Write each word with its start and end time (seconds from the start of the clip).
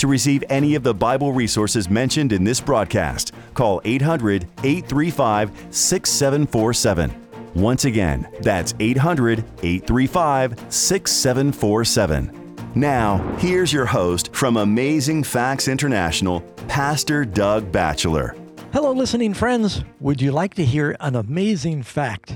To 0.00 0.06
receive 0.06 0.42
any 0.48 0.76
of 0.76 0.82
the 0.82 0.94
Bible 0.94 1.34
resources 1.34 1.90
mentioned 1.90 2.32
in 2.32 2.42
this 2.42 2.58
broadcast, 2.58 3.34
call 3.52 3.82
800 3.84 4.44
835 4.64 5.50
6747. 5.68 7.26
Once 7.54 7.84
again, 7.84 8.26
that's 8.40 8.72
800 8.80 9.40
835 9.62 10.72
6747. 10.72 12.56
Now, 12.74 13.18
here's 13.36 13.74
your 13.74 13.84
host 13.84 14.34
from 14.34 14.56
Amazing 14.56 15.22
Facts 15.22 15.68
International, 15.68 16.40
Pastor 16.66 17.26
Doug 17.26 17.70
Batchelor. 17.70 18.34
Hello, 18.72 18.92
listening 18.92 19.34
friends. 19.34 19.84
Would 20.00 20.22
you 20.22 20.32
like 20.32 20.54
to 20.54 20.64
hear 20.64 20.96
an 21.00 21.14
amazing 21.14 21.82
fact? 21.82 22.30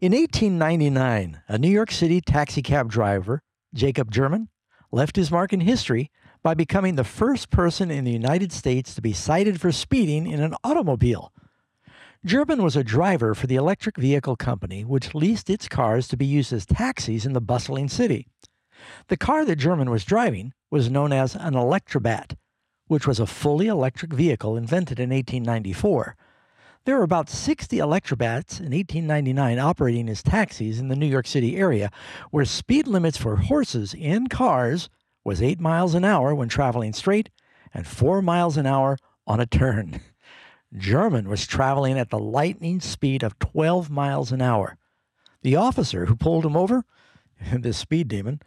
In 0.00 0.12
1899, 0.12 1.42
a 1.46 1.58
New 1.58 1.68
York 1.68 1.90
City 1.90 2.22
taxicab 2.22 2.88
driver, 2.88 3.42
Jacob 3.74 4.10
German, 4.10 4.48
left 4.90 5.16
his 5.16 5.30
mark 5.30 5.52
in 5.52 5.60
history 5.60 6.10
by 6.42 6.54
becoming 6.54 6.94
the 6.94 7.04
first 7.04 7.50
person 7.50 7.90
in 7.90 8.04
the 8.04 8.10
United 8.10 8.52
States 8.52 8.94
to 8.94 9.02
be 9.02 9.12
cited 9.12 9.60
for 9.60 9.72
speeding 9.72 10.26
in 10.26 10.40
an 10.40 10.54
automobile. 10.64 11.32
German 12.24 12.62
was 12.62 12.76
a 12.76 12.84
driver 12.84 13.34
for 13.34 13.46
the 13.46 13.56
electric 13.56 13.96
vehicle 13.96 14.36
company, 14.36 14.84
which 14.84 15.14
leased 15.14 15.48
its 15.48 15.68
cars 15.68 16.06
to 16.08 16.16
be 16.16 16.26
used 16.26 16.52
as 16.52 16.66
taxis 16.66 17.24
in 17.24 17.32
the 17.32 17.40
bustling 17.40 17.88
city. 17.88 18.26
The 19.08 19.16
car 19.16 19.44
that 19.44 19.56
German 19.56 19.90
was 19.90 20.04
driving 20.04 20.52
was 20.70 20.90
known 20.90 21.12
as 21.12 21.34
an 21.34 21.54
Electrobat, 21.54 22.36
which 22.88 23.06
was 23.06 23.20
a 23.20 23.26
fully 23.26 23.68
electric 23.68 24.12
vehicle 24.12 24.56
invented 24.56 24.98
in 24.98 25.10
1894. 25.10 26.16
There 26.84 26.96
were 26.96 27.04
about 27.04 27.28
60 27.28 27.76
Electrobats 27.76 28.58
in 28.58 28.72
1899 28.72 29.58
operating 29.58 30.08
as 30.08 30.22
taxis 30.22 30.78
in 30.78 30.88
the 30.88 30.96
New 30.96 31.06
York 31.06 31.26
City 31.26 31.56
area, 31.56 31.90
where 32.30 32.44
speed 32.44 32.86
limits 32.86 33.16
for 33.18 33.36
horses 33.36 33.94
and 34.00 34.30
cars 34.30 34.88
was 35.30 35.40
8 35.40 35.60
miles 35.60 35.94
an 35.94 36.04
hour 36.04 36.34
when 36.34 36.48
traveling 36.48 36.92
straight 36.92 37.30
and 37.72 37.86
4 37.86 38.20
miles 38.20 38.56
an 38.56 38.66
hour 38.66 38.98
on 39.28 39.38
a 39.38 39.46
turn. 39.46 40.00
German 40.76 41.28
was 41.28 41.46
traveling 41.46 41.96
at 41.96 42.10
the 42.10 42.18
lightning 42.18 42.80
speed 42.80 43.22
of 43.22 43.38
12 43.38 43.90
miles 43.90 44.32
an 44.32 44.42
hour. 44.42 44.76
The 45.42 45.54
officer 45.54 46.06
who 46.06 46.16
pulled 46.16 46.44
him 46.44 46.56
over, 46.56 46.82
this 47.52 47.78
speed 47.78 48.08
demon, 48.08 48.42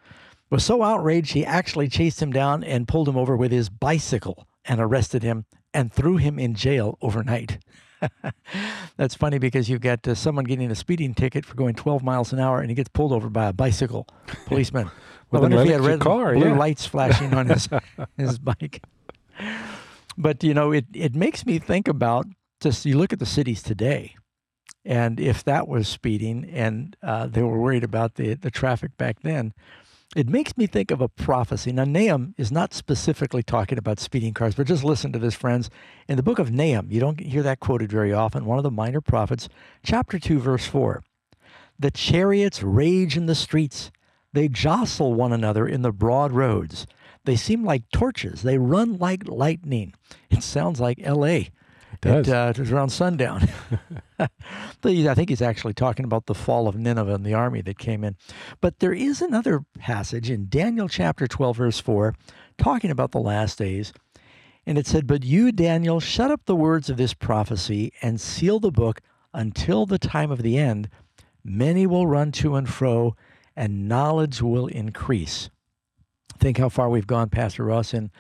was 0.50 0.66
so 0.66 0.84
outraged 0.84 1.32
he 1.32 1.46
actually 1.46 1.88
chased 1.88 2.22
him 2.22 2.34
down 2.34 2.66
and 2.66 2.86
pulled 2.86 3.08
him 3.08 3.16
over 3.16 3.38
with 3.38 3.54
his 3.54 3.70
bicycle 3.70 4.46
and 4.66 4.82
arrested 4.82 5.24
him 5.24 5.46
and 5.74 5.90
threw 5.90 6.18
him 6.18 6.38
in 6.38 6.54
jail 6.54 6.98
overnight. 7.02 7.60
That's 8.98 9.16
funny 9.16 9.38
because 9.38 9.70
you've 9.70 9.82
got 9.82 10.08
uh, 10.08 10.16
someone 10.16 10.46
getting 10.46 10.72
a 10.72 10.76
speeding 10.76 11.14
ticket 11.14 11.46
for 11.46 11.56
going 11.56 11.76
12 11.76 12.04
miles 12.04 12.34
an 12.34 12.40
hour 12.40 12.60
and 12.60 12.70
he 12.70 12.76
gets 12.76 12.90
pulled 12.90 13.12
over 13.12 13.30
by 13.30 13.48
a 13.48 13.54
bicycle 13.54 14.08
policeman. 14.46 14.90
With 15.32 15.40
I 15.40 15.42
wonder 15.42 15.58
if 15.62 15.66
he 15.66 15.72
had 15.72 15.82
red 15.82 16.00
car, 16.00 16.34
blue 16.34 16.50
yeah. 16.50 16.58
lights 16.58 16.86
flashing 16.86 17.34
on 17.34 17.48
his 17.48 17.68
his 18.18 18.38
bike. 18.38 18.84
But 20.16 20.44
you 20.44 20.54
know, 20.54 20.72
it 20.72 20.86
it 20.94 21.16
makes 21.16 21.44
me 21.44 21.58
think 21.58 21.88
about 21.88 22.28
just 22.62 22.86
you 22.86 23.00
look 23.00 23.14
at 23.14 23.18
the 23.20 23.26
cities 23.26 23.64
today, 23.64 24.16
and 24.86 25.20
if 25.20 25.44
that 25.46 25.68
was 25.68 25.88
speeding 25.88 26.48
and 26.52 26.96
uh, 27.02 27.26
they 27.26 27.42
were 27.42 27.58
worried 27.58 27.84
about 27.84 28.14
the 28.14 28.36
the 28.36 28.52
traffic 28.52 28.96
back 28.98 29.22
then, 29.24 29.54
it 30.16 30.30
makes 30.30 30.56
me 30.58 30.68
think 30.68 30.92
of 30.92 31.02
a 31.02 31.10
prophecy. 31.10 31.72
Now, 31.72 31.86
Nahum 31.86 32.36
is 32.38 32.52
not 32.52 32.74
specifically 32.74 33.44
talking 33.44 33.78
about 33.78 34.00
speeding 34.00 34.34
cars, 34.34 34.56
but 34.56 34.68
just 34.68 34.84
listen 34.84 35.12
to 35.14 35.20
this, 35.20 35.34
friends. 35.34 35.70
In 36.08 36.18
the 36.18 36.24
book 36.24 36.40
of 36.40 36.52
Nahum, 36.52 36.92
you 36.92 37.00
don't 37.00 37.20
hear 37.20 37.44
that 37.44 37.60
quoted 37.60 37.92
very 37.92 38.14
often. 38.14 38.46
One 38.46 38.58
of 38.58 38.64
the 38.64 38.72
minor 38.72 39.02
prophets, 39.02 39.50
chapter 39.84 40.20
two, 40.20 40.40
verse 40.40 40.66
four. 40.66 41.04
The 41.80 41.92
chariots 41.92 42.62
rage 42.62 43.18
in 43.18 43.26
the 43.26 43.36
streets. 43.36 43.92
They 44.32 44.48
jostle 44.48 45.14
one 45.14 45.34
another 45.34 45.68
in 45.68 45.82
the 45.82 45.92
broad 45.92 46.32
roads. 46.32 46.86
They 47.26 47.36
seem 47.36 47.64
like 47.64 47.90
torches. 47.92 48.44
They 48.44 48.58
run 48.58 48.98
like 48.98 49.28
lightning. 49.28 49.94
It 50.30 50.44
sounds 50.44 50.80
like 50.80 51.00
L.A. 51.02 51.52
does. 52.04 52.28
It, 52.28 52.34
uh, 52.34 52.54
it 52.56 52.60
was 52.60 52.72
around 52.72 52.90
sundown. 52.90 53.50
I 54.20 54.28
think 55.16 55.30
he's 55.30 55.42
actually 55.42 55.74
talking 55.74 56.06
about 56.06 56.26
the 56.26 56.36
fall 56.36 56.68
of 56.68 56.76
Nineveh 56.76 57.16
and 57.16 57.26
the 57.26 57.34
army 57.34 57.62
that 57.62 57.78
came 57.78 58.04
in. 58.04 58.16
But 58.62 58.80
there 58.80 58.94
is 58.94 59.22
another 59.22 59.64
passage 59.80 60.30
in 60.30 60.48
Daniel 60.50 60.88
chapter 60.88 61.28
12, 61.28 61.58
verse 61.58 61.80
4, 61.80 62.14
talking 62.58 62.92
about 62.92 63.12
the 63.12 63.20
last 63.20 63.58
days. 63.58 63.94
And 64.66 64.78
it 64.78 64.88
said, 64.88 65.08
But 65.08 65.24
you, 65.24 65.52
Daniel, 65.52 66.00
shut 66.00 66.32
up 66.32 66.46
the 66.46 66.56
words 66.56 66.90
of 66.90 66.98
this 66.98 67.14
prophecy 67.14 67.92
and 68.02 68.20
seal 68.20 68.60
the 68.60 68.72
book 68.72 69.02
until 69.34 69.86
the 69.86 70.00
time 70.00 70.32
of 70.32 70.44
the 70.44 70.58
end. 70.58 70.90
Many 71.44 71.86
will 71.86 72.08
run 72.08 72.32
to 72.34 72.56
and 72.56 72.70
fro, 72.70 73.16
and 73.56 73.88
knowledge 73.88 74.42
will 74.42 74.68
increase. 74.68 75.50
Think 76.40 76.58
how 76.58 76.70
far 76.70 76.90
we've 76.90 77.08
gone, 77.08 77.30
Pastor 77.30 77.66
Ross, 77.66 77.94
in, 77.94 78.12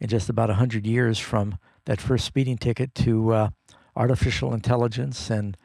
in 0.00 0.08
just 0.08 0.28
about 0.28 0.48
100 0.48 0.86
years 0.86 1.18
from 1.18 1.58
that 1.86 2.00
first 2.00 2.24
speeding 2.24 2.58
ticket 2.58 2.94
to 2.94 3.32
uh, 3.32 3.50
artificial 3.96 4.54
intelligence 4.54 5.30
and 5.30 5.56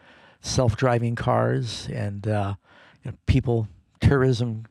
self-driving 0.41 1.15
cars 1.15 1.87
and 1.91 2.27
uh, 2.27 2.55
you 3.03 3.11
know, 3.11 3.17
people, 3.25 3.67
tourism 3.99 4.65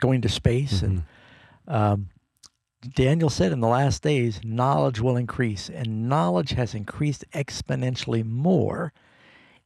going 0.00 0.20
to 0.22 0.28
space. 0.28 0.82
And 0.82 1.04
um, 1.68 2.08
Daniel 2.94 3.30
said 3.30 3.52
in 3.52 3.60
the 3.60 3.68
last 3.68 4.02
days, 4.02 4.40
knowledge 4.42 5.00
will 5.00 5.16
increase, 5.16 5.68
and 5.68 6.08
knowledge 6.08 6.52
has 6.52 6.74
increased 6.74 7.24
exponentially 7.32 8.24
more 8.24 8.92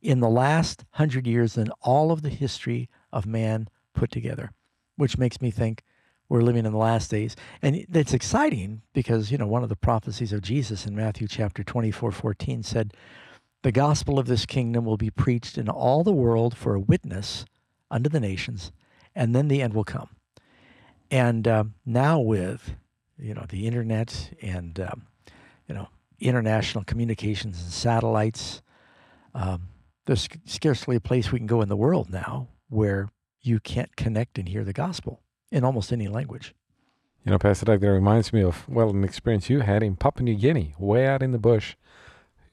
in 0.03 0.21
the 0.21 0.28
last 0.28 0.84
hundred 0.93 1.26
years 1.26 1.55
than 1.55 1.71
all 1.81 2.11
of 2.11 2.22
the 2.22 2.28
history 2.28 2.88
of 3.12 3.25
man 3.26 3.69
put 3.94 4.11
together, 4.11 4.50
which 4.97 5.16
makes 5.16 5.41
me 5.41 5.50
think 5.50 5.82
we're 6.34 6.43
living 6.43 6.67
in 6.67 6.72
the 6.72 6.78
last 6.78 7.12
days. 7.12 7.37
And 7.62 7.87
it's 7.95 8.12
exciting 8.12 8.83
because, 8.93 9.31
you 9.31 9.39
know, 9.39 9.47
one 9.47 9.62
of 9.62 9.69
the 9.69 9.77
prophecies 9.77 10.33
of 10.33 10.43
Jesus 10.43 10.84
in 10.84 10.97
Matthew 10.97 11.28
chapter 11.28 11.62
24, 11.62 12.11
14 12.11 12.65
said, 12.65 12.93
The 13.62 13.71
gospel 13.71 14.19
of 14.19 14.27
this 14.27 14.44
kingdom 14.44 14.84
will 14.84 14.97
be 14.97 15.11
preached 15.11 15.56
in 15.56 15.69
all 15.69 16.03
the 16.03 16.12
world 16.12 16.56
for 16.56 16.75
a 16.75 16.81
witness 16.81 17.44
unto 17.89 18.11
the 18.11 18.19
nations, 18.19 18.73
and 19.15 19.33
then 19.33 19.47
the 19.47 19.62
end 19.62 19.75
will 19.75 19.84
come. 19.84 20.09
And 21.09 21.47
um, 21.47 21.75
now 21.87 22.19
with, 22.19 22.75
you 23.17 23.33
know, 23.33 23.47
the 23.49 23.69
internet 23.69 24.34
and, 24.43 24.81
um, 24.81 25.06
you 25.69 25.75
know, 25.77 25.89
international 26.19 26.83
communications 26.83 27.62
and 27.62 27.71
satellites, 27.71 28.61
um, 29.37 29.69
there's 30.06 30.28
scarcely 30.47 30.97
a 30.97 31.00
place 31.00 31.31
we 31.31 31.39
can 31.39 31.47
go 31.47 31.62
in 31.62 31.69
the 31.69 31.77
world 31.77 32.11
now 32.11 32.49
where 32.71 33.12
you 33.41 33.61
can't 33.61 33.94
connect 33.94 34.37
and 34.37 34.49
hear 34.49 34.65
the 34.65 34.73
gospel 34.73 35.21
in 35.55 35.65
almost 35.65 35.93
any 35.93 36.09
language. 36.09 36.53
You 37.25 37.31
know, 37.31 37.39
Pastor 37.39 37.65
Doug, 37.65 37.81
that 37.81 37.91
reminds 37.91 38.33
me 38.33 38.43
of, 38.43 38.69
well, 38.69 38.91
an 38.91 39.05
experience 39.05 39.49
you 39.49 39.61
had 39.61 39.83
in 39.83 39.97
Papua 39.97 40.25
New 40.25 40.35
Guinea, 40.35 40.75
way 40.79 41.07
out 41.07 41.23
in 41.23 41.31
the 41.31 41.39
bush. 41.39 41.77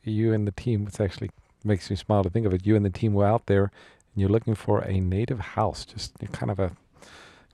You 0.03 0.33
and 0.33 0.47
the 0.47 0.51
team, 0.51 0.87
it 0.87 1.01
actually 1.01 1.31
makes 1.63 1.89
me 1.89 1.95
smile 1.95 2.23
to 2.23 2.29
think 2.29 2.45
of 2.45 2.53
it. 2.53 2.65
You 2.65 2.75
and 2.75 2.85
the 2.85 2.89
team 2.91 3.13
were 3.13 3.25
out 3.25 3.47
there 3.47 3.63
and 3.63 4.21
you're 4.21 4.29
looking 4.29 4.55
for 4.55 4.81
a 4.81 4.99
native 4.99 5.39
house, 5.39 5.83
just 5.83 6.13
kind 6.31 6.51
of 6.51 6.59
a 6.59 6.71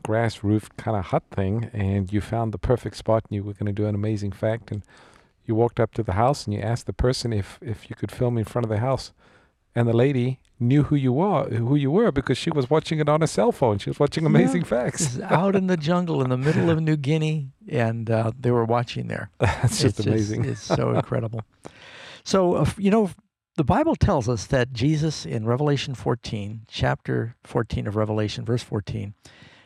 grass 0.04 0.44
roofed 0.44 0.78
kind 0.78 0.98
of 0.98 1.06
hut 1.06 1.24
thing. 1.32 1.70
And 1.74 2.12
you 2.12 2.22
found 2.22 2.54
the 2.54 2.60
perfect 2.60 2.98
spot 2.98 3.24
and 3.30 3.36
you 3.36 3.44
were 3.44 3.54
going 3.54 3.66
to 3.68 3.72
do 3.72 3.88
an 3.88 3.96
amazing 3.96 4.34
fact. 4.34 4.70
And 4.70 4.84
you 5.46 5.56
walked 5.56 5.80
up 5.80 5.94
to 5.94 6.04
the 6.04 6.14
house 6.14 6.46
and 6.46 6.54
you 6.54 6.60
asked 6.60 6.86
the 6.86 6.94
person 6.94 7.32
if, 7.32 7.58
if 7.62 7.90
you 7.90 7.96
could 7.96 8.12
film 8.12 8.38
in 8.38 8.44
front 8.44 8.66
of 8.66 8.70
the 8.70 8.80
house. 8.80 9.14
And 9.78 9.88
the 9.88 9.96
lady 9.96 10.40
knew 10.60 10.82
who 10.82 10.96
you 10.96 11.14
were, 11.14 11.44
who 11.50 11.76
you 11.76 11.92
were, 11.92 12.12
because 12.12 12.36
she 12.36 12.50
was 12.50 12.68
watching 12.68 12.98
it 12.98 13.08
on 13.08 13.22
a 13.22 13.28
cell 13.28 13.52
phone. 13.52 13.78
She 13.78 13.92
was 13.92 14.00
watching 14.00 14.26
Amazing 14.26 14.62
This 14.62 14.70
Facts. 14.70 15.20
out 15.22 15.56
in 15.56 15.68
the 15.68 15.78
jungle 15.78 16.24
in 16.24 16.32
the 16.32 16.38
middle 16.38 16.72
of 16.72 16.82
New 16.90 16.98
Guinea, 16.98 17.52
and 17.70 18.10
uh, 18.10 18.32
they 18.40 18.50
were 18.50 18.66
watching 18.66 19.08
there. 19.08 19.30
That's 19.40 19.80
just 19.80 20.00
it's 20.00 20.08
amazing. 20.08 20.46
it's 20.46 20.64
so 20.64 20.96
incredible. 20.96 21.42
So, 22.24 22.56
uh, 22.56 22.66
you 22.76 22.90
know, 22.90 23.12
the 23.56 23.64
Bible 23.64 23.96
tells 23.96 24.28
us 24.28 24.48
that 24.48 24.74
Jesus 24.74 25.28
in 25.28 25.46
Revelation 25.46 25.94
14, 25.94 26.62
chapter 26.68 27.36
14 27.44 27.86
of 27.86 27.96
Revelation, 27.96 28.46
verse 28.46 28.64
14, 28.64 29.14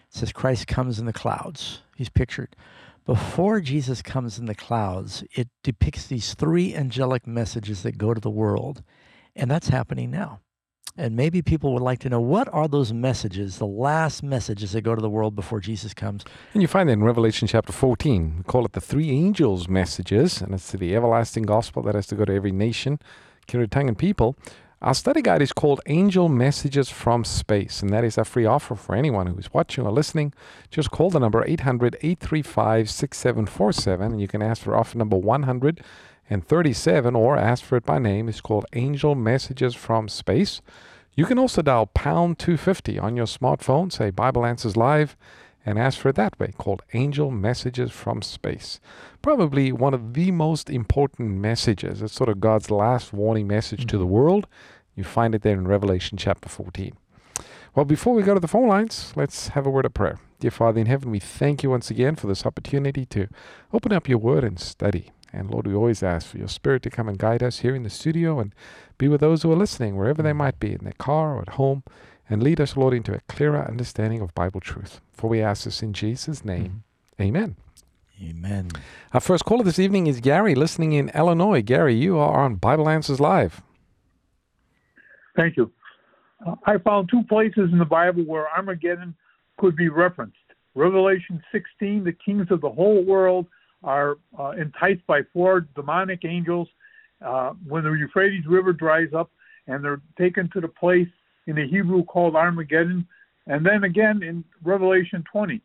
says 0.09 0.33
Christ 0.33 0.67
comes 0.67 0.99
in 0.99 1.05
the 1.05 1.13
clouds. 1.13 1.83
He's 1.95 2.09
pictured. 2.09 2.53
Before 3.05 3.61
Jesus 3.61 4.01
comes 4.01 4.37
in 4.37 4.45
the 4.45 4.55
clouds, 4.55 5.23
it 5.31 5.47
depicts 5.63 6.05
these 6.05 6.33
three 6.33 6.75
angelic 6.75 7.25
messages 7.25 7.83
that 7.83 7.97
go 7.97 8.13
to 8.13 8.19
the 8.19 8.29
world. 8.29 8.83
And 9.35 9.49
that's 9.49 9.69
happening 9.69 10.11
now. 10.11 10.39
And 10.97 11.15
maybe 11.15 11.41
people 11.41 11.73
would 11.73 11.81
like 11.81 11.99
to 11.99 12.09
know 12.09 12.19
what 12.19 12.49
are 12.51 12.67
those 12.67 12.91
messages, 12.91 13.57
the 13.57 13.65
last 13.65 14.23
messages 14.23 14.73
that 14.73 14.81
go 14.81 14.93
to 14.93 15.01
the 15.01 15.09
world 15.09 15.35
before 15.35 15.61
Jesus 15.61 15.93
comes. 15.93 16.25
And 16.53 16.61
you 16.61 16.67
find 16.67 16.89
that 16.89 16.93
in 16.93 17.03
Revelation 17.03 17.47
chapter 17.47 17.71
14. 17.71 18.35
We 18.39 18.43
call 18.43 18.65
it 18.65 18.73
the 18.73 18.81
three 18.81 19.09
angels' 19.09 19.69
messages, 19.69 20.41
and 20.41 20.53
it's 20.53 20.69
to 20.71 20.77
the 20.77 20.93
everlasting 20.95 21.43
gospel 21.43 21.81
that 21.83 21.95
has 21.95 22.07
to 22.07 22.15
go 22.15 22.25
to 22.25 22.33
every 22.33 22.51
nation, 22.51 22.99
kindred, 23.47 23.71
tongue, 23.71 23.87
and 23.87 23.97
people. 23.97 24.35
Our 24.81 24.95
study 24.95 25.21
guide 25.21 25.43
is 25.43 25.53
called 25.53 25.79
Angel 25.85 26.27
Messages 26.27 26.89
from 26.89 27.23
Space, 27.23 27.81
and 27.81 27.91
that 27.91 28.03
is 28.03 28.17
a 28.17 28.25
free 28.25 28.45
offer 28.45 28.75
for 28.75 28.95
anyone 28.95 29.27
who 29.27 29.37
is 29.37 29.53
watching 29.53 29.85
or 29.85 29.91
listening. 29.91 30.33
Just 30.71 30.89
call 30.89 31.11
the 31.11 31.19
number 31.19 31.45
800 31.45 31.97
835 32.01 32.89
6747, 32.89 34.11
and 34.11 34.19
you 34.19 34.27
can 34.27 34.41
ask 34.41 34.63
for 34.63 34.75
offer 34.75 34.97
number 34.97 35.17
137 36.31 37.13
or 37.13 37.37
ask 37.37 37.61
for 37.61 37.75
it 37.75 37.85
by 37.85 37.99
name. 37.99 38.29
is 38.29 38.39
called 38.39 38.65
Angel 38.71 39.15
Messages 39.15 39.75
from 39.75 40.07
Space. 40.07 40.61
You 41.13 41.25
can 41.25 41.37
also 41.37 41.61
dial 41.61 41.87
pound 41.87 42.39
250 42.39 42.97
on 42.97 43.17
your 43.17 43.25
smartphone, 43.25 43.91
say 43.91 44.11
Bible 44.11 44.45
Answers 44.45 44.77
Live, 44.77 45.17
and 45.65 45.77
ask 45.77 45.99
for 45.99 46.07
it 46.07 46.15
that 46.15 46.39
way, 46.39 46.53
called 46.57 46.83
Angel 46.93 47.31
Messages 47.31 47.91
from 47.91 48.21
Space. 48.21 48.79
Probably 49.21 49.73
one 49.73 49.93
of 49.93 50.13
the 50.13 50.31
most 50.31 50.69
important 50.69 51.31
messages. 51.31 52.01
It's 52.01 52.13
sort 52.13 52.29
of 52.29 52.39
God's 52.39 52.71
last 52.71 53.11
warning 53.11 53.47
message 53.47 53.81
mm-hmm. 53.81 53.87
to 53.89 53.97
the 53.97 54.05
mm-hmm. 54.05 54.13
world. 54.13 54.47
You 54.95 55.03
find 55.03 55.35
it 55.35 55.41
there 55.41 55.57
in 55.57 55.67
Revelation 55.67 56.17
chapter 56.17 56.47
14. 56.47 56.93
Well, 57.75 57.85
before 57.85 58.13
we 58.13 58.23
go 58.23 58.33
to 58.33 58.39
the 58.39 58.47
phone 58.47 58.69
lines, 58.69 59.11
let's 59.17 59.49
have 59.49 59.65
a 59.65 59.69
word 59.69 59.85
of 59.85 59.93
prayer. 59.93 60.17
Dear 60.39 60.51
Father 60.51 60.79
in 60.79 60.87
heaven, 60.87 61.11
we 61.11 61.19
thank 61.19 61.61
you 61.61 61.69
once 61.69 61.91
again 61.91 62.15
for 62.15 62.27
this 62.27 62.45
opportunity 62.45 63.05
to 63.07 63.27
open 63.73 63.91
up 63.91 64.07
your 64.07 64.17
word 64.17 64.45
and 64.45 64.57
study. 64.57 65.11
And 65.33 65.49
Lord, 65.49 65.67
we 65.67 65.73
always 65.73 66.03
ask 66.03 66.27
for 66.27 66.37
your 66.37 66.47
spirit 66.47 66.83
to 66.83 66.89
come 66.89 67.07
and 67.07 67.17
guide 67.17 67.41
us 67.41 67.59
here 67.59 67.75
in 67.75 67.83
the 67.83 67.89
studio 67.89 68.39
and 68.39 68.53
be 68.97 69.07
with 69.07 69.21
those 69.21 69.43
who 69.43 69.51
are 69.51 69.55
listening, 69.55 69.95
wherever 69.95 70.21
they 70.21 70.29
mm-hmm. 70.29 70.39
might 70.39 70.59
be, 70.59 70.73
in 70.73 70.83
their 70.83 70.93
car 70.93 71.35
or 71.35 71.41
at 71.41 71.49
home, 71.49 71.83
and 72.29 72.43
lead 72.43 72.59
us, 72.59 72.77
Lord, 72.77 72.93
into 72.93 73.13
a 73.13 73.21
clearer 73.27 73.65
understanding 73.65 74.21
of 74.21 74.35
Bible 74.35 74.59
truth. 74.59 75.01
For 75.11 75.29
we 75.29 75.41
ask 75.41 75.63
this 75.63 75.81
in 75.81 75.93
Jesus' 75.93 76.43
name. 76.45 76.83
Mm-hmm. 77.19 77.23
Amen. 77.23 77.55
Amen. 78.23 78.69
Our 79.13 79.19
first 79.19 79.45
caller 79.45 79.63
this 79.63 79.79
evening 79.79 80.07
is 80.07 80.19
Gary, 80.19 80.53
listening 80.53 80.93
in 80.93 81.09
Illinois. 81.09 81.61
Gary, 81.61 81.95
you 81.95 82.19
are 82.19 82.43
on 82.43 82.55
Bible 82.55 82.87
Answers 82.87 83.19
Live. 83.19 83.61
Thank 85.35 85.57
you. 85.57 85.71
Uh, 86.45 86.55
I 86.65 86.77
found 86.77 87.09
two 87.09 87.23
places 87.23 87.69
in 87.71 87.79
the 87.79 87.85
Bible 87.85 88.23
where 88.23 88.47
Armageddon 88.49 89.15
could 89.57 89.75
be 89.75 89.89
referenced. 89.89 90.37
Revelation 90.75 91.41
16, 91.51 92.03
the 92.03 92.13
kings 92.13 92.47
of 92.51 92.61
the 92.61 92.69
whole 92.69 93.03
world 93.03 93.47
are 93.83 94.17
uh, 94.37 94.51
enticed 94.51 95.05
by 95.07 95.21
four 95.33 95.61
demonic 95.75 96.25
angels 96.25 96.67
uh, 97.25 97.51
when 97.67 97.83
the 97.83 97.91
Euphrates 97.91 98.45
River 98.47 98.73
dries 98.73 99.13
up, 99.15 99.31
and 99.67 99.83
they're 99.83 100.01
taken 100.17 100.49
to 100.53 100.61
the 100.61 100.67
place 100.67 101.07
in 101.47 101.55
the 101.55 101.67
Hebrew 101.67 102.03
called 102.03 102.35
Armageddon. 102.35 103.07
And 103.47 103.65
then 103.65 103.83
again 103.83 104.23
in 104.23 104.43
Revelation 104.63 105.23
20, 105.31 105.61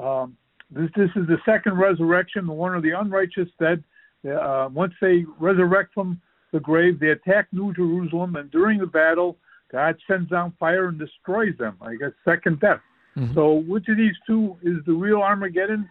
um, 0.00 0.36
this, 0.70 0.90
this 0.96 1.10
is 1.16 1.26
the 1.26 1.38
second 1.44 1.78
resurrection, 1.78 2.46
the 2.46 2.52
one 2.52 2.74
of 2.74 2.82
the 2.82 2.98
unrighteous 2.98 3.48
dead. 3.58 3.82
Uh, 4.28 4.68
once 4.72 4.92
they 5.00 5.24
resurrect 5.38 5.92
from 5.94 6.20
the 6.52 6.60
grave, 6.60 7.00
they 7.00 7.08
attack 7.08 7.48
New 7.52 7.72
Jerusalem, 7.72 8.36
and 8.36 8.50
during 8.50 8.78
the 8.78 8.86
battle, 8.86 9.36
God 9.72 9.96
sends 10.06 10.30
down 10.30 10.52
fire 10.58 10.88
and 10.88 10.98
destroys 10.98 11.56
them. 11.58 11.76
I 11.80 11.94
guess 11.94 12.10
second 12.24 12.60
death. 12.60 12.80
Mm-hmm. 13.16 13.34
So, 13.34 13.54
which 13.54 13.88
of 13.88 13.96
these 13.96 14.14
two 14.26 14.56
is 14.62 14.84
the 14.86 14.92
real 14.92 15.22
Armageddon? 15.22 15.88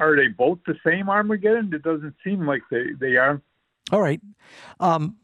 Are 0.00 0.16
they 0.16 0.28
both 0.28 0.58
the 0.66 0.74
same 0.84 1.08
Armageddon? 1.08 1.72
It 1.72 1.82
doesn't 1.82 2.14
seem 2.24 2.46
like 2.46 2.62
they, 2.70 2.86
they 2.98 3.16
are. 3.16 3.40
All 3.92 4.00
right. 4.00 4.20
Um, 4.80 5.16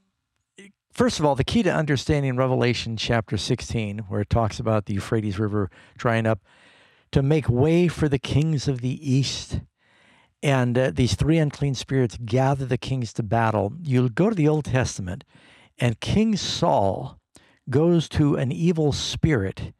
first 0.93 1.19
of 1.19 1.25
all, 1.25 1.35
the 1.35 1.45
key 1.45 1.63
to 1.63 1.75
understanding 1.75 2.37
Revelation 2.37 2.97
chapter 2.97 3.37
16, 3.37 4.01
where 4.09 4.21
it 4.21 4.31
talks 4.31 4.61
about 4.61 4.87
the 4.87 4.95
Euphrates 4.95 5.39
River 5.39 5.71
drying 5.97 6.27
up, 6.27 6.41
to 7.13 7.23
make 7.23 7.49
way 7.49 7.89
for 7.89 8.09
the 8.09 8.19
kings 8.19 8.69
of 8.69 8.81
the 8.81 9.11
east. 9.11 9.61
And 10.43 10.77
uh, 10.77 10.91
these 10.93 11.15
three 11.15 11.39
unclean 11.39 11.75
spirits 11.75 12.19
gather 12.25 12.67
the 12.67 12.79
kings 12.79 13.13
to 13.15 13.23
battle. 13.23 13.73
You'll 13.83 14.09
go 14.09 14.29
to 14.29 14.37
the 14.37 14.49
Old 14.49 14.67
Testament, 14.67 15.25
and 15.79 16.01
King 16.01 16.37
Saul 16.37 17.19
goes 17.71 18.09
to 18.11 18.37
an 18.37 18.53
evil 18.53 18.93
spirit, 18.93 19.73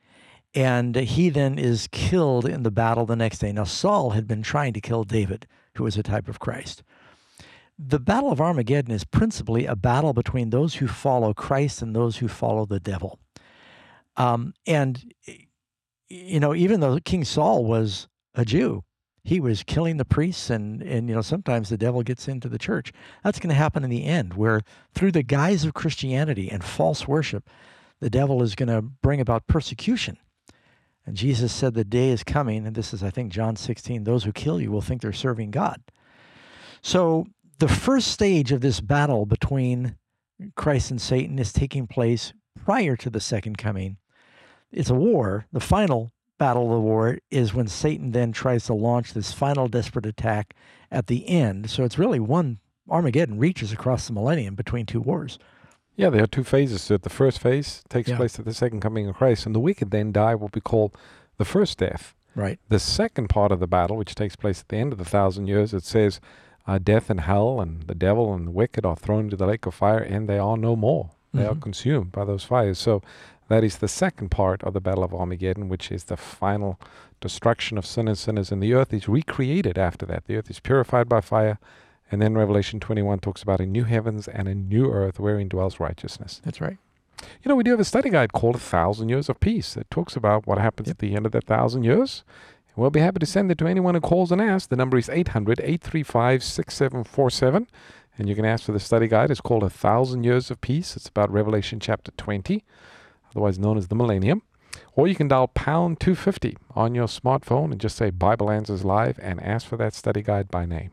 and 0.57 0.97
he 0.97 1.29
then 1.29 1.59
is 1.59 1.89
killed 1.93 2.47
in 2.47 2.65
the 2.65 2.73
battle 2.73 3.07
the 3.07 3.15
next 3.15 3.39
day. 3.39 3.53
Now, 3.53 3.65
Saul 3.65 4.11
had 4.11 4.27
been 4.27 4.43
trying 4.43 4.73
to 4.73 4.81
kill 4.81 5.05
David, 5.05 5.47
who 5.77 5.85
was 5.85 5.97
a 5.97 6.03
type 6.03 6.27
of 6.27 6.41
Christ 6.41 6.83
the 7.79 8.01
Battle 8.01 8.33
of 8.33 8.41
Armageddon 8.41 8.93
is 8.93 9.05
principally 9.05 9.67
a 9.67 9.77
battle 9.77 10.13
between 10.13 10.51
those 10.51 10.75
who 10.77 10.89
follow 10.89 11.35
Christ 11.35 11.83
and 11.83 11.95
those 11.95 12.19
who 12.19 12.29
follow 12.29 12.65
the 12.65 12.81
devil. 12.81 13.19
Um, 14.17 14.55
and, 14.67 15.13
you 16.09 16.41
know, 16.41 16.55
even 16.55 16.81
though 16.81 16.99
King 16.99 17.25
Saul 17.25 17.65
was 17.65 18.09
a 18.35 18.45
Jew, 18.45 18.83
he 19.25 19.41
was 19.41 19.63
killing 19.63 19.97
the 19.97 20.05
priests, 20.05 20.49
and, 20.51 20.83
and 20.83 21.09
you 21.09 21.15
know, 21.15 21.21
sometimes 21.21 21.69
the 21.69 21.77
devil 21.77 22.03
gets 22.03 22.29
into 22.29 22.49
the 22.49 22.59
church. 22.59 22.93
That's 23.25 23.41
going 23.41 23.51
to 23.51 23.57
happen 23.57 23.85
in 23.85 23.91
the 23.91 24.05
end, 24.05 24.35
where 24.35 24.63
through 24.95 25.13
the 25.13 25.25
guise 25.25 25.65
of 25.65 25.75
Christianity 25.75 26.49
and 26.49 26.65
false 26.65 27.07
worship, 27.07 27.51
the 28.01 28.09
devil 28.09 28.43
is 28.43 28.55
going 28.55 28.69
to 28.69 28.81
bring 28.81 29.21
about 29.21 29.47
persecution. 29.49 30.17
And 31.07 31.17
Jesus 31.17 31.53
said, 31.53 31.75
The 31.75 31.85
day 31.85 32.11
is 32.11 32.25
coming, 32.25 32.67
and 32.67 32.75
this 32.75 32.93
is, 32.93 33.03
I 33.03 33.11
think, 33.11 33.33
John 33.33 33.57
16 33.57 34.05
those 34.05 34.25
who 34.25 34.33
kill 34.33 34.61
you 34.61 34.71
will 34.71 34.81
think 34.81 35.03
they're 35.03 35.13
serving 35.13 35.53
God. 35.53 35.81
So 36.83 37.27
the 37.59 37.69
first 37.69 38.09
stage 38.09 38.53
of 38.53 38.61
this 38.61 38.81
battle 38.81 39.25
between 39.25 39.97
Christ 40.57 40.91
and 40.91 41.01
Satan 41.01 41.39
is 41.39 41.53
taking 41.53 41.87
place 41.87 42.33
prior 42.65 42.97
to 42.97 43.09
the 43.09 43.21
second 43.21 43.57
coming. 43.57 43.97
It's 44.73 44.91
a 44.91 44.95
war. 44.95 45.47
The 45.53 45.61
final 45.61 46.13
battle 46.39 46.65
of 46.65 46.73
the 46.73 46.81
war 46.81 47.19
is 47.31 47.55
when 47.55 47.69
Satan 47.69 48.11
then 48.11 48.33
tries 48.33 48.67
to 48.67 48.75
launch 48.75 49.15
this 49.15 49.33
final 49.33 49.69
desperate 49.69 50.05
attack 50.05 50.55
at 50.91 51.07
the 51.07 51.27
end. 51.29 51.71
So 51.71 51.85
it's 51.85 51.99
really 51.99 52.21
one 52.21 52.59
Armageddon 52.89 53.39
reaches 53.39 53.73
across 53.73 54.07
the 54.07 54.13
millennium 54.13 54.55
between 54.55 54.87
two 54.87 55.01
wars. 55.01 55.39
Yeah, 55.97 56.11
there 56.11 56.23
are 56.23 56.29
two 56.29 56.45
phases. 56.45 56.89
The 56.89 57.11
first 57.11 57.39
phase 57.39 57.83
takes 57.89 58.11
yeah. 58.11 58.17
place 58.17 58.39
at 58.39 58.45
the 58.45 58.55
second 58.55 58.81
coming 58.81 59.09
of 59.09 59.17
Christ, 59.17 59.47
and 59.47 59.55
the 59.55 59.61
wicked 59.61 59.91
then 59.91 60.13
die 60.13 60.35
what 60.35 60.55
we 60.55 60.61
call 60.61 60.93
the 61.39 61.45
first 61.45 61.79
death. 61.79 62.15
Right. 62.35 62.61
The 62.69 62.79
second 62.79 63.29
part 63.29 63.51
of 63.51 63.61
the 63.61 63.67
battle, 63.67 63.97
which 63.97 64.15
takes 64.15 64.37
place 64.37 64.61
at 64.61 64.69
the 64.69 64.77
end 64.77 64.93
of 64.93 64.99
the 64.99 65.07
thousand 65.07 65.47
years, 65.47 65.73
it 65.73 65.85
says 65.85 66.21
uh, 66.67 66.79
death 66.79 67.09
and 67.09 67.21
hell 67.21 67.61
and 67.61 67.83
the 67.85 67.95
devil 67.95 68.35
and 68.35 68.47
the 68.47 68.51
wicked 68.51 68.85
are 68.85 68.97
thrown 68.97 69.25
into 69.25 69.37
the 69.37 69.47
lake 69.47 69.65
of 69.65 69.75
fire 69.75 69.99
and 69.99 70.29
they 70.29 70.39
are 70.39 70.57
no 70.57 70.77
more. 70.77 71.11
They 71.33 71.43
mm-hmm. 71.43 71.53
are 71.53 71.61
consumed 71.61 72.13
by 72.13 72.27
those 72.27 72.45
fires. 72.45 72.79
So 72.79 73.03
that 73.49 73.65
is 73.65 73.79
the 73.79 73.89
second 73.89 74.31
part 74.31 74.63
of 74.65 74.75
the 74.75 74.81
Battle 74.81 75.05
of 75.05 75.15
Armageddon, 75.15 75.69
which 75.69 75.91
is 75.91 76.05
the 76.05 76.17
final 76.17 76.79
destruction 77.21 77.79
of 77.79 77.87
sin 77.87 78.07
and 78.07 78.19
sinners. 78.19 78.53
And 78.53 78.63
the 78.63 78.75
earth 78.75 78.93
is 78.93 79.09
recreated 79.09 79.79
after 79.79 80.05
that. 80.07 80.27
The 80.27 80.37
earth 80.37 80.51
is 80.51 80.61
purified 80.61 81.09
by 81.09 81.23
fire. 81.23 81.59
And 82.11 82.23
then 82.23 82.35
Revelation 82.35 82.79
21 82.79 83.19
talks 83.19 83.43
about 83.43 83.61
a 83.61 83.67
new 83.67 83.85
heavens 83.85 84.29
and 84.29 84.47
a 84.47 84.55
new 84.55 84.91
earth 84.91 85.19
wherein 85.19 85.49
dwells 85.49 85.81
righteousness. 85.81 86.41
That's 86.45 86.61
right. 86.61 86.79
You 87.43 87.49
know, 87.49 87.57
we 87.57 87.65
do 87.65 87.71
have 87.71 87.81
a 87.81 87.85
study 87.85 88.11
guide 88.11 88.33
called 88.33 88.57
A 88.57 88.61
Thousand 88.61 89.09
Years 89.09 89.29
of 89.29 89.41
Peace 89.41 89.75
that 89.75 89.91
talks 89.91 90.17
about 90.17 90.47
what 90.47 90.59
happens 90.59 90.89
yep. 90.89 90.97
at 90.97 90.99
the 90.99 91.15
end 91.15 91.27
of 91.27 91.33
that 91.33 91.45
thousand 91.45 91.85
years. 91.85 92.25
We'll 92.77 92.91
be 92.91 93.01
happy 93.01 93.21
to 93.21 93.27
send 93.27 93.51
it 93.51 93.57
to 93.59 93.67
anyone 93.67 93.95
who 93.95 94.03
calls 94.03 94.31
and 94.31 94.41
asks. 94.41 94.67
The 94.67 94.77
number 94.77 94.99
is 94.99 95.09
800 95.09 95.61
835 95.61 96.45
6747. 96.45 97.67
And 98.19 98.29
you 98.29 98.35
can 98.35 98.45
ask 98.45 98.65
for 98.65 98.73
the 98.73 98.81
study 98.81 99.09
guide. 99.09 99.31
It's 99.31 99.41
called 99.41 99.63
A 99.63 99.71
Thousand 99.71 100.25
Years 100.25 100.51
of 100.51 100.61
Peace. 100.61 100.97
It's 100.97 101.09
about 101.09 101.31
Revelation 101.31 101.81
chapter 101.81 102.13
20, 102.13 102.65
otherwise 103.31 103.59
known 103.59 103.79
as 103.79 103.89
the 103.89 103.95
Millennium. 103.95 104.43
Or 104.93 105.09
you 105.09 105.15
can 105.15 105.29
dial 105.29 105.49
pound 105.49 106.01
250 106.01 106.57
on 106.75 106.95
your 106.95 107.07
smartphone 107.07 107.73
and 107.73 107.81
just 107.81 107.97
say 107.97 108.11
Bible 108.11 108.51
Answers 108.51 108.85
Live 108.85 109.19
and 109.23 109.43
ask 109.43 109.67
for 109.67 109.77
that 109.79 109.95
study 109.95 110.23
guide 110.23 110.51
by 110.51 110.67
name. 110.67 110.93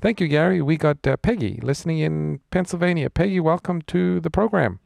Thank 0.00 0.20
you, 0.20 0.28
Gary. 0.28 0.60
We 0.60 0.76
got 0.76 1.06
uh, 1.06 1.16
Peggy 1.16 1.60
listening 1.62 1.98
in 2.00 2.40
Pennsylvania. 2.50 3.10
Peggy, 3.10 3.40
welcome 3.40 3.82
to 3.82 4.20
the 4.20 4.30
program. 4.30 4.80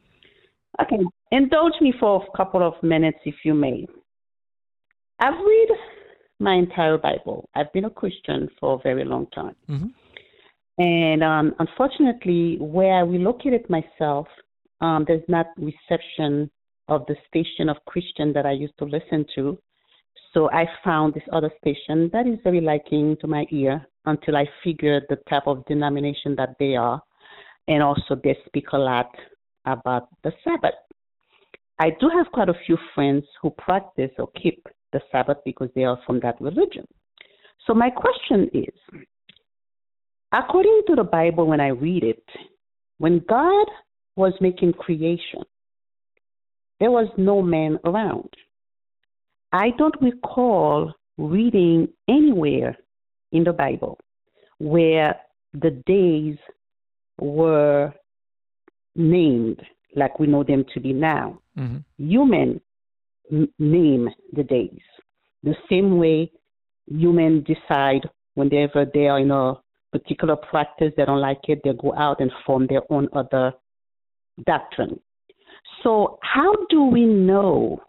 Okay. 0.81 0.99
Indulge 1.31 1.73
me 1.81 1.93
for 1.99 2.23
a 2.23 2.37
couple 2.37 2.65
of 2.65 2.73
minutes, 2.81 3.19
if 3.25 3.35
you 3.43 3.53
may. 3.53 3.85
I've 5.19 5.37
read 5.37 5.69
my 6.39 6.55
entire 6.55 6.97
Bible. 6.97 7.49
I've 7.55 7.71
been 7.73 7.85
a 7.85 7.89
Christian 7.89 8.49
for 8.59 8.75
a 8.75 8.77
very 8.77 9.03
long 9.03 9.27
time. 9.35 9.55
Mm-hmm. 9.69 9.87
And 10.81 11.23
um, 11.23 11.55
unfortunately, 11.59 12.57
where 12.59 12.93
I 12.93 13.01
relocated 13.01 13.69
myself, 13.69 14.27
um, 14.79 15.03
there's 15.05 15.27
not 15.27 15.47
reception 15.57 16.49
of 16.87 17.05
the 17.07 17.15
station 17.27 17.67
of 17.67 17.77
Christian 17.85 18.31
that 18.33 18.45
I 18.45 18.51
used 18.51 18.77
to 18.79 18.85
listen 18.85 19.25
to. 19.35 19.59
So 20.33 20.49
I 20.51 20.65
found 20.83 21.13
this 21.13 21.23
other 21.33 21.51
station 21.59 22.09
that 22.13 22.25
is 22.25 22.39
very 22.43 22.61
liking 22.61 23.17
to 23.19 23.27
my 23.27 23.45
ear 23.51 23.85
until 24.05 24.35
I 24.35 24.45
figured 24.63 25.03
the 25.09 25.17
type 25.29 25.47
of 25.47 25.65
denomination 25.65 26.35
that 26.37 26.55
they 26.59 26.75
are. 26.75 27.01
And 27.67 27.83
also, 27.83 28.15
they 28.23 28.37
speak 28.47 28.65
a 28.73 28.77
lot 28.77 29.09
about 29.65 30.09
the 30.23 30.31
Sabbath. 30.43 30.73
I 31.79 31.91
do 31.99 32.09
have 32.09 32.27
quite 32.33 32.49
a 32.49 32.59
few 32.65 32.77
friends 32.95 33.23
who 33.41 33.51
practice 33.51 34.11
or 34.17 34.29
keep 34.41 34.67
the 34.91 35.01
Sabbath 35.11 35.37
because 35.45 35.69
they 35.75 35.83
are 35.83 35.99
from 36.05 36.19
that 36.21 36.39
religion. 36.41 36.87
So, 37.67 37.73
my 37.73 37.89
question 37.89 38.49
is 38.53 39.03
according 40.33 40.81
to 40.87 40.95
the 40.95 41.03
Bible, 41.03 41.47
when 41.47 41.59
I 41.59 41.69
read 41.69 42.03
it, 42.03 42.23
when 42.97 43.21
God 43.27 43.67
was 44.15 44.33
making 44.41 44.73
creation, 44.73 45.43
there 46.79 46.91
was 46.91 47.07
no 47.17 47.41
man 47.41 47.79
around. 47.85 48.29
I 49.51 49.71
don't 49.77 49.95
recall 50.01 50.93
reading 51.17 51.89
anywhere 52.07 52.77
in 53.31 53.43
the 53.43 53.53
Bible 53.53 53.97
where 54.59 55.15
the 55.53 55.71
days 55.85 56.37
were 57.19 57.93
named 58.95 59.61
like 59.95 60.19
we 60.19 60.27
know 60.27 60.43
them 60.43 60.65
to 60.73 60.79
be 60.79 60.93
now. 60.93 61.39
Mm-hmm. 61.57 61.77
Human 61.97 62.61
m- 63.31 63.49
name 63.57 64.09
the 64.33 64.43
days 64.43 64.81
the 65.43 65.55
same 65.69 65.97
way 65.97 66.31
humans 66.87 67.45
decide 67.45 68.07
whenever 68.33 68.85
they 68.93 69.07
are 69.07 69.19
in 69.19 69.31
a 69.31 69.53
particular 69.91 70.35
practice 70.35 70.93
they 70.95 71.05
don't 71.05 71.21
like 71.21 71.39
it, 71.47 71.61
they 71.63 71.71
go 71.73 71.93
out 71.95 72.19
and 72.19 72.31
form 72.45 72.67
their 72.67 72.81
own 72.89 73.07
other 73.13 73.53
doctrine. 74.45 74.99
So 75.83 76.19
how 76.21 76.53
do 76.69 76.83
we 76.83 77.05
know? 77.05 77.81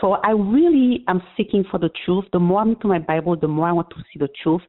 For 0.00 0.24
I 0.24 0.30
really 0.30 1.04
am 1.08 1.22
seeking 1.36 1.64
for 1.70 1.78
the 1.78 1.90
truth. 2.04 2.24
The 2.32 2.38
more 2.38 2.60
I'm 2.60 2.70
into 2.70 2.86
my 2.86 2.98
Bible, 2.98 3.36
the 3.36 3.48
more 3.48 3.68
I 3.68 3.72
want 3.72 3.90
to 3.90 3.96
see 4.12 4.18
the 4.18 4.28
truth. 4.42 4.62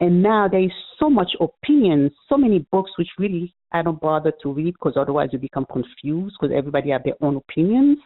And 0.00 0.22
now 0.22 0.46
there 0.48 0.62
is 0.62 0.72
so 0.98 1.08
much 1.08 1.30
opinion, 1.40 2.10
so 2.28 2.36
many 2.36 2.66
books 2.70 2.90
which 2.98 3.08
really 3.18 3.54
I 3.72 3.82
don't 3.82 4.00
bother 4.00 4.32
to 4.42 4.52
read 4.52 4.74
because 4.74 4.94
otherwise 4.96 5.30
you 5.32 5.38
become 5.38 5.66
confused 5.72 6.36
because 6.38 6.54
everybody 6.54 6.90
have 6.90 7.04
their 7.04 7.14
own 7.22 7.36
opinions. 7.36 7.98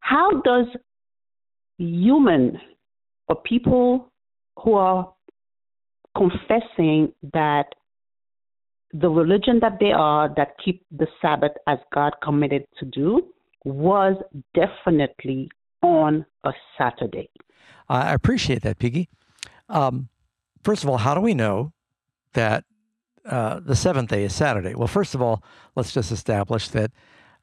How 0.00 0.40
does 0.42 0.66
human 1.76 2.58
or 3.28 3.36
people 3.36 4.10
who 4.58 4.74
are 4.74 5.12
confessing 6.16 7.12
that 7.32 7.66
the 8.92 9.08
religion 9.08 9.60
that 9.60 9.78
they 9.78 9.92
are 9.92 10.32
that 10.36 10.56
keep 10.64 10.84
the 10.90 11.06
Sabbath 11.22 11.52
as 11.68 11.78
God 11.94 12.12
committed 12.22 12.64
to 12.78 12.86
do 12.86 13.22
was 13.64 14.16
definitely 14.54 15.50
on 15.82 16.24
a 16.44 16.52
Saturday. 16.78 17.30
I 17.88 18.12
appreciate 18.12 18.62
that, 18.62 18.78
Piggy. 18.78 19.08
Um, 19.68 20.08
first 20.62 20.84
of 20.84 20.90
all, 20.90 20.98
how 20.98 21.14
do 21.14 21.20
we 21.20 21.34
know 21.34 21.72
that 22.34 22.64
uh, 23.24 23.60
the 23.60 23.76
seventh 23.76 24.10
day 24.10 24.24
is 24.24 24.34
Saturday? 24.34 24.74
Well, 24.74 24.88
first 24.88 25.14
of 25.14 25.22
all, 25.22 25.42
let's 25.74 25.92
just 25.92 26.12
establish 26.12 26.68
that 26.68 26.92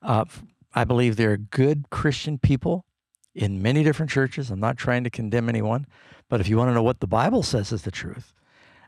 uh, 0.01 0.25
I 0.73 0.83
believe 0.83 1.15
there 1.15 1.31
are 1.31 1.37
good 1.37 1.89
Christian 1.89 2.37
people 2.37 2.85
in 3.35 3.61
many 3.61 3.83
different 3.83 4.11
churches. 4.11 4.49
I'm 4.49 4.59
not 4.59 4.77
trying 4.77 5.03
to 5.03 5.09
condemn 5.09 5.49
anyone, 5.49 5.85
but 6.29 6.39
if 6.41 6.47
you 6.47 6.57
want 6.57 6.69
to 6.69 6.73
know 6.73 6.83
what 6.83 6.99
the 6.99 7.07
Bible 7.07 7.43
says 7.43 7.71
is 7.71 7.83
the 7.83 7.91
truth, 7.91 8.33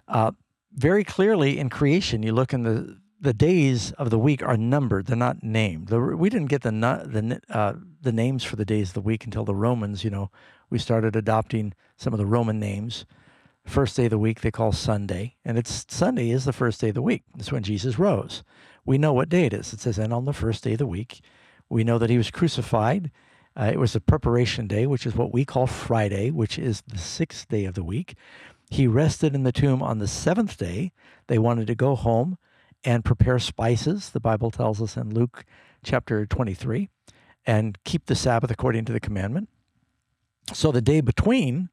uh, 0.08 0.32
very 0.74 1.04
clearly 1.04 1.58
in 1.58 1.70
creation, 1.70 2.24
you 2.24 2.32
look 2.32 2.54
in 2.54 2.64
the 2.64 2.99
the 3.22 3.34
days 3.34 3.92
of 3.94 4.10
the 4.10 4.20
week 4.20 4.42
are 4.42 4.58
numbered; 4.58 5.08
they're 5.08 5.18
not 5.18 5.44
named. 5.44 5.88
The, 5.88 6.00
we 6.00 6.30
didn't 6.30 6.50
get 6.50 6.62
the 6.62 6.72
the 6.72 7.42
uh, 7.50 7.74
the 8.02 8.12
names 8.12 8.44
for 8.44 8.56
the 8.56 8.66
days 8.66 8.90
of 8.90 8.94
the 8.94 9.02
week 9.02 9.26
until 9.26 9.46
the 9.46 9.56
Romans. 9.56 10.04
You 10.04 10.10
know, 10.10 10.32
we 10.70 10.80
started 10.80 11.16
adopting 11.16 11.74
some 11.98 12.14
of 12.14 12.20
the 12.20 12.26
Roman 12.26 12.60
names. 12.60 13.06
First 13.66 13.98
day 13.98 14.06
of 14.06 14.12
the 14.12 14.18
week 14.18 14.42
they 14.42 14.52
call 14.52 14.72
Sunday, 14.72 15.36
and 15.44 15.58
it's 15.58 15.86
Sunday 15.90 16.32
is 16.32 16.46
the 16.46 16.54
first 16.54 16.82
day 16.82 16.90
of 16.90 16.96
the 16.96 17.02
week. 17.02 17.24
It's 17.38 17.52
when 17.52 17.64
Jesus 17.64 18.00
rose. 18.00 18.44
We 18.86 18.98
know 18.98 19.14
what 19.14 19.30
day 19.30 19.46
it 19.46 19.54
is. 19.54 19.74
It 19.74 19.82
says, 19.82 20.00
"And 20.00 20.14
on 20.14 20.26
the 20.26 20.34
first 20.34 20.64
day 20.64 20.74
of 20.74 20.80
the 20.80 20.88
week, 20.88 21.22
we 21.70 21.84
know 21.84 21.98
that 21.98 22.10
he 22.10 22.18
was 22.18 22.32
crucified." 22.32 23.12
Uh, 23.56 23.70
it 23.74 23.80
was 23.80 23.96
a 23.96 24.02
preparation 24.02 24.68
day, 24.68 24.88
which 24.88 25.06
is 25.06 25.16
what 25.16 25.34
we 25.34 25.44
call 25.44 25.68
Friday, 25.68 26.32
which 26.32 26.58
is 26.58 26.82
the 26.88 26.98
sixth 26.98 27.50
day 27.50 27.66
of 27.66 27.74
the 27.74 27.84
week. 27.84 28.16
He 28.70 28.88
rested 28.88 29.36
in 29.36 29.44
the 29.44 29.52
tomb 29.52 29.84
on 29.84 29.98
the 29.98 30.08
seventh 30.08 30.58
day. 30.58 30.94
They 31.28 31.40
wanted 31.40 31.68
to 31.68 31.76
go 31.76 31.96
home 31.96 32.38
and 32.84 33.06
prepare 33.06 33.40
spices, 33.40 34.10
the 34.10 34.20
Bible 34.20 34.52
tells 34.52 34.82
us 34.82 34.96
in 34.96 35.14
Luke 35.14 35.44
chapter 35.84 36.26
23, 36.26 36.90
and 37.46 37.78
keep 37.84 38.06
the 38.06 38.16
Sabbath 38.16 38.52
according 38.52 38.86
to 38.86 38.94
the 38.94 39.00
commandment. 39.00 39.50
So 40.54 40.72
the 40.72 40.82
day 40.82 41.02
between 41.02 41.70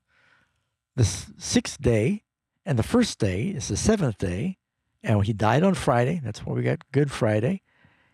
the 0.94 1.04
sixth 1.04 1.80
day 1.80 2.25
and 2.64 2.78
the 2.78 2.82
first 2.82 3.18
day 3.18 3.48
is 3.48 3.68
the 3.68 3.76
seventh 3.76 4.18
day, 4.18 4.58
and 5.02 5.25
he 5.25 5.32
died 5.32 5.62
on 5.62 5.75
Friday. 5.75 6.20
That's 6.22 6.44
why 6.44 6.54
we 6.54 6.62
got 6.62 6.90
Good 6.92 7.10
Friday. 7.10 7.62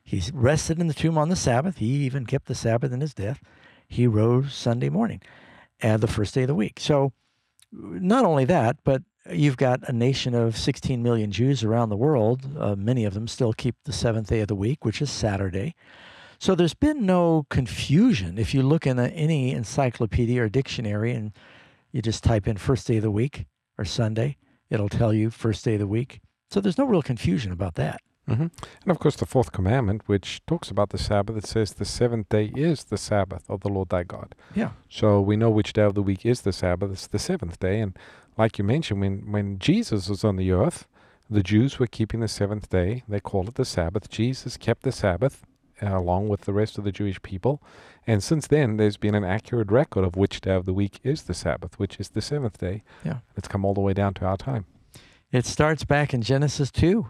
He 0.05 0.23
rested 0.33 0.81
in 0.81 0.89
the 0.89 0.95
tomb 0.95 1.17
on 1.17 1.29
the 1.29 1.37
Sabbath. 1.37 1.79
He 1.79 1.87
even 2.05 2.27
kept 2.27 2.47
the 2.47 2.55
Sabbath 2.55 2.93
in 2.93 3.01
his 3.01 3.15
death. 3.15 3.41
He 3.87 4.07
rose 4.07 4.53
Sunday 4.53 4.89
morning, 4.89 5.21
and 5.81 6.03
the 6.03 6.09
first 6.09 6.35
day 6.35 6.43
of 6.43 6.49
the 6.49 6.55
week. 6.55 6.81
So 6.81 7.13
not 7.73 8.25
only 8.25 8.45
that, 8.47 8.77
but 8.85 9.03
you've 9.31 9.57
got 9.57 9.89
a 9.89 9.93
nation 9.93 10.35
of 10.35 10.57
16 10.57 11.03
million 11.03 11.31
Jews 11.31 11.63
around 11.63 11.89
the 11.89 11.97
world. 11.97 12.57
Uh, 12.59 12.75
many 12.77 13.05
of 13.05 13.15
them 13.15 13.29
still 13.29 13.53
keep 13.53 13.77
the 13.85 13.93
seventh 13.93 14.29
day 14.29 14.41
of 14.41 14.49
the 14.49 14.55
week, 14.55 14.85
which 14.85 15.01
is 15.01 15.11
Saturday. 15.11 15.75
So 16.39 16.55
there's 16.55 16.75
been 16.75 17.07
no 17.07 17.47
confusion. 17.51 18.37
If 18.37 18.53
you 18.53 18.63
look 18.63 18.87
in 18.87 18.99
a, 18.99 19.07
any 19.09 19.53
encyclopedia 19.53 20.43
or 20.43 20.49
dictionary 20.49 21.13
and 21.13 21.33
you 21.93 22.03
just 22.03 22.25
type 22.25 22.49
in 22.49 22.57
first 22.57 22.87
day 22.87 22.97
of 22.97 23.03
the 23.03 23.11
week 23.11 23.47
or 23.79 23.85
Sunday, 23.85 24.37
it'll 24.69 24.89
tell 24.89 25.13
you 25.13 25.31
first 25.31 25.65
day 25.65 25.75
of 25.75 25.81
the 25.81 25.87
week. 25.87 26.21
So 26.51 26.61
there's 26.61 26.79
no 26.79 26.85
real 26.85 27.03
confusion 27.03 27.53
about 27.53 27.77
that. 27.77 28.01
Mm-hmm. 28.29 28.43
And 28.43 28.91
of 28.91 28.99
course, 28.99 29.17
the 29.17 29.27
fourth 29.27 29.53
commandment, 29.53 30.03
which 30.07 30.45
talks 30.47 30.71
about 30.71 30.91
the 30.91 30.99
Sabbath, 30.99 31.37
it 31.37 31.47
says 31.47 31.75
the 31.75 31.85
seventh 31.85 32.29
day 32.29 32.53
is 32.55 32.85
the 32.85 32.97
Sabbath 32.97 33.49
of 33.49 33.61
the 33.61 33.69
Lord 33.69 33.89
thy 33.89 34.05
God. 34.05 34.35
Yeah. 34.55 34.71
So 34.89 35.21
we 35.21 35.37
know 35.37 35.51
which 35.51 35.73
day 35.73 35.83
of 35.83 35.95
the 35.95 36.03
week 36.03 36.25
is 36.25 36.43
the 36.43 36.53
Sabbath. 36.53 36.93
It's 36.93 37.07
the 37.07 37.19
seventh 37.19 37.59
day. 37.59 37.81
And 37.81 37.99
like 38.37 38.59
you 38.59 38.65
mentioned, 38.65 39.01
when, 39.01 39.31
when 39.31 39.59
Jesus 39.59 40.09
was 40.09 40.25
on 40.25 40.37
the 40.37 40.53
earth, 40.53 40.87
the 41.29 41.43
Jews 41.43 41.79
were 41.79 41.87
keeping 41.87 42.21
the 42.21 42.29
seventh 42.29 42.69
day. 42.69 43.05
They 43.09 43.21
called 43.21 43.49
it 43.49 43.55
the 43.55 43.65
Sabbath. 43.65 44.11
Jesus 44.11 44.57
kept 44.57 44.83
the 44.83 44.93
Sabbath 44.93 45.45
uh, 45.83 45.99
along 45.99 46.29
with 46.29 46.43
the 46.43 46.53
rest 46.53 46.79
of 46.79 46.85
the 46.85 46.93
Jewish 46.93 47.21
people. 47.23 47.63
And 48.07 48.23
since 48.23 48.47
then, 48.47 48.77
there's 48.77 48.97
been 48.97 49.15
an 49.15 49.25
accurate 49.25 49.71
record 49.71 50.05
of 50.05 50.17
which 50.17 50.41
day 50.41 50.55
of 50.55 50.67
the 50.67 50.73
week 50.73 51.01
is 51.03 51.23
the 51.23 51.35
Sabbath, 51.35 51.79
which 51.79 51.99
is 51.99 52.11
the 52.11 52.23
seventh 52.23 52.59
day. 52.59 52.83
Yeah. 53.05 53.19
It's 53.37 53.49
come 53.49 53.65
all 53.65 53.75
the 53.75 53.81
way 53.81 53.93
down 53.93 54.15
to 54.15 54.25
our 54.25 54.37
time. 54.37 54.67
It 55.31 55.47
starts 55.47 55.85
back 55.85 56.13
in 56.13 56.21
Genesis 56.23 56.71
2 56.71 57.07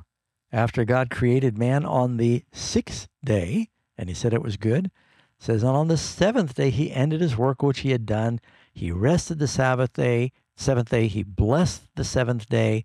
after 0.52 0.84
God 0.84 1.10
created 1.10 1.58
man 1.58 1.84
on 1.84 2.18
the 2.18 2.44
sixth 2.52 3.08
day, 3.24 3.70
and 3.96 4.08
he 4.08 4.14
said 4.14 4.32
it 4.32 4.42
was 4.42 4.56
good, 4.56 4.90
says, 5.38 5.62
and 5.62 5.76
on 5.76 5.88
the 5.88 5.96
seventh 5.96 6.54
day 6.54 6.70
he 6.70 6.92
ended 6.92 7.20
his 7.20 7.36
work 7.36 7.62
which 7.62 7.80
he 7.80 7.90
had 7.90 8.06
done. 8.06 8.38
He 8.72 8.92
rested 8.92 9.38
the 9.38 9.48
Sabbath 9.48 9.94
day, 9.94 10.32
seventh 10.56 10.90
day, 10.90 11.06
he 11.08 11.22
blessed 11.22 11.82
the 11.94 12.04
seventh 12.04 12.48
day. 12.48 12.84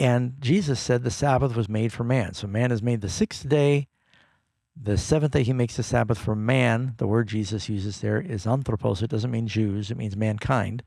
And 0.00 0.34
Jesus 0.40 0.80
said 0.80 1.02
the 1.02 1.10
Sabbath 1.10 1.54
was 1.54 1.68
made 1.68 1.92
for 1.92 2.04
man. 2.04 2.34
So 2.34 2.46
man 2.46 2.72
is 2.72 2.82
made 2.82 3.00
the 3.00 3.08
sixth 3.08 3.48
day. 3.48 3.88
The 4.80 4.98
seventh 4.98 5.32
day 5.32 5.44
he 5.44 5.52
makes 5.52 5.76
the 5.76 5.84
Sabbath 5.84 6.18
for 6.18 6.34
man. 6.34 6.94
The 6.96 7.06
word 7.06 7.28
Jesus 7.28 7.68
uses 7.68 8.00
there 8.00 8.20
is 8.20 8.46
anthropos. 8.46 9.02
It 9.02 9.10
doesn't 9.10 9.30
mean 9.30 9.46
Jews, 9.46 9.90
it 9.90 9.96
means 9.96 10.16
mankind. 10.16 10.82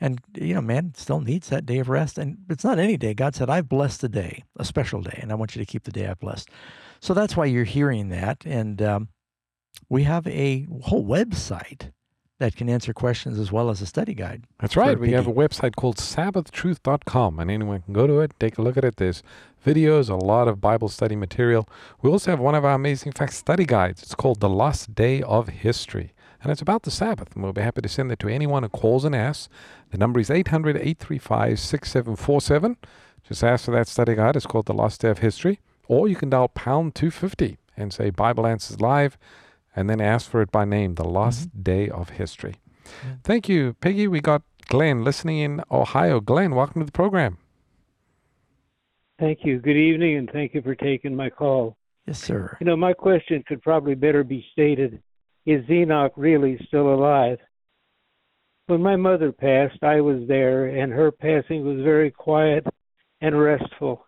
And, 0.00 0.20
you 0.34 0.54
know, 0.54 0.60
man 0.60 0.92
still 0.96 1.20
needs 1.20 1.48
that 1.48 1.64
day 1.64 1.78
of 1.78 1.88
rest. 1.88 2.18
And 2.18 2.38
it's 2.50 2.64
not 2.64 2.80
any 2.80 2.96
day. 2.96 3.14
God 3.14 3.36
said, 3.36 3.48
I've 3.48 3.68
blessed 3.68 4.00
the 4.00 4.08
day, 4.08 4.42
a 4.58 4.64
special 4.64 5.00
day, 5.00 5.18
and 5.22 5.30
I 5.30 5.36
want 5.36 5.54
you 5.54 5.60
to 5.60 5.66
keep 5.66 5.84
the 5.84 5.92
day 5.92 6.08
I've 6.08 6.18
blessed. 6.18 6.50
So 7.00 7.14
that's 7.14 7.36
why 7.36 7.46
you're 7.46 7.64
hearing 7.64 8.08
that. 8.08 8.44
And 8.44 8.82
um, 8.82 9.08
we 9.88 10.02
have 10.02 10.26
a 10.26 10.66
whole 10.82 11.06
website 11.06 11.92
that 12.44 12.56
can 12.56 12.68
answer 12.68 12.92
questions 12.92 13.38
as 13.38 13.50
well 13.50 13.70
as 13.70 13.80
a 13.80 13.86
study 13.86 14.14
guide. 14.14 14.44
That's 14.60 14.76
right. 14.76 14.98
We 14.98 15.12
have 15.12 15.26
a 15.26 15.32
website 15.32 15.76
called 15.76 15.96
sabbathtruth.com, 15.96 17.38
and 17.38 17.50
anyone 17.50 17.82
can 17.82 17.94
go 17.94 18.06
to 18.06 18.20
it, 18.20 18.32
take 18.38 18.58
a 18.58 18.62
look 18.62 18.76
at 18.76 18.84
it. 18.84 18.96
There's 18.96 19.22
videos, 19.66 20.10
a 20.10 20.14
lot 20.14 20.46
of 20.46 20.60
Bible 20.60 20.88
study 20.88 21.16
material. 21.16 21.66
We 22.02 22.10
also 22.10 22.30
have 22.30 22.40
one 22.40 22.54
of 22.54 22.64
our 22.64 22.74
amazing 22.74 23.12
fact 23.12 23.32
study 23.32 23.64
guides. 23.64 24.02
It's 24.02 24.14
called 24.14 24.40
The 24.40 24.48
Lost 24.48 24.94
Day 24.94 25.22
of 25.22 25.48
History 25.48 26.12
and 26.42 26.52
it's 26.52 26.60
about 26.60 26.82
the 26.82 26.90
Sabbath. 26.90 27.34
And 27.34 27.42
we'll 27.42 27.54
be 27.54 27.62
happy 27.62 27.80
to 27.80 27.88
send 27.88 28.12
it 28.12 28.18
to 28.18 28.28
anyone 28.28 28.62
who 28.62 28.68
calls 28.68 29.06
and 29.06 29.16
asks. 29.16 29.48
The 29.90 29.96
number 29.96 30.20
is 30.20 30.30
800 30.30 30.76
835 30.76 31.58
6747. 31.58 32.76
Just 33.26 33.42
ask 33.42 33.64
for 33.64 33.70
that 33.70 33.88
study 33.88 34.14
guide. 34.14 34.36
It's 34.36 34.44
called 34.44 34.66
The 34.66 34.74
Lost 34.74 35.00
Day 35.00 35.08
of 35.08 35.18
History. 35.18 35.60
Or 35.88 36.06
you 36.06 36.16
can 36.16 36.28
dial 36.28 36.48
pound 36.48 36.94
250 36.94 37.56
and 37.78 37.94
say 37.94 38.10
Bible 38.10 38.46
Answers 38.46 38.80
Live 38.80 39.16
and 39.76 39.88
then 39.88 40.00
ask 40.00 40.30
for 40.30 40.42
it 40.42 40.50
by 40.50 40.64
name, 40.64 40.94
The 40.94 41.04
Lost 41.04 41.48
mm-hmm. 41.48 41.62
Day 41.62 41.88
of 41.88 42.10
History. 42.10 42.56
Yeah. 42.84 43.14
Thank 43.22 43.48
you, 43.48 43.74
Peggy. 43.80 44.08
We 44.08 44.20
got 44.20 44.42
Glenn 44.68 45.04
listening 45.04 45.38
in 45.38 45.62
Ohio. 45.70 46.20
Glenn, 46.20 46.54
welcome 46.54 46.80
to 46.82 46.86
the 46.86 46.92
program. 46.92 47.38
Thank 49.18 49.40
you. 49.44 49.58
Good 49.60 49.76
evening, 49.76 50.16
and 50.16 50.30
thank 50.30 50.54
you 50.54 50.62
for 50.62 50.74
taking 50.74 51.14
my 51.14 51.30
call. 51.30 51.76
Yes, 52.06 52.22
sir. 52.22 52.56
You 52.60 52.66
know, 52.66 52.76
my 52.76 52.92
question 52.92 53.44
could 53.46 53.62
probably 53.62 53.94
better 53.94 54.24
be 54.24 54.44
stated 54.52 55.02
is 55.46 55.68
Enoch 55.68 56.12
really 56.16 56.58
still 56.66 56.92
alive? 56.92 57.38
When 58.66 58.82
my 58.82 58.96
mother 58.96 59.30
passed, 59.30 59.82
I 59.82 60.00
was 60.00 60.26
there, 60.26 60.66
and 60.66 60.90
her 60.92 61.10
passing 61.12 61.66
was 61.66 61.84
very 61.84 62.10
quiet 62.10 62.66
and 63.20 63.38
restful. 63.38 64.06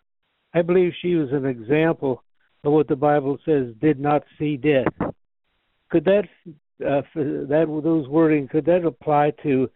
I 0.55 0.63
believe 0.63 0.93
she 1.01 1.15
was 1.15 1.31
an 1.33 1.45
example 1.45 2.23
of 2.65 2.73
what 2.73 2.89
the 2.89 2.97
Bible 2.97 3.39
says 3.45 3.75
did 3.81 4.01
not 4.01 4.25
see 4.39 4.57
death. 4.57 5.06
Could 5.91 6.05
that 6.05 6.29
uh, 6.85 7.03
that 7.15 7.81
those 7.83 8.09
wording 8.09 8.49
could 8.49 8.67
that 8.67 8.85
apply 8.85 9.33
to 9.43 9.71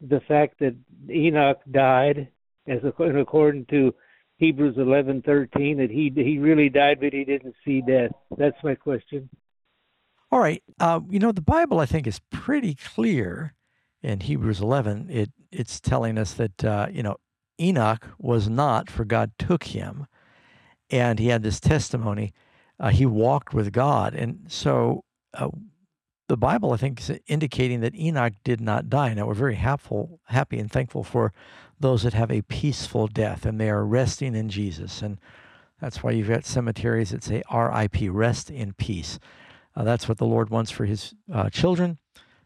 the 0.00 0.20
fact 0.20 0.60
that 0.60 0.76
Enoch 1.10 1.58
died, 1.70 2.28
as 2.66 2.78
according 2.84 3.66
to 3.66 3.94
Hebrews 4.36 4.76
eleven 4.78 5.22
thirteen, 5.22 5.78
that 5.78 5.90
he 5.90 6.12
he 6.14 6.38
really 6.38 6.68
died, 6.68 7.00
but 7.00 7.12
he 7.12 7.24
didn't 7.24 7.54
see 7.64 7.82
death? 7.82 8.12
That's 8.36 8.62
my 8.62 8.74
question. 8.74 9.28
All 10.30 10.40
right. 10.40 10.62
Uh, 10.78 11.00
you 11.08 11.18
know, 11.18 11.32
the 11.32 11.40
Bible, 11.40 11.80
I 11.80 11.86
think, 11.86 12.06
is 12.06 12.20
pretty 12.30 12.74
clear 12.74 13.54
in 14.02 14.20
Hebrews 14.20 14.60
11. 14.60 15.08
It 15.10 15.32
It's 15.50 15.80
telling 15.80 16.18
us 16.18 16.34
that, 16.34 16.64
uh, 16.64 16.88
you 16.92 17.02
know, 17.02 17.16
Enoch 17.60 18.06
was 18.18 18.48
not, 18.48 18.90
for 18.90 19.04
God 19.04 19.32
took 19.38 19.64
him. 19.64 20.06
And 20.90 21.18
he 21.18 21.28
had 21.28 21.42
this 21.42 21.60
testimony. 21.60 22.32
Uh, 22.78 22.90
he 22.90 23.06
walked 23.06 23.54
with 23.54 23.72
God. 23.72 24.14
And 24.14 24.44
so 24.48 25.04
uh, 25.38 25.48
the 26.28 26.36
Bible, 26.36 26.72
I 26.72 26.76
think, 26.76 27.00
is 27.00 27.18
indicating 27.26 27.80
that 27.80 27.94
Enoch 27.94 28.34
did 28.44 28.60
not 28.60 28.90
die. 28.90 29.14
Now, 29.14 29.26
we're 29.26 29.34
very 29.34 29.54
happy, 29.54 30.04
happy 30.26 30.58
and 30.58 30.70
thankful 30.70 31.02
for 31.02 31.32
those 31.80 32.02
that 32.02 32.12
have 32.12 32.30
a 32.30 32.42
peaceful 32.42 33.06
death 33.06 33.46
and 33.46 33.58
they 33.58 33.70
are 33.70 33.84
resting 33.84 34.34
in 34.34 34.50
Jesus. 34.50 35.00
And 35.00 35.18
that's 35.80 36.02
why 36.02 36.10
you've 36.10 36.28
got 36.28 36.44
cemeteries 36.44 37.10
that 37.10 37.24
say 37.24 37.42
RIP, 37.52 38.10
rest 38.10 38.50
in 38.50 38.74
peace. 38.74 39.18
Uh, 39.74 39.84
that's 39.84 40.08
what 40.08 40.18
the 40.18 40.26
Lord 40.26 40.50
wants 40.50 40.70
for 40.70 40.84
his 40.84 41.14
uh, 41.32 41.48
children. 41.50 41.98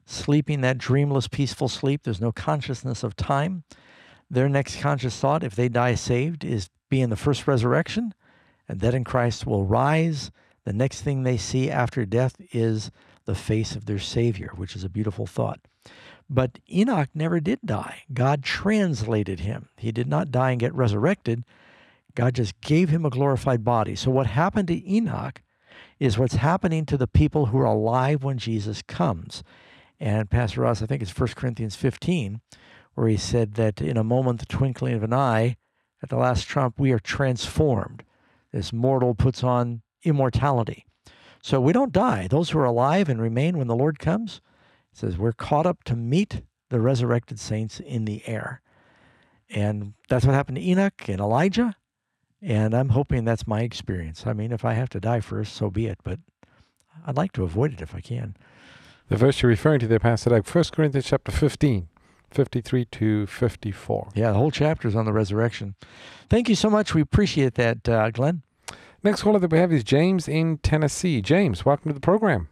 Sleeping 0.05 0.61
that 0.61 0.79
dreamless, 0.79 1.29
peaceful 1.29 1.69
sleep. 1.69 2.03
There's 2.03 2.21
no 2.21 2.33
consciousness 2.33 3.03
of 3.03 3.17
time. 3.17 3.65
Their 4.31 4.49
next 4.49 4.81
conscious 4.81 5.19
thought, 5.19 5.43
if 5.43 5.57
they 5.57 5.69
die 5.69 5.95
saved, 5.95 6.45
is 6.45 6.71
be 6.89 7.01
in 7.01 7.11
the 7.11 7.17
first 7.17 7.47
resurrection, 7.47 8.13
and 8.69 8.81
that 8.81 8.95
in 8.95 9.05
Christ 9.05 9.47
will 9.47 9.65
rise. 9.65 10.31
The 10.65 10.73
next 10.73 11.03
thing 11.03 11.23
they 11.23 11.37
see 11.37 11.71
after 11.71 12.05
death 12.05 12.37
is 12.53 12.91
the 13.25 13.35
face 13.35 13.75
of 13.75 13.87
their 13.87 13.99
Savior, 13.99 14.53
which 14.57 14.77
is 14.77 14.85
a 14.85 14.89
beautiful 14.89 15.27
thought. 15.27 15.61
But 16.29 16.59
Enoch 16.71 17.11
never 17.15 17.41
did 17.41 17.61
die. 17.65 18.03
God 18.13 18.43
translated 18.43 19.41
him. 19.41 19.69
He 19.77 19.93
did 19.93 20.09
not 20.09 20.31
die 20.31 20.53
and 20.53 20.61
get 20.61 20.75
resurrected. 20.75 21.45
God 22.15 22.35
just 22.35 22.61
gave 22.61 22.89
him 22.89 23.05
a 23.05 23.11
glorified 23.11 23.65
body. 23.65 23.95
So, 23.97 24.11
what 24.11 24.27
happened 24.29 24.69
to 24.69 24.91
Enoch 24.91 25.43
is 25.99 26.19
what's 26.19 26.37
happening 26.37 26.87
to 26.87 26.97
the 26.97 27.07
people 27.07 27.47
who 27.47 27.59
are 27.59 27.65
alive 27.65 28.25
when 28.25 28.39
Jesus 28.39 28.83
comes. 28.83 29.43
And 30.01 30.31
Pastor 30.31 30.63
Ross, 30.63 30.83
I 30.83 30.87
think 30.87 31.03
it's 31.03 31.17
1 31.17 31.29
Corinthians 31.37 31.77
15, 31.77 32.41
where 32.95 33.09
he 33.09 33.17
said 33.17 33.55
that 33.55 33.81
in 33.81 33.97
a 33.97 34.05
moment, 34.05 34.41
the 34.41 34.47
twinkling 34.47 34.95
of 34.95 35.03
an 35.03 35.13
eye, 35.13 35.57
at 36.03 36.09
the 36.09 36.17
last 36.17 36.49
trump, 36.49 36.79
we 36.79 36.93
are 36.93 36.99
transformed. 36.99 38.03
This 38.53 38.73
mortal 38.73 39.15
puts 39.15 39.45
on 39.45 39.83
immortality. 40.03 40.87
So 41.43 41.61
we 41.61 41.73
don't 41.73 41.93
die. 41.93 42.29
Those 42.29 42.51
who 42.51 42.59
are 42.59 42.65
alive 42.65 43.09
and 43.09 43.21
remain 43.21 43.59
when 43.59 43.67
the 43.67 43.77
Lord 43.77 43.99
comes, 43.99 44.41
it 44.93 44.99
says 44.99 45.19
we're 45.19 45.33
caught 45.33 45.67
up 45.67 45.83
to 45.85 45.97
meet 45.97 46.43
the 46.71 46.81
resurrected 46.81 47.39
saints 47.41 47.81
in 47.81 48.05
the 48.05 48.27
air. 48.27 48.61
And 49.51 49.95
that's 50.09 50.25
what 50.25 50.35
happened 50.35 50.57
to 50.57 50.63
Enoch 50.63 51.09
and 51.09 51.21
Elijah. 51.21 51.75
And 52.41 52.75
I'm 52.75 52.91
hoping 52.91 53.25
that's 53.25 53.47
my 53.47 53.63
experience. 53.63 54.27
I 54.27 54.33
mean, 54.33 54.53
if 54.53 54.65
I 54.65 54.73
have 54.75 54.89
to 54.91 55.01
die 55.01 55.21
first, 55.21 55.55
so 55.55 55.71
be 55.71 55.87
it. 55.87 55.99
But 56.03 56.19
I'd 57.07 57.17
like 57.17 57.33
to 57.33 57.45
avoid 57.45 57.73
it 57.73 57.83
if 57.83 57.95
I 57.95 58.01
can. 58.01 58.37
The 59.09 59.17
verse 59.17 59.43
you're 59.43 59.51
referring 59.51 59.81
to 59.81 59.87
there, 59.87 59.99
Pastor 59.99 60.31
Doug, 60.31 60.49
1 60.49 60.65
Corinthians 60.73 61.07
chapter 61.07 61.31
15, 61.31 61.89
53 62.31 62.85
to 62.87 63.27
54. 63.27 64.09
Yeah, 64.15 64.33
the 64.33 64.39
whole 64.39 64.51
chapter 64.51 64.89
is 64.89 64.97
on 64.97 65.05
the 65.05 65.13
resurrection. 65.13 65.75
Thank 66.31 66.49
you 66.49 66.55
so 66.55 66.71
much. 66.71 66.95
We 66.95 67.03
appreciate 67.03 67.55
that, 67.55 67.89
uh, 67.89 68.11
Glenn. 68.11 68.43
Next 69.05 69.23
caller 69.23 69.41
that 69.41 69.51
we 69.51 69.59
have 69.59 69.73
is 69.73 69.83
James 69.83 70.29
in 70.29 70.59
Tennessee. 70.59 71.21
James, 71.21 71.65
welcome 71.65 71.91
to 71.91 71.95
the 71.95 72.01
program. 72.01 72.49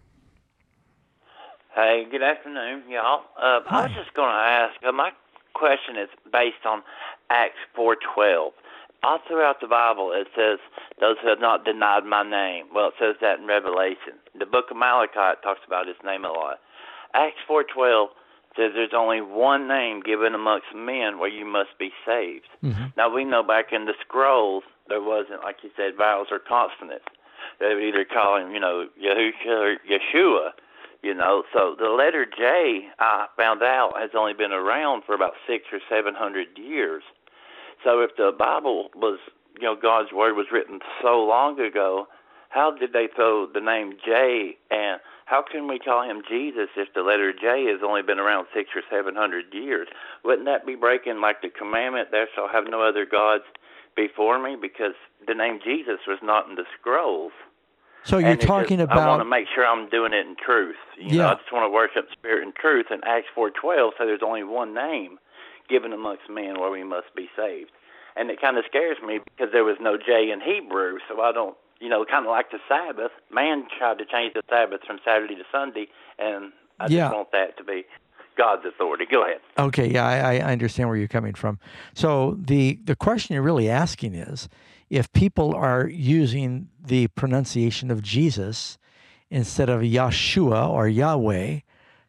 Hey, 1.77 2.05
good 2.11 2.25
afternoon, 2.25 2.83
y'all. 2.89 3.23
Uh, 3.41 3.61
I 3.71 3.83
was 3.83 3.93
just 3.95 4.15
going 4.15 4.31
to 4.31 4.35
ask. 4.35 4.75
Uh, 4.85 4.91
my 4.91 5.13
question 5.55 5.97
is 5.97 6.09
based 6.33 6.67
on 6.67 6.83
Acts 7.31 7.61
four 7.77 7.97
twelve. 8.15 8.53
All 9.05 9.21
throughout 9.29 9.61
the 9.61 9.69
Bible, 9.69 10.11
it 10.13 10.27
says, 10.35 10.59
"Those 11.01 11.17
who 11.23 11.29
have 11.29 11.39
not 11.39 11.65
denied 11.65 12.05
my 12.05 12.29
name." 12.29 12.67
Well, 12.75 12.89
it 12.89 12.95
says 12.99 13.15
that 13.21 13.39
in 13.39 13.47
Revelation. 13.47 14.19
The 14.37 14.45
Book 14.45 14.73
of 14.73 14.77
Malachi 14.77 15.39
talks 15.45 15.61
about 15.65 15.87
His 15.87 15.97
name 16.05 16.25
a 16.25 16.33
lot. 16.33 16.59
Acts 17.15 17.39
four 17.47 17.63
twelve 17.63 18.09
says 18.57 18.73
there's 18.75 18.95
only 18.97 19.21
one 19.21 19.69
name 19.69 20.03
given 20.03 20.35
amongst 20.35 20.75
men 20.75 21.19
where 21.19 21.29
you 21.29 21.45
must 21.45 21.79
be 21.79 21.91
saved. 22.05 22.49
Mm-hmm. 22.63 22.87
Now 22.97 23.13
we 23.13 23.25
know 23.25 23.43
back 23.43 23.73
in 23.73 23.87
the 23.87 23.95
scrolls 24.01 24.65
there 24.89 25.03
wasn't, 25.03 25.43
like 25.43 25.57
you 25.63 25.71
said, 25.77 25.97
vowels 25.97 26.29
or 26.31 26.39
consonants. 26.39 27.07
They 27.61 27.75
would 27.75 27.85
either 27.85 28.05
call 28.05 28.37
him, 28.37 28.53
you 28.53 28.61
know, 28.61 28.89
Yahusha 29.01 29.47
or 29.47 29.77
Yeshua, 29.89 30.51
you 31.03 31.15
know. 31.15 31.45
So 31.53 31.77
the 31.79 31.89
letter 31.89 32.27
J, 32.27 32.89
I 32.99 33.27
found 33.37 33.63
out, 33.63 33.93
has 33.99 34.11
only 34.17 34.35
been 34.35 34.53
around 34.53 35.05
for 35.05 35.15
about 35.15 35.35
six 35.47 35.67
or 35.73 35.79
seven 35.89 36.15
hundred 36.15 36.49
years. 36.59 37.03
So 37.85 38.01
if 38.01 38.17
the 38.17 38.33
Bible 38.37 38.91
was, 38.95 39.19
you 39.59 39.65
know, 39.65 39.77
God's 39.81 40.13
word 40.13 40.35
was 40.35 40.47
written 40.53 40.81
so 41.01 41.23
long 41.23 41.59
ago, 41.61 42.09
how 42.51 42.71
did 42.71 42.93
they 42.93 43.09
throw 43.15 43.47
the 43.47 43.61
name 43.61 43.95
J 44.05 44.57
and 44.71 45.01
how 45.25 45.43
can 45.43 45.67
we 45.69 45.79
call 45.79 46.03
him 46.03 46.23
Jesus 46.29 46.69
if 46.77 46.93
the 46.95 47.03
letter 47.03 47.33
J 47.33 47.67
has 47.67 47.81
only 47.83 48.03
been 48.03 48.19
around 48.19 48.47
six 48.55 48.71
or 48.75 48.83
seven 48.91 49.17
hundred 49.17 49.47
years? 49.53 49.89
Wouldn't 50.25 50.47
that 50.47 50.67
be 50.67 50.75
breaking 50.75 51.21
like 51.21 51.43
the 51.43 51.49
commandment, 51.49 52.11
"There 52.11 52.29
shall 52.35 52.49
have 52.49 52.65
no 52.69 52.83
other 52.83 53.07
gods 53.07 53.45
before 53.97 54.43
me 54.43 54.57
because 54.61 54.95
the 55.27 55.35
name 55.35 55.61
Jesus 55.63 56.01
was 56.07 56.19
not 56.23 56.49
in 56.49 56.55
the 56.55 56.65
scrolls. 56.79 57.33
So 58.05 58.19
you're 58.19 58.37
talking 58.37 58.79
just, 58.79 58.91
about. 58.91 58.99
I 58.99 59.09
want 59.09 59.21
to 59.21 59.29
make 59.29 59.47
sure 59.55 59.67
I'm 59.67 59.89
doing 59.91 60.13
it 60.15 60.27
in 60.27 60.35
truth. 60.43 60.77
You 60.97 61.17
yeah. 61.17 61.23
know, 61.23 61.29
I 61.29 61.35
just 61.35 61.53
want 61.53 61.65
to 61.67 61.71
worship 61.71 62.09
spirit 62.13 62.43
and 62.43 62.55
truth. 62.55 62.87
And 62.91 63.05
Acts 63.05 63.29
four 63.35 63.51
twelve 63.51 63.93
says 63.99 64.07
there's 64.07 64.25
only 64.25 64.43
one 64.43 64.75
name 64.75 65.19
given 65.69 65.93
amongst 65.93 66.29
men 66.31 66.59
where 66.59 66.71
we 66.71 66.83
must 66.83 67.15
be 67.15 67.29
saved. 67.37 67.71
And 68.17 68.31
it 68.31 68.41
kind 68.41 68.57
of 68.57 68.65
scares 68.67 68.97
me 69.07 69.21
because 69.23 69.53
there 69.53 69.65
was 69.65 69.77
no 69.81 69.97
J 69.97 70.31
in 70.33 70.41
Hebrew, 70.41 70.99
so 71.09 71.21
I 71.21 71.33
don't. 71.33 71.57
You 71.81 71.89
know, 71.89 72.05
kind 72.05 72.27
of 72.27 72.31
like 72.31 72.51
the 72.51 72.59
Sabbath. 72.69 73.11
Man 73.33 73.65
tried 73.79 73.99
to 73.99 74.05
change 74.05 74.35
the 74.35 74.43
Sabbath 74.49 74.81
from 74.87 74.99
Saturday 75.05 75.35
to 75.35 75.45
Sunday, 75.51 75.89
and 76.19 76.53
I 76.79 76.87
yeah. 76.89 77.07
just 77.07 77.15
want 77.15 77.33
that 77.33 77.57
to 77.57 77.65
be 77.65 77.85
God's 78.37 78.63
authority. 78.67 79.07
Go 79.11 79.25
ahead. 79.25 79.41
Okay, 79.59 79.91
yeah, 79.91 80.07
I, 80.07 80.37
I 80.37 80.53
understand 80.53 80.89
where 80.89 80.99
you're 80.99 81.09
coming 81.09 81.35
from. 81.35 81.59
So 81.95 82.37
the 82.39 82.79
the 82.85 82.97
question 82.97 83.35
you're 83.35 83.43
really 83.43 83.71
asking 83.71 84.15
is, 84.15 84.49
if 84.91 85.11
people 85.13 85.55
are 85.55 85.89
using 85.89 86.69
the 86.85 87.09
pronunciation 87.09 87.91
of 87.91 88.03
Jesus 88.03 88.79
instead 89.31 89.69
of 89.69 89.81
Yeshua 89.81 90.69
or 90.69 90.89
Yahweh 90.89 91.61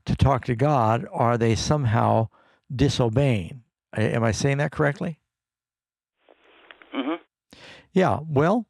to 0.06 0.16
talk 0.16 0.46
to 0.46 0.56
God, 0.56 1.08
are 1.14 1.38
they 1.38 1.56
somehow 1.56 2.30
disobeying? 2.74 3.64
Am 3.94 4.24
I 4.24 4.32
saying 4.32 4.58
that 4.58 4.72
correctly? 4.72 5.20
Mm-hmm. 6.96 7.16
Yeah. 7.94 8.20
Well, 8.28 8.66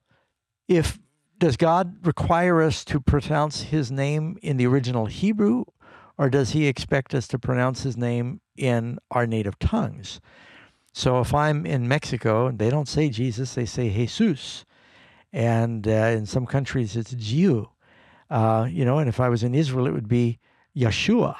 if 0.71 0.99
does 1.37 1.57
God 1.57 2.05
require 2.05 2.61
us 2.61 2.85
to 2.85 2.99
pronounce 2.99 3.63
His 3.63 3.91
name 3.91 4.37
in 4.41 4.57
the 4.57 4.67
original 4.67 5.07
Hebrew 5.07 5.65
or 6.21 6.29
does 6.29 6.51
he 6.51 6.67
expect 6.67 7.15
us 7.15 7.27
to 7.29 7.39
pronounce 7.39 7.81
his 7.81 7.97
name 7.97 8.41
in 8.55 8.99
our 9.09 9.25
native 9.25 9.57
tongues? 9.57 10.21
So 10.93 11.19
if 11.19 11.33
I'm 11.33 11.65
in 11.65 11.87
Mexico 11.87 12.45
and 12.45 12.59
they 12.59 12.69
don't 12.69 12.87
say 12.87 13.09
Jesus, 13.09 13.55
they 13.55 13.65
say 13.65 13.89
Jesus. 13.89 14.63
And 15.33 15.87
uh, 15.87 16.13
in 16.13 16.27
some 16.27 16.45
countries, 16.45 16.95
it's 16.95 17.15
Jiu. 17.17 17.69
Uh, 18.29 18.67
you 18.69 18.85
know, 18.85 18.99
and 18.99 19.09
if 19.09 19.19
I 19.19 19.29
was 19.29 19.41
in 19.41 19.55
Israel, 19.55 19.87
it 19.87 19.93
would 19.93 20.07
be 20.07 20.37
Yeshua. 20.77 21.35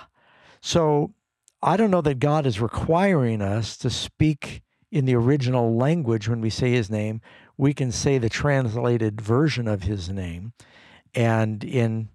So 0.62 1.14
I 1.62 1.78
don't 1.78 1.92
know 1.92 2.02
that 2.02 2.18
God 2.18 2.48
is 2.48 2.60
requiring 2.60 3.44
us 3.44 3.78
to 3.78 3.90
speak 3.92 4.64
in 4.92 5.06
the 5.06 5.16
original 5.16 5.76
language 5.76 6.28
when 6.28 6.42
we 6.42 6.50
say 6.50 6.72
his 6.72 6.90
name. 6.90 7.22
We 7.58 7.74
can 7.74 7.92
say 7.92 8.18
the 8.18 8.30
translated 8.30 9.22
version 9.22 9.68
of 9.68 9.84
his 9.84 10.10
name. 10.10 10.54
And 11.14 11.64
in, 11.64 12.10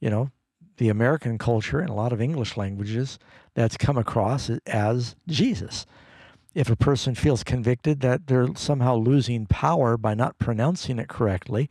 you 0.00 0.10
know, 0.10 0.30
the 0.76 0.88
American 0.88 1.38
culture 1.38 1.80
and 1.80 1.90
a 1.90 1.94
lot 1.94 2.12
of 2.12 2.20
English 2.20 2.56
languages 2.56 3.18
that's 3.54 3.76
come 3.76 3.98
across 3.98 4.50
as 4.66 5.14
Jesus. 5.28 5.86
If 6.54 6.70
a 6.70 6.76
person 6.76 7.14
feels 7.14 7.44
convicted 7.44 8.00
that 8.00 8.26
they're 8.26 8.54
somehow 8.56 8.96
losing 8.96 9.46
power 9.46 9.96
by 9.96 10.14
not 10.14 10.38
pronouncing 10.38 10.98
it 10.98 11.08
correctly, 11.08 11.70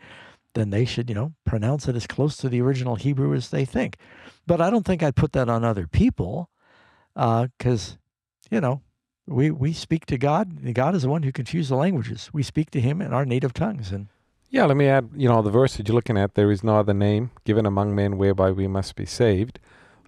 then 0.54 0.70
they 0.70 0.86
should, 0.86 1.10
you 1.10 1.16
know, 1.16 1.34
pronounce 1.46 1.88
it 1.88 1.96
as 1.96 2.08
close 2.08 2.38
to 2.38 2.50
the 2.50 2.62
original 2.62 2.96
Hebrew 2.96 3.34
as 3.34 3.50
they 3.50 3.66
think. 3.66 3.98
But 4.48 4.62
I 4.62 4.70
don't 4.70 4.86
think 4.86 5.04
I'd 5.04 5.16
put 5.16 5.34
that 5.34 5.50
on 5.50 5.64
other 5.64 5.88
people 5.88 6.50
because, 7.14 7.94
uh, 7.94 7.96
you 8.52 8.62
know, 8.62 8.82
we, 9.30 9.52
we 9.52 9.74
speak 9.74 10.06
to 10.08 10.18
God. 10.18 10.74
God 10.74 10.96
is 10.96 11.04
the 11.04 11.10
one 11.10 11.24
who 11.24 11.32
confused 11.32 11.70
the 11.70 11.76
languages. 11.76 12.30
We 12.34 12.44
speak 12.44 12.72
to 12.72 12.82
Him 12.82 13.02
in 13.02 13.14
our 13.14 13.26
native 13.26 13.54
tongues. 13.54 13.92
And 13.92 14.08
yeah, 14.50 14.66
let 14.66 14.78
me 14.78 14.88
add, 14.88 15.10
you 15.16 15.30
know, 15.30 15.42
the 15.42 15.52
verse 15.52 15.78
that 15.78 15.88
you're 15.88 15.96
looking 15.96 16.18
at, 16.18 16.36
there 16.36 16.52
is 16.52 16.64
no 16.64 16.78
other 16.78 16.94
name 16.94 17.32
given 17.46 17.66
among 17.66 17.96
men 17.96 18.18
whereby 18.18 18.52
we 18.52 18.68
must 18.68 18.96
be 18.96 19.06
saved. 19.06 19.60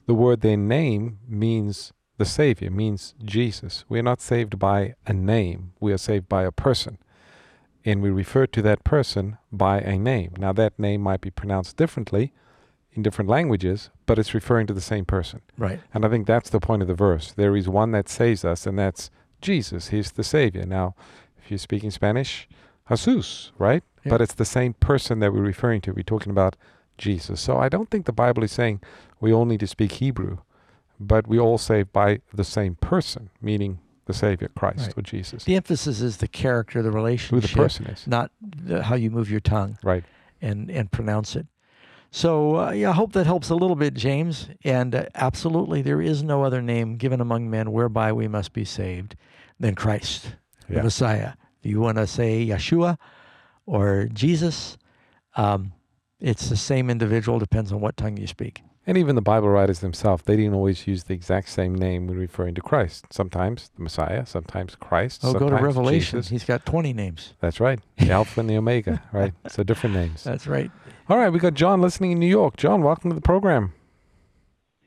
The 0.07 0.13
word 0.13 0.41
their 0.41 0.57
name 0.57 1.19
means 1.27 1.93
the 2.17 2.25
Savior, 2.25 2.71
means 2.71 3.13
Jesus. 3.23 3.85
We 3.87 3.99
are 3.99 4.03
not 4.03 4.21
saved 4.21 4.57
by 4.57 4.95
a 5.05 5.13
name, 5.13 5.73
we 5.79 5.93
are 5.93 5.97
saved 5.97 6.27
by 6.27 6.43
a 6.43 6.51
person. 6.51 6.97
And 7.83 8.01
we 8.01 8.11
refer 8.11 8.45
to 8.47 8.61
that 8.61 8.83
person 8.83 9.37
by 9.51 9.79
a 9.79 9.97
name. 9.97 10.33
Now, 10.37 10.53
that 10.53 10.77
name 10.77 11.01
might 11.01 11.21
be 11.21 11.31
pronounced 11.31 11.77
differently 11.77 12.31
in 12.93 13.01
different 13.03 13.29
languages, 13.29 13.89
but 14.05 14.19
it's 14.19 14.33
referring 14.33 14.67
to 14.67 14.73
the 14.73 14.81
same 14.81 15.05
person. 15.05 15.41
Right. 15.57 15.79
And 15.93 16.05
I 16.05 16.09
think 16.09 16.27
that's 16.27 16.49
the 16.49 16.59
point 16.59 16.81
of 16.81 16.87
the 16.87 16.93
verse. 16.93 17.31
There 17.31 17.55
is 17.55 17.69
one 17.69 17.91
that 17.91 18.09
saves 18.09 18.43
us, 18.43 18.65
and 18.67 18.77
that's 18.77 19.09
Jesus. 19.41 19.87
He's 19.89 20.11
the 20.11 20.23
Savior. 20.23 20.65
Now, 20.65 20.95
if 21.41 21.49
you're 21.49 21.57
speaking 21.57 21.89
Spanish, 21.91 22.47
Jesus, 22.89 23.51
right? 23.57 23.83
Yeah. 24.03 24.09
But 24.09 24.21
it's 24.21 24.33
the 24.33 24.45
same 24.45 24.73
person 24.73 25.19
that 25.19 25.31
we're 25.33 25.41
referring 25.41 25.81
to. 25.81 25.93
We're 25.93 26.03
talking 26.03 26.31
about 26.31 26.55
Jesus. 26.97 27.39
So 27.39 27.57
I 27.57 27.69
don't 27.69 27.89
think 27.89 28.05
the 28.05 28.11
Bible 28.11 28.43
is 28.43 28.51
saying 28.51 28.81
we 29.19 29.31
all 29.31 29.45
need 29.45 29.61
to 29.61 29.67
speak 29.67 29.93
Hebrew, 29.93 30.39
but 30.99 31.27
we 31.27 31.39
all 31.39 31.57
saved 31.57 31.93
by 31.93 32.19
the 32.33 32.43
same 32.43 32.75
person, 32.75 33.29
meaning 33.41 33.79
the 34.05 34.13
Savior, 34.13 34.49
Christ 34.55 34.87
Right. 34.87 34.97
or 34.97 35.01
Jesus. 35.03 35.45
The 35.45 35.55
emphasis 35.55 36.01
is 36.01 36.17
the 36.17 36.27
character, 36.27 36.81
the 36.81 36.89
Who 36.89 36.95
relationship, 36.95 37.49
the 37.51 37.55
person 37.55 37.85
is. 37.85 38.05
not 38.07 38.31
the, 38.41 38.83
how 38.83 38.95
you 38.95 39.09
move 39.09 39.31
your 39.31 39.39
tongue 39.39 39.77
Right. 39.83 40.03
and 40.41 40.69
and 40.69 40.91
pronounce 40.91 41.35
it. 41.35 41.47
So 42.11 42.57
uh, 42.57 42.71
yeah, 42.71 42.89
I 42.89 42.93
hope 42.93 43.13
that 43.13 43.25
helps 43.25 43.49
a 43.49 43.55
little 43.55 43.75
bit, 43.77 43.93
James. 43.93 44.49
And 44.63 44.93
uh, 44.93 45.05
absolutely, 45.15 45.81
there 45.81 46.01
is 46.01 46.23
no 46.23 46.43
other 46.43 46.61
name 46.61 46.97
given 46.97 47.21
among 47.21 47.49
men 47.49 47.71
whereby 47.71 48.11
we 48.11 48.27
must 48.27 48.51
be 48.53 48.65
saved 48.65 49.15
than 49.59 49.75
Christ, 49.75 50.35
the 50.67 50.83
Messiah. 50.83 51.33
If 51.63 51.69
you 51.69 51.79
want 51.79 51.97
to 51.97 52.07
say 52.07 52.45
Yeshua 52.45 52.97
or 53.65 54.09
Jesus, 54.11 54.77
um, 55.35 55.71
it's 56.19 56.49
the 56.49 56.57
same 56.57 56.89
individual. 56.89 57.39
Depends 57.39 57.71
on 57.71 57.79
what 57.79 57.95
tongue 57.95 58.17
you 58.17 58.27
speak. 58.27 58.61
And 58.87 58.97
even 58.97 59.15
the 59.15 59.21
Bible 59.21 59.47
writers 59.47 59.79
themselves, 59.79 60.23
they 60.23 60.35
didn't 60.35 60.55
always 60.55 60.87
use 60.87 61.03
the 61.03 61.13
exact 61.13 61.49
same 61.49 61.75
name 61.75 62.07
when 62.07 62.17
referring 62.17 62.55
to 62.55 62.61
Christ. 62.61 63.05
Sometimes 63.11 63.69
the 63.75 63.83
Messiah, 63.83 64.25
sometimes 64.25 64.75
Christ. 64.75 65.21
Oh, 65.23 65.33
go 65.33 65.39
to 65.39 65.45
sometimes 65.45 65.63
Revelation. 65.63 66.19
Jesus. 66.19 66.29
He's 66.31 66.43
got 66.43 66.65
twenty 66.65 66.91
names. 66.91 67.35
That's 67.39 67.59
right. 67.59 67.79
The 67.99 68.09
Alpha 68.09 68.39
and 68.39 68.49
the 68.49 68.57
Omega, 68.57 69.01
right? 69.13 69.33
So 69.47 69.61
different 69.63 69.95
names. 69.95 70.23
That's 70.25 70.47
right. 70.47 70.71
All 71.11 71.17
right, 71.17 71.27
we 71.27 71.39
got 71.39 71.55
John 71.55 71.81
listening 71.81 72.13
in 72.13 72.19
New 72.19 72.25
York. 72.25 72.55
John, 72.55 72.83
welcome 72.83 73.11
to 73.11 73.15
the 73.15 73.21
program. 73.21 73.73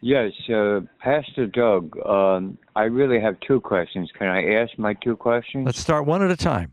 Yes, 0.01 0.33
uh, 0.49 0.81
Pastor 0.99 1.47
Doug, 1.47 1.99
um, 1.99 2.57
I 2.75 2.85
really 2.85 3.21
have 3.21 3.37
two 3.47 3.61
questions. 3.61 4.11
Can 4.19 4.29
I 4.29 4.55
ask 4.55 4.71
my 4.79 4.95
two 4.95 5.17
questions? 5.17 5.67
Let's 5.67 5.79
start 5.79 6.07
one 6.07 6.23
at 6.23 6.31
a 6.31 6.37
time. 6.39 6.73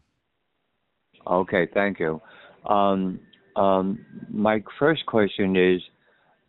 Okay, 1.28 1.68
thank 1.74 2.00
you. 2.00 2.22
Um, 2.66 3.20
um, 3.58 4.06
my 4.30 4.64
first 4.80 5.06
question 5.06 5.58
is 5.58 5.82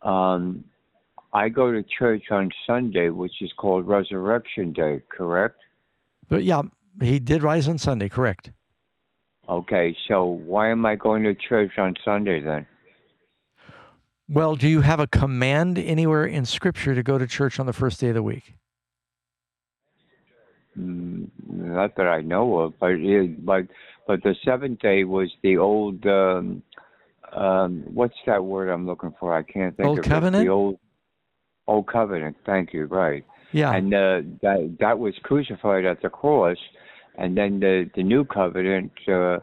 um, 0.03 0.62
I 1.33 1.49
go 1.49 1.73
to 1.73 1.83
church 1.99 2.27
on 2.31 2.53
Sunday, 2.69 3.09
which 3.09 3.43
is 3.43 3.53
called 3.57 3.88
Resurrection 3.88 4.73
Day, 4.73 5.03
correct? 5.09 5.59
But 6.29 6.45
yeah, 6.45 6.62
he 7.01 7.19
did 7.19 7.43
rise 7.43 7.67
on 7.67 7.79
Sunday. 7.79 8.09
Correct. 8.09 8.53
Okay, 9.49 9.97
so 10.07 10.25
why 10.25 10.71
am 10.71 10.87
I 10.87 10.95
going 10.95 11.25
to 11.25 11.35
church 11.35 11.73
on 11.79 11.97
Sunday 12.05 12.41
then? 12.41 12.65
Well, 14.29 14.57
do 14.57 14.69
you 14.69 14.81
have 14.81 15.01
a 15.01 15.07
command 15.07 15.79
anywhere 15.79 16.25
in 16.25 16.45
Scripture 16.47 16.95
to 16.95 17.03
go 17.03 17.19
to 17.19 17.27
church 17.27 17.59
on 17.61 17.67
the 17.67 17.73
first 17.73 18.01
day 18.01 18.09
of 18.09 18.15
the 18.15 18.23
week? 18.23 18.55
Mm, 20.79 21.29
Not 21.49 21.97
that 21.97 22.07
I 22.07 22.21
know 22.23 22.59
of, 22.61 22.79
but 22.79 22.93
it, 22.93 23.45
but 23.45 23.65
but 24.07 24.23
the 24.23 24.35
seventh 24.45 24.81
day 24.81 25.05
was 25.05 25.31
the 25.43 25.59
old. 25.59 26.05
Um, 26.07 26.63
um, 27.33 27.83
what's 27.93 28.17
that 28.27 28.43
word 28.45 28.69
I'm 28.69 28.87
looking 28.87 29.15
for? 29.19 29.35
I 29.37 29.43
can't 29.43 29.77
think 29.77 29.89
Old 29.89 29.99
of 29.99 30.05
covenant? 30.05 30.43
it. 30.43 30.47
The 30.47 30.53
old 30.53 30.79
old 31.67 31.87
covenant. 31.89 32.37
Thank 32.47 32.73
you. 32.73 32.87
Right. 32.87 33.25
Yeah. 33.53 33.73
And 33.73 33.93
uh, 33.93 34.23
that 34.41 34.77
that 34.81 34.99
was 34.99 35.15
crucified 35.25 35.85
at 35.85 36.01
the 36.01 36.09
cross, 36.09 36.57
and 37.17 37.37
then 37.37 37.61
the 37.61 37.91
the 37.95 38.03
new 38.03 38.25
covenant 38.25 38.93
uh, 39.09 39.39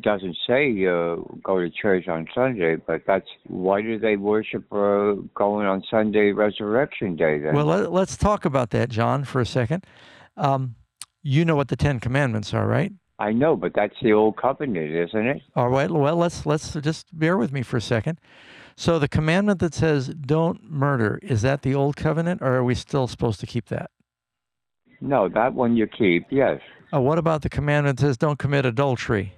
doesn't 0.00 0.36
say 0.46 0.70
uh, 0.86 1.16
go 1.42 1.58
to 1.58 1.70
church 1.70 2.08
on 2.08 2.26
Sunday, 2.34 2.76
but 2.76 3.02
that's 3.06 3.26
why 3.46 3.82
do 3.82 3.98
they 3.98 4.16
worship 4.16 4.72
uh, 4.72 5.14
going 5.34 5.66
on 5.66 5.82
Sunday, 5.90 6.32
Resurrection 6.32 7.16
Day? 7.16 7.38
Then 7.38 7.54
well, 7.54 7.66
let, 7.66 7.92
let's 7.92 8.16
talk 8.16 8.44
about 8.44 8.70
that, 8.70 8.88
John, 8.88 9.24
for 9.24 9.40
a 9.40 9.46
second. 9.46 9.84
Um, 10.36 10.76
you 11.22 11.44
know 11.44 11.56
what 11.56 11.68
the 11.68 11.76
Ten 11.76 12.00
Commandments 12.00 12.54
are, 12.54 12.66
right? 12.66 12.92
I 13.18 13.32
know, 13.32 13.54
but 13.54 13.72
that's 13.74 13.94
the 14.02 14.12
old 14.12 14.38
covenant, 14.38 14.90
isn't 14.92 15.26
it? 15.26 15.42
All 15.54 15.68
right. 15.68 15.90
Well, 15.90 16.16
let's 16.16 16.46
let's 16.46 16.72
just 16.74 17.06
bear 17.16 17.36
with 17.36 17.52
me 17.52 17.62
for 17.62 17.76
a 17.76 17.80
second. 17.80 18.18
So 18.76 18.98
the 18.98 19.08
commandment 19.08 19.60
that 19.60 19.74
says 19.74 20.08
"Don't 20.08 20.70
murder" 20.70 21.18
is 21.22 21.42
that 21.42 21.60
the 21.60 21.74
old 21.74 21.96
covenant, 21.96 22.40
or 22.40 22.54
are 22.54 22.64
we 22.64 22.74
still 22.74 23.06
supposed 23.06 23.38
to 23.40 23.46
keep 23.46 23.66
that? 23.66 23.90
No, 25.02 25.28
that 25.28 25.52
one 25.52 25.76
you 25.76 25.86
keep. 25.86 26.26
Yes. 26.30 26.60
Uh, 26.92 27.00
what 27.00 27.18
about 27.18 27.42
the 27.42 27.50
commandment 27.50 27.98
that 27.98 28.06
says 28.06 28.16
"Don't 28.16 28.38
commit 28.38 28.64
adultery"? 28.64 29.34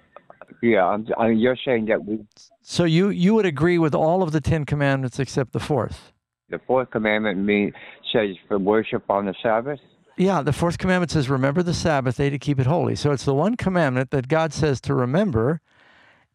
Yeah, 0.63 0.87
I'm, 0.87 1.07
I 1.19 1.29
you're 1.29 1.57
saying 1.65 1.87
that 1.87 2.05
we 2.05 2.21
So 2.63 2.85
you 2.85 3.11
you 3.11 3.35
would 3.35 3.47
agree 3.47 3.79
with 3.79 3.95
all 3.95 4.23
of 4.23 4.33
the 4.33 4.41
Ten 4.41 4.65
Commandments 4.65 5.19
except 5.19 5.53
the 5.53 5.61
fourth? 5.61 6.13
the 6.53 6.61
fourth 6.67 6.91
commandment 6.91 7.39
mean 7.39 7.73
says 8.13 8.37
for 8.47 8.59
worship 8.59 9.11
on 9.11 9.27
the 9.27 9.35
Sabbath. 9.43 9.81
Yeah, 10.17 10.43
the 10.43 10.53
fourth 10.53 10.79
commandment 10.79 11.11
says, 11.11 11.29
Remember 11.29 11.63
the 11.63 11.75
Sabbath 11.75 12.19
day 12.19 12.31
to 12.31 12.39
keep 12.39 12.61
it 12.61 12.67
holy. 12.67 12.95
So 12.95 13.11
it's 13.11 13.25
the 13.25 13.35
one 13.35 13.57
commandment 13.57 14.11
that 14.11 14.29
God 14.29 14.53
says 14.53 14.81
to 14.83 14.95
remember. 14.95 15.61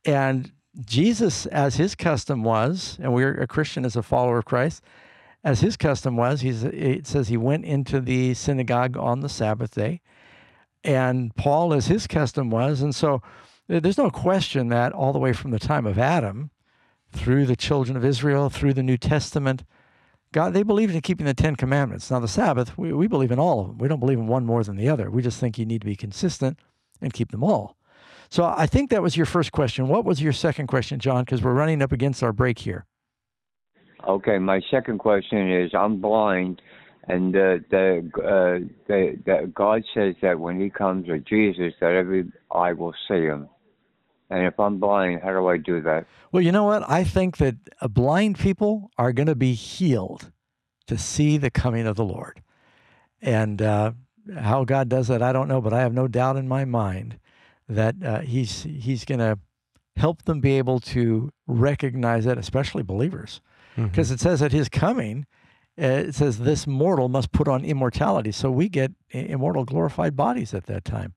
And 0.04 0.52
Jesus, 0.84 1.46
as 1.46 1.76
his 1.76 1.96
custom 1.96 2.44
was, 2.44 2.98
and 3.02 3.14
we're 3.14 3.40
a 3.40 3.48
Christian 3.48 3.86
as 3.86 3.96
a 3.96 4.04
follower 4.04 4.40
of 4.40 4.46
Christ, 4.46 4.84
as 5.44 5.62
his 5.62 5.78
custom 5.78 6.18
was, 6.18 6.42
he's, 6.42 6.64
it 6.64 7.08
says 7.08 7.28
he 7.28 7.38
went 7.38 7.66
into 7.66 8.02
the 8.02 8.34
synagogue 8.34 8.98
on 8.98 9.22
the 9.22 9.30
Sabbath 9.30 9.76
day. 9.76 10.02
And 10.84 11.36
Paul, 11.36 11.74
as 11.74 11.88
his 11.88 12.08
custom 12.08 12.50
was. 12.50 12.82
And 12.82 12.96
so 12.96 13.22
there's 13.68 13.98
no 13.98 14.10
question 14.10 14.70
that 14.70 14.94
all 14.94 15.14
the 15.14 15.20
way 15.20 15.34
from 15.34 15.52
the 15.52 15.60
time 15.60 15.86
of 15.86 16.00
Adam 16.00 16.52
through 17.12 17.46
the 17.46 17.56
children 17.56 17.98
of 17.98 18.06
Israel, 18.06 18.50
through 18.50 18.74
the 18.74 18.84
New 18.84 18.98
Testament, 18.98 19.64
God, 20.32 20.54
they 20.54 20.64
believed 20.64 20.94
in 20.94 21.02
keeping 21.02 21.26
the 21.26 21.34
Ten 21.34 21.56
Commandments. 21.56 22.12
Now, 22.12 22.20
the 22.20 22.28
Sabbath, 22.28 22.78
we, 22.78 22.92
we 22.94 23.08
believe 23.08 23.32
in 23.32 23.40
all 23.40 23.62
of 23.62 23.68
them. 23.68 23.78
We 23.78 23.88
don't 23.88 24.00
believe 24.00 24.20
in 24.20 24.28
one 24.28 24.46
more 24.46 24.64
than 24.64 24.76
the 24.76 24.90
other. 24.90 25.10
We 25.10 25.22
just 25.22 25.40
think 25.40 25.58
you 25.58 25.66
need 25.66 25.82
to 25.82 25.88
be 25.88 25.96
consistent 25.96 26.60
and 27.02 27.14
keep 27.14 27.32
them 27.32 27.44
all. 27.44 27.78
So 28.30 28.44
I 28.44 28.68
think 28.68 28.90
that 28.90 29.02
was 29.02 29.16
your 29.16 29.26
first 29.26 29.52
question. 29.52 29.88
What 29.88 30.04
was 30.04 30.22
your 30.22 30.34
second 30.34 30.68
question, 30.68 31.00
John? 31.00 31.24
Because 31.24 31.42
we're 31.42 31.54
running 31.54 31.82
up 31.82 31.92
against 31.94 32.22
our 32.24 32.34
break 32.34 32.60
here. 32.60 32.86
Okay, 34.06 34.38
my 34.38 34.62
second 34.70 35.00
question 35.00 35.52
is 35.52 35.72
I'm 35.74 36.00
blind, 36.00 36.62
and 37.08 37.36
uh, 37.36 37.58
the 37.72 38.10
uh, 38.18 38.68
the 38.88 39.18
the 39.26 39.52
God 39.54 39.84
says 39.94 40.16
that 40.22 40.40
when 40.40 40.60
He 40.60 40.70
comes 40.70 41.10
or 41.10 41.18
Jesus, 41.20 41.74
that 41.80 41.92
every 41.92 42.26
eye 42.52 42.74
will 42.74 42.94
see 43.08 43.22
Him. 43.22 43.50
And 44.30 44.46
if 44.46 44.60
I'm 44.60 44.80
blind, 44.80 45.22
how 45.24 45.32
do 45.32 45.48
I 45.48 45.58
do 45.58 45.82
that? 45.82 46.06
Well, 46.32 46.44
you 46.44 46.52
know 46.52 46.66
what? 46.66 46.88
I 46.90 47.04
think 47.04 47.38
that 47.38 47.56
uh, 47.80 47.88
blind 47.88 48.38
people 48.38 48.92
are 48.98 49.14
going 49.14 49.28
to 49.28 49.36
be 49.36 49.54
healed 49.54 50.32
to 50.88 50.98
see 50.98 51.38
the 51.38 51.50
coming 51.50 51.88
of 51.88 51.96
the 51.96 52.04
Lord. 52.04 52.42
And 53.22 53.62
uh, 53.62 53.92
how 54.40 54.66
God 54.66 54.90
does 54.90 55.08
that, 55.08 55.22
I 55.22 55.32
don't 55.32 55.48
know, 55.48 55.62
but 55.62 55.74
I 55.74 55.80
have 55.82 55.94
no 55.94 56.08
doubt 56.08 56.36
in 56.38 56.48
my 56.48 56.66
mind 56.66 57.20
that 57.70 57.96
uh, 58.04 58.20
He's 58.20 58.64
He's 58.64 59.06
going 59.06 59.20
to 59.20 59.40
help 59.96 60.24
them 60.24 60.40
be 60.42 60.58
able 60.58 60.80
to 60.80 61.32
recognize 61.48 62.26
it, 62.26 62.38
especially 62.38 62.84
believers, 62.84 63.42
because 63.76 64.12
it 64.12 64.20
says 64.20 64.42
at 64.42 64.52
His 64.52 64.70
coming, 64.70 65.26
uh, 65.82 65.86
it 65.86 66.16
says 66.16 66.40
this 66.40 66.68
mortal 66.68 67.10
must 67.10 67.32
put 67.32 67.48
on 67.48 67.64
immortality, 67.66 68.32
so 68.32 68.52
we 68.52 68.70
get 68.70 68.92
immortal, 69.10 69.66
glorified 69.66 70.16
bodies 70.16 70.54
at 70.54 70.66
that 70.66 70.84
time. 70.86 71.14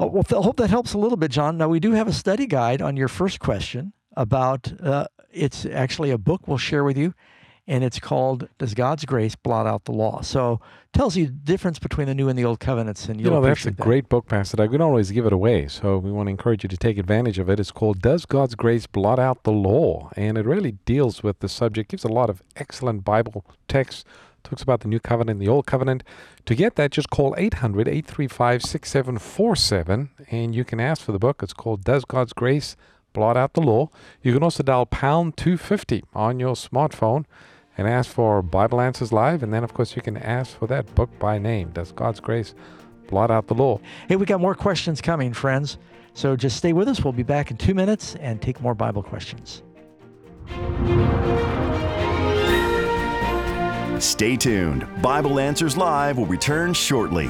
Oh, 0.00 0.06
well, 0.06 0.24
I 0.30 0.42
hope 0.42 0.56
that 0.56 0.70
helps 0.70 0.94
a 0.94 0.98
little 0.98 1.18
bit, 1.18 1.30
John. 1.30 1.58
Now, 1.58 1.68
we 1.68 1.78
do 1.78 1.92
have 1.92 2.08
a 2.08 2.12
study 2.12 2.46
guide 2.46 2.80
on 2.80 2.96
your 2.96 3.06
first 3.06 3.38
question 3.38 3.92
about 4.16 4.72
uh, 4.82 5.06
it's 5.30 5.66
actually 5.66 6.10
a 6.10 6.16
book 6.16 6.48
we'll 6.48 6.56
share 6.56 6.84
with 6.84 6.96
you, 6.96 7.12
and 7.66 7.84
it's 7.84 8.00
called 8.00 8.48
Does 8.56 8.72
God's 8.72 9.04
Grace 9.04 9.34
Blot 9.36 9.66
Out 9.66 9.84
the 9.84 9.92
Law? 9.92 10.22
So 10.22 10.58
tells 10.94 11.16
you 11.16 11.26
the 11.26 11.32
difference 11.32 11.78
between 11.78 12.06
the 12.06 12.14
new 12.14 12.30
and 12.30 12.38
the 12.38 12.46
old 12.46 12.60
covenants. 12.60 13.10
And 13.10 13.20
You 13.20 13.28
know, 13.28 13.42
that's 13.42 13.66
a 13.66 13.72
that. 13.72 13.76
great 13.76 14.08
book, 14.08 14.26
Pastor. 14.26 14.56
We 14.66 14.78
don't 14.78 14.80
always 14.80 15.10
give 15.10 15.26
it 15.26 15.34
away, 15.34 15.68
so 15.68 15.98
we 15.98 16.10
want 16.10 16.28
to 16.28 16.30
encourage 16.30 16.62
you 16.62 16.70
to 16.70 16.78
take 16.78 16.96
advantage 16.96 17.38
of 17.38 17.50
it. 17.50 17.60
It's 17.60 17.70
called 17.70 18.00
Does 18.00 18.24
God's 18.24 18.54
Grace 18.54 18.86
Blot 18.86 19.18
Out 19.18 19.44
the 19.44 19.52
Law? 19.52 20.10
And 20.16 20.38
it 20.38 20.46
really 20.46 20.72
deals 20.86 21.22
with 21.22 21.40
the 21.40 21.48
subject, 21.48 21.90
gives 21.90 22.04
a 22.04 22.08
lot 22.08 22.30
of 22.30 22.42
excellent 22.56 23.04
Bible 23.04 23.44
text, 23.68 24.06
talks 24.42 24.62
about 24.62 24.80
the 24.80 24.88
New 24.88 25.00
Covenant 25.00 25.38
and 25.38 25.46
the 25.46 25.50
Old 25.50 25.66
Covenant. 25.66 26.02
To 26.46 26.54
get 26.54 26.76
that, 26.76 26.90
just 26.90 27.10
call 27.10 27.34
800 27.36 27.88
835 27.88 28.62
6747 28.62 30.10
and 30.30 30.54
you 30.54 30.64
can 30.64 30.80
ask 30.80 31.02
for 31.02 31.12
the 31.12 31.18
book. 31.18 31.42
It's 31.42 31.52
called 31.52 31.84
Does 31.84 32.04
God's 32.04 32.32
Grace 32.32 32.76
Blot 33.12 33.36
Out 33.36 33.54
the 33.54 33.60
Law? 33.60 33.90
You 34.22 34.32
can 34.32 34.42
also 34.42 34.62
dial 34.62 34.86
pound 34.86 35.36
250 35.36 36.04
on 36.14 36.40
your 36.40 36.54
smartphone 36.54 37.24
and 37.76 37.88
ask 37.88 38.10
for 38.10 38.42
Bible 38.42 38.80
Answers 38.80 39.12
Live. 39.12 39.42
And 39.42 39.54
then, 39.54 39.64
of 39.64 39.74
course, 39.74 39.96
you 39.96 40.02
can 40.02 40.16
ask 40.16 40.58
for 40.58 40.66
that 40.66 40.94
book 40.94 41.10
by 41.18 41.38
name 41.38 41.70
Does 41.70 41.92
God's 41.92 42.20
Grace 42.20 42.54
Blot 43.08 43.30
Out 43.30 43.46
the 43.46 43.54
Law? 43.54 43.80
Hey, 44.08 44.16
we 44.16 44.26
got 44.26 44.40
more 44.40 44.54
questions 44.54 45.00
coming, 45.00 45.32
friends. 45.32 45.78
So 46.14 46.36
just 46.36 46.56
stay 46.56 46.72
with 46.72 46.88
us. 46.88 47.02
We'll 47.02 47.12
be 47.12 47.22
back 47.22 47.50
in 47.50 47.56
two 47.56 47.74
minutes 47.74 48.16
and 48.16 48.42
take 48.42 48.60
more 48.60 48.74
Bible 48.74 49.02
questions. 49.02 49.62
Stay 54.00 54.36
tuned. 54.36 54.86
Bible 55.02 55.38
Answers 55.38 55.76
Live 55.76 56.16
will 56.16 56.26
return 56.26 56.72
shortly. 56.72 57.26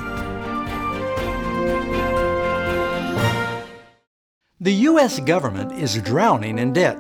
The 4.61 4.73
U.S. 4.73 5.19
government 5.21 5.73
is 5.73 6.01
drowning 6.03 6.59
in 6.59 6.73
debt 6.73 6.99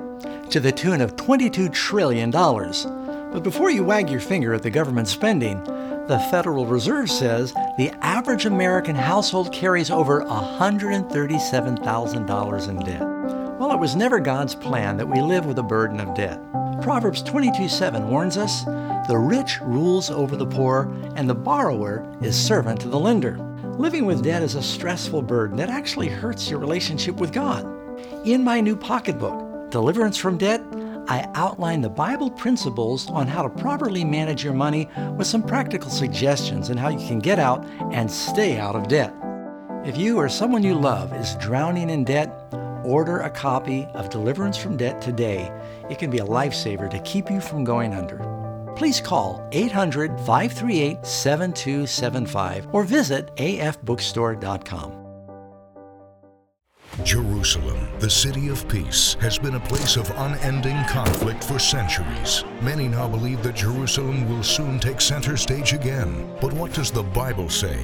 to 0.51 0.61
the 0.61 0.73
tune 0.73 1.01
of 1.01 1.17
$22 1.17 1.73
trillion. 1.73 2.31
But 2.31 3.45
before 3.45 3.71
you 3.71 3.85
wag 3.85 4.11
your 4.11 4.21
finger 4.21 4.53
at 4.55 4.63
the 4.63 4.71
government 4.71 5.09
spending, 5.09 5.63
the 6.09 6.19
Federal 6.31 6.67
Reserve 6.67 7.11
says 7.11 7.53
the 7.79 7.91
average 8.03 8.47
American 8.47 8.97
household 8.97 9.53
carries 9.53 9.91
over 9.91 10.25
$137,000 10.25 12.69
in 12.69 12.79
debt. 12.81 13.10
Well, 13.61 13.73
it 13.73 13.79
was 13.79 13.95
never 13.95 14.21
God's 14.21 14.55
plan 14.55 14.97
that 14.97 15.07
we 15.07 15.21
live 15.21 15.45
with 15.45 15.59
a 15.59 15.63
burden 15.63 16.01
of 16.01 16.15
debt. 16.15 16.41
Proverbs 16.81 17.21
22:7 17.21 18.09
warns 18.09 18.39
us, 18.39 18.65
"The 19.07 19.19
rich 19.19 19.61
rules 19.61 20.11
over 20.11 20.35
the 20.35 20.47
poor, 20.47 20.89
and 21.15 21.29
the 21.29 21.35
borrower 21.35 22.03
is 22.23 22.35
servant 22.35 22.81
to 22.81 22.89
the 22.89 22.99
lender." 22.99 23.39
Living 23.77 24.07
with 24.07 24.23
debt 24.23 24.43
is 24.43 24.55
a 24.55 24.63
stressful 24.63 25.21
burden 25.21 25.59
that 25.59 25.69
actually 25.69 26.09
hurts 26.09 26.49
your 26.49 26.59
relationship 26.59 27.21
with 27.21 27.35
God. 27.35 27.67
In 28.25 28.43
my 28.43 28.63
new 28.63 28.77
pocketbook, 28.77 29.71
Deliverance 29.71 30.17
from 30.17 30.39
Debt, 30.39 30.63
I 31.07 31.29
outline 31.35 31.83
the 31.83 31.91
Bible 31.91 32.31
principles 32.31 33.11
on 33.11 33.27
how 33.27 33.43
to 33.43 33.51
properly 33.51 34.07
manage 34.07 34.43
your 34.43 34.55
money 34.55 34.89
with 35.19 35.27
some 35.27 35.43
practical 35.43 35.91
suggestions 35.91 36.71
on 36.71 36.79
how 36.79 36.89
you 36.89 37.07
can 37.07 37.19
get 37.19 37.39
out 37.39 37.67
and 37.93 38.11
stay 38.11 38.59
out 38.59 38.75
of 38.75 38.89
debt. 38.89 39.13
If 39.85 39.99
you 39.99 40.19
or 40.19 40.31
someone 40.31 40.63
you 40.63 40.77
love 40.77 41.13
is 41.13 41.35
drowning 41.35 41.91
in 41.91 42.05
debt, 42.05 42.55
Order 42.85 43.21
a 43.21 43.31
copy 43.31 43.87
of 43.95 44.11
Deliverance 44.11 44.57
from 44.57 44.77
Debt 44.77 45.01
today. 45.01 45.53
It 45.91 45.99
can 45.99 46.11
be 46.11 46.19
a 46.19 46.25
lifesaver 46.25 46.91
to 46.91 46.99
keep 47.01 47.31
you 47.31 47.41
from 47.41 47.65
going 47.65 47.95
under. 47.95 48.19
Please 48.77 49.01
call 49.01 49.47
800 49.53 50.19
538 50.21 51.05
7275 51.05 52.69
or 52.73 52.85
visit 52.85 53.35
afbookstore.com. 53.37 55.10
Jerusalem, 57.05 57.89
the 57.99 58.11
city 58.11 58.49
of 58.49 58.69
peace, 58.69 59.15
has 59.21 59.39
been 59.39 59.55
a 59.55 59.61
place 59.61 59.97
of 59.97 60.11
unending 60.17 60.85
conflict 60.85 61.43
for 61.43 61.59
centuries. 61.59 62.45
Many 62.61 62.89
now 62.89 63.09
believe 63.09 63.43
that 63.43 63.57
Jerusalem 63.57 64.29
will 64.29 64.43
soon 64.43 64.79
take 64.79 65.01
center 65.01 65.37
stage 65.37 65.73
again. 65.73 66.37
But 66.41 66.53
what 66.53 66.73
does 66.73 66.91
the 66.91 67.03
Bible 67.03 67.49
say? 67.49 67.79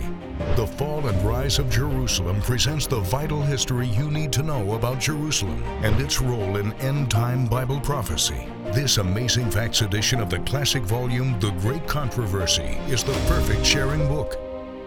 The 0.57 0.67
Fall 0.67 1.07
and 1.07 1.23
Rise 1.23 1.59
of 1.59 1.71
Jerusalem 1.71 2.41
presents 2.43 2.87
the 2.87 3.01
vital 3.01 3.41
history 3.41 3.87
you 3.87 4.11
need 4.11 4.33
to 4.35 4.43
know 4.43 4.75
about 4.75 5.01
Jerusalem 5.01 5.63
and 5.83 6.01
its 6.01 6.21
role 6.21 6.57
in 6.59 6.73
end 6.75 7.11
time 7.11 7.47
Bible 7.47 7.81
prophecy. 7.81 8.47
This 8.73 8.99
amazing 8.99 9.51
facts 9.51 9.81
edition 9.81 10.21
of 10.21 10.29
the 10.29 10.41
classic 10.41 10.83
volume, 10.83 11.39
The 11.41 11.53
Great 11.53 11.87
Controversy, 11.87 12.79
is 12.89 13.03
the 13.03 13.13
perfect 13.29 13.65
sharing 13.65 14.07
book. 14.09 14.39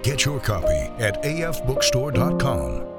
Get 0.04 0.26
your 0.26 0.40
copy 0.40 0.92
at 1.00 1.22
afbookstore.com. 1.24 2.99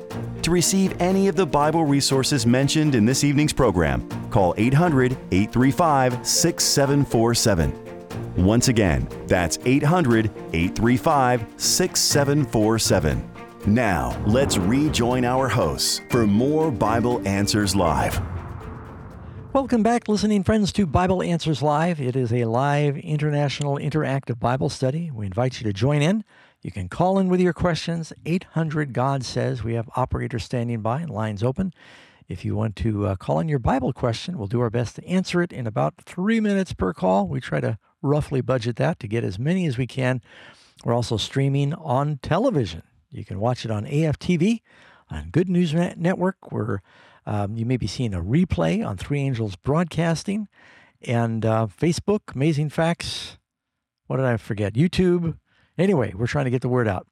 To 0.43 0.51
receive 0.51 0.99
any 0.99 1.27
of 1.27 1.35
the 1.35 1.45
Bible 1.45 1.85
resources 1.85 2.45
mentioned 2.45 2.95
in 2.95 3.05
this 3.05 3.23
evening's 3.23 3.53
program, 3.53 4.07
call 4.29 4.53
800 4.57 5.13
835 5.31 6.25
6747. 6.25 7.91
Once 8.37 8.67
again, 8.67 9.07
that's 9.27 9.59
800 9.65 10.25
835 10.53 11.45
6747. 11.57 13.31
Now, 13.67 14.19
let's 14.25 14.57
rejoin 14.57 15.23
our 15.23 15.47
hosts 15.47 16.01
for 16.09 16.25
more 16.25 16.71
Bible 16.71 17.21
Answers 17.27 17.75
Live. 17.75 18.19
Welcome 19.53 19.83
back, 19.83 20.07
listening 20.07 20.43
friends, 20.43 20.71
to 20.71 20.85
Bible 20.85 21.21
Answers 21.21 21.61
Live. 21.61 21.99
It 21.99 22.15
is 22.15 22.31
a 22.31 22.45
live 22.45 22.97
international 22.97 23.75
interactive 23.75 24.39
Bible 24.39 24.69
study. 24.69 25.11
We 25.11 25.25
invite 25.25 25.59
you 25.59 25.65
to 25.65 25.73
join 25.73 26.01
in. 26.01 26.23
You 26.61 26.71
can 26.71 26.89
call 26.89 27.17
in 27.17 27.27
with 27.27 27.41
your 27.41 27.53
questions. 27.53 28.13
800 28.25 28.93
God 28.93 29.25
Says. 29.25 29.63
We 29.63 29.73
have 29.73 29.89
operators 29.95 30.43
standing 30.43 30.81
by 30.81 31.01
and 31.01 31.09
lines 31.09 31.41
open. 31.41 31.73
If 32.27 32.45
you 32.45 32.55
want 32.55 32.75
to 32.77 33.07
uh, 33.07 33.15
call 33.15 33.39
in 33.39 33.49
your 33.49 33.59
Bible 33.59 33.93
question, 33.93 34.37
we'll 34.37 34.47
do 34.47 34.61
our 34.61 34.69
best 34.69 34.95
to 34.95 35.05
answer 35.05 35.41
it 35.41 35.51
in 35.51 35.65
about 35.65 35.95
three 36.05 36.39
minutes 36.39 36.71
per 36.71 36.93
call. 36.93 37.27
We 37.27 37.41
try 37.41 37.59
to 37.61 37.79
roughly 38.01 38.41
budget 38.41 38.75
that 38.77 38.99
to 38.99 39.07
get 39.07 39.23
as 39.23 39.39
many 39.39 39.65
as 39.65 39.77
we 39.77 39.87
can. 39.87 40.21
We're 40.85 40.93
also 40.93 41.17
streaming 41.17 41.73
on 41.73 42.19
television. 42.21 42.83
You 43.09 43.25
can 43.25 43.39
watch 43.39 43.65
it 43.65 43.71
on 43.71 43.85
AFTV, 43.85 44.61
on 45.09 45.29
Good 45.31 45.49
News 45.49 45.73
Network, 45.73 46.51
where 46.51 46.81
um, 47.25 47.55
you 47.55 47.65
may 47.65 47.77
be 47.77 47.87
seeing 47.87 48.13
a 48.13 48.21
replay 48.21 48.85
on 48.85 48.97
Three 48.97 49.19
Angels 49.19 49.55
Broadcasting, 49.55 50.47
and 51.01 51.45
uh, 51.45 51.67
Facebook, 51.67 52.35
Amazing 52.35 52.69
Facts. 52.69 53.37
What 54.07 54.17
did 54.17 54.25
I 54.25 54.37
forget? 54.37 54.73
YouTube, 54.73 55.37
Anyway, 55.77 56.13
we're 56.15 56.27
trying 56.27 56.45
to 56.45 56.51
get 56.51 56.61
the 56.61 56.69
word 56.69 56.87
out. 56.87 57.07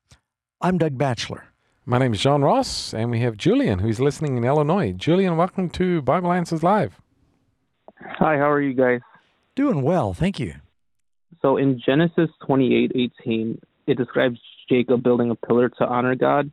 I'm 0.61 0.77
Doug 0.77 0.97
Batchelor. 0.97 1.45
My 1.85 1.97
name 1.97 2.13
is 2.13 2.19
Jëan 2.19 2.43
Ross, 2.43 2.93
and 2.93 3.09
we 3.09 3.21
have 3.21 3.37
Julian, 3.37 3.79
who's 3.79 4.01
listening 4.01 4.35
in 4.35 4.43
Illinois. 4.43 4.91
Julian, 4.91 5.37
welcome 5.37 5.69
to 5.71 6.01
Bible 6.01 6.33
Answers 6.33 6.61
Live. 6.61 6.99
Hi, 8.01 8.37
how 8.37 8.51
are 8.51 8.61
you 8.61 8.73
guys? 8.73 8.99
Doing 9.55 9.81
well, 9.81 10.13
thank 10.13 10.39
you. 10.39 10.55
So 11.41 11.55
in 11.55 11.79
Genesis 11.83 12.29
28:18, 12.45 13.61
it 13.87 13.97
describes 13.97 14.39
Jacob 14.67 15.03
building 15.03 15.31
a 15.31 15.35
pillar 15.35 15.69
to 15.69 15.87
honor 15.87 16.15
God. 16.15 16.51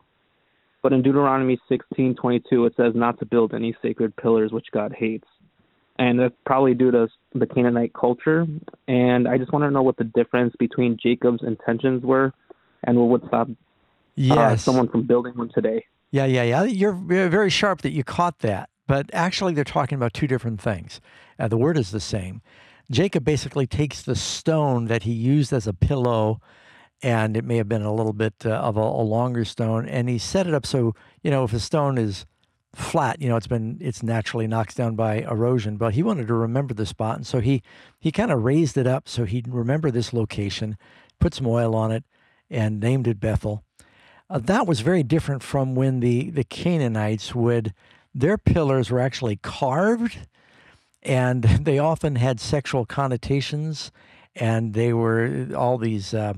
But 0.83 0.92
in 0.92 1.03
Deuteronomy 1.03 1.59
16:22, 1.69 2.66
it 2.66 2.75
says 2.77 2.95
not 2.95 3.19
to 3.19 3.27
build 3.27 3.53
any 3.53 3.77
sacred 3.83 4.14
pillars 4.14 4.53
which 4.53 4.71
God 4.73 4.92
hates 4.97 5.27
and 5.99 6.19
that's 6.19 6.35
probably 6.45 6.75
due 6.75 6.91
to 6.91 7.09
the 7.35 7.47
Canaanite 7.47 7.93
culture. 7.95 8.47
And 8.89 9.27
I 9.29 9.39
just 9.39 9.53
want 9.53 9.65
to 9.65 9.71
know 9.71 9.83
what 9.83 9.97
the 9.97 10.05
difference 10.05 10.55
between 10.59 10.97
Jacob's 11.03 11.43
intentions 11.43 12.03
were, 12.05 12.33
and 12.85 12.99
what 12.99 13.09
would 13.09 13.29
stop 13.29 13.49
uh, 13.49 13.55
yes. 14.15 14.39
uh, 14.39 14.57
someone 14.57 14.89
from 14.89 15.07
building 15.07 15.35
one 15.37 15.51
today. 15.55 15.85
Yeah, 16.11 16.25
yeah, 16.25 16.43
yeah. 16.43 16.63
You're 16.65 16.93
very 16.93 17.51
sharp 17.51 17.83
that 17.83 17.91
you 17.91 18.05
caught 18.05 18.39
that. 18.41 18.71
But 18.87 19.11
actually, 19.13 19.53
they're 19.53 19.65
talking 19.65 19.97
about 19.97 20.15
two 20.15 20.29
different 20.29 20.61
things. 20.61 21.01
Uh, 21.39 21.49
the 21.49 21.59
word 21.59 21.77
is 21.77 21.91
the 21.91 22.01
same. 22.01 22.41
Jacob 22.91 23.25
basically 23.25 23.67
takes 23.67 24.03
the 24.03 24.15
stone 24.15 24.87
that 24.87 25.03
he 25.03 25.13
used 25.13 25.53
as 25.53 25.67
a 25.67 25.73
pillow, 25.73 26.41
and 27.03 27.37
it 27.37 27.45
may 27.45 27.57
have 27.57 27.69
been 27.69 27.83
a 27.83 27.93
little 27.93 28.13
bit 28.13 28.35
uh, 28.45 28.51
of 28.51 28.77
a, 28.77 28.81
a 28.81 29.03
longer 29.03 29.45
stone, 29.45 29.89
and 29.89 30.09
he 30.09 30.19
set 30.19 30.47
it 30.47 30.55
up 30.55 30.65
so, 30.65 30.95
you 31.23 31.31
know, 31.33 31.43
if 31.43 31.53
a 31.53 31.59
stone 31.59 31.99
is 31.99 32.27
flat. 32.77 33.21
You 33.21 33.29
know, 33.29 33.37
it's 33.37 33.47
been 33.47 33.79
it's 33.81 34.03
naturally 34.03 34.47
knocked 34.47 34.77
down 34.77 34.95
by 34.95 35.17
erosion, 35.23 35.77
but 35.77 35.95
he 35.95 36.03
wanted 36.03 36.29
to 36.29 36.35
remember 36.35 36.75
the 36.75 36.87
spot, 36.87 37.17
and 37.17 37.27
so 37.27 37.41
he 37.41 37.62
he 37.99 38.12
kind 38.12 38.31
of 38.31 38.45
raised 38.45 38.77
it 38.77 38.87
up 38.87 39.09
so 39.09 39.25
he'd 39.25 39.49
remember 39.49 39.91
this 39.91 40.12
location, 40.12 40.77
put 41.19 41.35
some 41.35 41.47
oil 41.47 41.75
on 41.75 41.91
it, 41.91 42.05
and 42.51 42.79
named 42.79 43.09
it 43.09 43.19
Bethel. 43.19 43.65
Uh, 44.29 44.39
that 44.39 44.67
was 44.67 44.81
very 44.81 45.03
different 45.03 45.43
from 45.43 45.75
when 45.75 46.01
the 46.01 46.31
the 46.31 46.45
Canaanites 46.45 47.35
would 47.35 47.73
their 48.15 48.39
pillars 48.39 48.91
were 48.91 49.01
actually 49.01 49.37
carved, 49.37 50.27
and 51.03 51.43
they 51.62 51.79
often 51.79 52.17
had 52.17 52.41
sexual 52.41 52.85
connotations, 52.85 53.91
and 54.35 54.75
they 54.75 54.93
were 54.93 55.49
all 55.57 55.79
these. 55.79 56.12
Uh, 56.12 56.35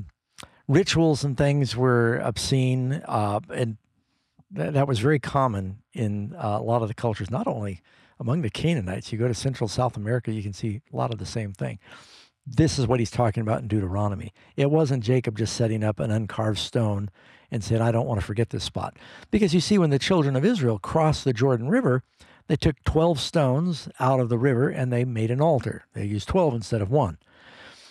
rituals 0.68 1.24
and 1.24 1.38
things 1.38 1.74
were 1.74 2.18
obscene, 2.18 3.03
uh, 3.07 3.40
and 3.53 3.79
that, 4.51 4.74
that 4.74 4.87
was 4.87 4.98
very 4.98 5.18
common 5.18 5.79
in 5.98 6.34
uh, 6.37 6.58
a 6.61 6.62
lot 6.62 6.82
of 6.82 6.88
the 6.88 6.94
cultures, 6.94 7.30
not 7.30 7.46
only 7.46 7.82
among 8.20 8.42
the 8.42 8.50
Canaanites. 8.50 9.12
You 9.12 9.18
go 9.18 9.28
to 9.28 9.34
Central 9.34 9.68
South 9.68 9.96
America, 9.96 10.32
you 10.32 10.42
can 10.42 10.52
see 10.52 10.80
a 10.92 10.96
lot 10.96 11.12
of 11.12 11.18
the 11.18 11.26
same 11.26 11.52
thing. 11.52 11.78
This 12.46 12.78
is 12.78 12.87
what 12.87 12.98
he's 12.98 13.11
talking 13.11 13.42
about 13.42 13.61
in 13.61 13.68
Deuteronomy. 13.68 14.32
It 14.56 14.70
wasn't 14.70 15.04
Jacob 15.04 15.37
just 15.37 15.54
setting 15.54 15.84
up 15.84 16.00
an 16.00 16.11
uncarved 16.11 16.58
stone 16.58 17.11
and 17.50 17.62
said, 17.62 17.80
I 17.80 17.92
don't 17.92 18.06
want 18.06 18.20
to 18.20 18.26
forget 18.26 18.50
this 18.50 18.64
spot. 18.64 18.96
Because 19.30 19.54
you 19.54 19.61
see, 19.61 19.78
when 19.78 19.90
the 19.90 19.98
children 19.98 20.37
of 20.37 20.44
Israel 20.44 20.78
crossed 20.78 21.24
the 21.24 21.32
Jordan 21.32 21.68
River, 21.68 22.02
they 22.46 22.56
took 22.56 22.82
12 22.84 23.20
stones 23.20 23.88
out 24.00 24.20
of 24.20 24.30
the 24.30 24.38
river 24.38 24.68
and 24.68 24.90
they 24.92 25.04
made 25.04 25.30
an 25.30 25.42
altar. 25.42 25.84
They 25.92 26.04
used 26.06 26.28
12 26.28 26.54
instead 26.54 26.80
of 26.80 26.90
one. 26.90 27.18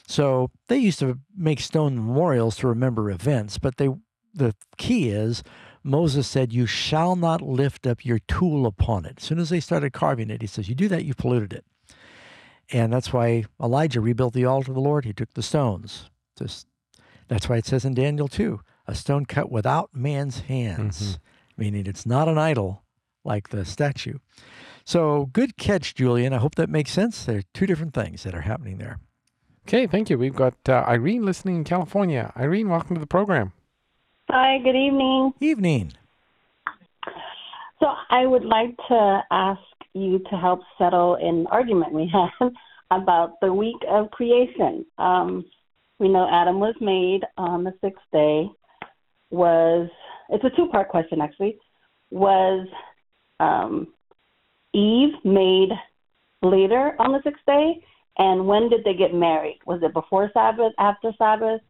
So 0.08 0.50
they 0.67 0.78
used 0.78 1.00
to 1.00 1.20
make 1.36 1.60
stone 1.60 1.96
memorials 1.96 2.56
to 2.58 2.67
remember 2.67 3.12
events, 3.12 3.58
but 3.58 3.78
they 3.78 3.89
the 4.34 4.56
key 4.78 5.10
is 5.10 5.43
Moses 5.88 6.28
said, 6.28 6.54
You 6.54 6.65
shall 6.65 7.15
not 7.15 7.41
lift 7.41 7.88
up 7.88 8.06
your 8.06 8.19
tool 8.19 8.65
upon 8.65 9.06
it. 9.06 9.15
As 9.17 9.23
soon 9.23 9.39
as 9.39 9.50
they 9.50 9.60
started 9.60 9.93
carving 9.93 10.30
it, 10.30 10.41
he 10.41 10.47
says, 10.47 10.69
You 10.69 10.76
do 10.76 10.88
that, 10.89 11.06
you 11.06 11.13
polluted 11.13 11.54
it. 11.54 11.65
And 12.69 12.91
that's 12.91 13.13
why 13.13 13.45
Elijah 13.62 14.02
rebuilt 14.02 14.34
the 14.34 14.45
altar 14.45 14.71
of 14.71 14.76
the 14.76 14.82
Lord. 14.82 15.06
He 15.06 15.13
took 15.13 15.34
the 15.34 15.41
stones. 15.41 16.10
Just, 16.38 16.67
that's 17.28 17.47
why 17.47 17.58
it 17.58 17.65
says 17.65 17.86
in 17.86 17.93
Daniel 17.93 18.28
2 18.28 18.60
a 18.88 18.95
stone 18.95 19.26
cut 19.26 19.52
without 19.52 19.89
man's 19.93 20.41
hands, 20.41 21.02
mm-hmm. 21.02 21.62
meaning 21.62 21.86
it's 21.88 22.06
not 22.06 22.30
an 22.30 22.38
idol 22.38 22.84
like 23.26 23.50
the 23.50 23.65
statue. 23.65 24.17
So 24.86 25.26
good 25.34 25.58
catch, 25.58 25.93
Julian. 25.93 26.34
I 26.34 26.38
hope 26.38 26.56
that 26.56 26.69
makes 26.69 26.91
sense. 26.91 27.26
There 27.26 27.39
are 27.39 27.43
two 27.54 27.65
different 27.65 27.93
things 27.93 28.23
that 28.23 28.34
are 28.34 28.41
happening 28.41 28.78
there. 28.78 29.00
Okay, 29.67 29.86
thank 29.86 30.10
you. 30.10 30.17
We've 30.17 30.34
got 30.36 30.54
uh, 30.69 30.86
Irene 30.88 31.26
listening 31.26 31.58
in 31.58 31.63
California. 31.65 32.32
Irene, 32.38 32.69
welcome 32.69 32.95
to 32.95 33.02
the 33.02 33.08
program. 33.08 33.52
Hi, 34.30 34.58
good 34.58 34.76
evening. 34.76 35.32
Evening. 35.40 35.94
So 37.80 37.88
I 38.10 38.26
would 38.26 38.44
like 38.44 38.76
to 38.90 39.24
ask 39.32 39.62
you 39.94 40.20
to 40.30 40.36
help 40.36 40.60
settle 40.78 41.16
an 41.16 41.48
argument 41.50 41.94
we 41.94 42.12
had 42.40 42.52
about 42.92 43.40
the 43.40 43.54
week 43.54 43.78
of 43.90 44.12
creation. 44.12 44.86
Um, 44.98 45.46
we 46.00 46.10
know 46.10 46.28
Adam 46.30 46.60
was 46.60 46.76
made 46.82 47.22
on 47.38 47.63
the 47.63 47.72
sixth 47.80 48.04
day. 48.12 48.50
Was 49.30 49.90
it's 50.28 50.44
a 50.44 50.50
two 50.58 50.68
part 50.68 50.90
question 50.90 51.22
actually. 51.22 51.58
Was 52.12 52.68
um, 53.40 53.88
Eve 54.74 55.13
made 55.24 55.70
later 56.42 56.98
on 57.00 57.13
the 57.13 57.22
sixth 57.24 57.46
day? 57.48 57.82
And 58.18 58.46
when 58.46 58.68
did 58.68 58.84
they 58.84 58.94
get 58.94 59.13
married? 59.13 59.60
Was 59.66 59.80
it 59.84 59.94
before 59.94 60.30
Sabbath, 60.34 60.74
after 60.78 61.13
Sabbath? 61.18 61.62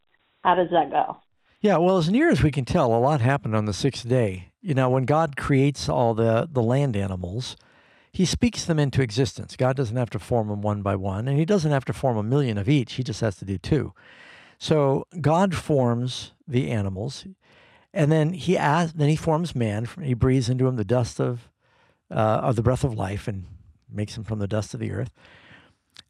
How 0.44 0.56
does 0.56 0.70
that 0.72 0.90
go? 0.90 1.18
Yeah, 1.60 1.78
well, 1.78 1.98
as 1.98 2.10
near 2.10 2.30
as 2.30 2.44
we 2.44 2.52
can 2.52 2.66
tell, 2.66 2.94
a 2.94 3.00
lot 3.00 3.20
happened 3.20 3.56
on 3.56 3.66
the 3.66 3.74
sixth 3.74 4.08
day. 4.08 4.52
You 4.62 4.76
know, 4.76 4.90
when 4.90 5.06
God 5.06 5.36
creates 5.36 5.90
all 5.90 6.14
the, 6.14 6.48
the 6.52 6.62
land 6.62 6.96
animals, 6.96 7.58
he 8.12 8.26
speaks 8.26 8.64
them 8.66 8.78
into 8.78 9.02
existence. 9.02 9.56
God 9.56 9.76
doesn't 9.76 9.98
have 9.98 10.12
to 10.12 10.20
form 10.20 10.50
them 10.50 10.62
one 10.62 10.84
by 10.84 10.96
one, 10.96 11.28
and 11.28 11.38
he 11.38 11.46
doesn't 11.46 11.72
have 11.72 11.86
to 11.86 11.94
form 11.94 12.18
a 12.18 12.24
million 12.24 12.60
of 12.60 12.70
each. 12.70 12.94
He 12.94 13.04
just 13.04 13.22
has 13.22 13.38
to 13.38 13.46
do 13.46 13.58
two. 13.58 13.94
So 14.60 15.06
God 15.20 15.56
forms 15.56 16.34
the 16.48 16.70
animals, 16.70 17.26
and 17.92 18.12
then 18.12 18.34
he 18.34 18.56
asks, 18.56 18.94
then 18.94 19.10
he 19.10 19.16
forms 19.16 19.56
man. 19.56 19.88
He 20.02 20.14
breathes 20.14 20.50
into 20.50 20.68
him 20.68 20.76
the 20.76 20.86
dust 20.86 21.20
of, 21.20 21.50
uh, 22.12 22.42
of 22.44 22.56
the 22.56 22.64
breath 22.64 22.84
of 22.84 22.94
life, 22.94 23.28
and 23.28 23.46
makes 23.92 24.16
him 24.16 24.24
from 24.24 24.40
the 24.40 24.48
dust 24.48 24.76
of 24.76 24.80
the 24.80 24.92
earth. 24.92 25.12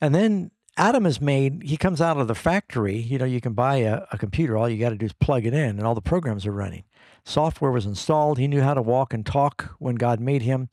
And 0.01 0.13
then 0.13 0.51
Adam 0.77 1.05
is 1.05 1.19
made, 1.19 1.63
he 1.63 1.75
comes 1.75 1.99
out 1.99 2.17
of 2.17 2.27
the 2.27 2.35
factory. 2.35 2.97
You 2.97 3.17
know, 3.17 3.25
you 3.25 3.41
can 3.41 3.53
buy 3.53 3.77
a, 3.77 4.03
a 4.11 4.17
computer, 4.17 4.55
all 4.55 4.69
you 4.69 4.77
got 4.77 4.89
to 4.89 4.95
do 4.95 5.07
is 5.07 5.13
plug 5.13 5.45
it 5.45 5.53
in, 5.53 5.77
and 5.77 5.83
all 5.83 5.95
the 5.95 6.01
programs 6.01 6.45
are 6.45 6.51
running. 6.51 6.83
Software 7.25 7.71
was 7.71 7.85
installed. 7.85 8.37
He 8.37 8.47
knew 8.47 8.61
how 8.61 8.73
to 8.73 8.81
walk 8.81 9.13
and 9.13 9.25
talk 9.25 9.75
when 9.79 9.95
God 9.95 10.19
made 10.19 10.43
him. 10.43 10.69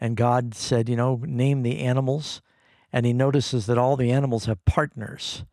And 0.00 0.16
God 0.16 0.54
said, 0.54 0.88
you 0.88 0.96
know, 0.96 1.22
name 1.24 1.62
the 1.62 1.78
animals. 1.78 2.42
And 2.92 3.06
he 3.06 3.12
notices 3.12 3.66
that 3.66 3.78
all 3.78 3.96
the 3.96 4.12
animals 4.12 4.44
have 4.44 4.62
partners. 4.66 5.44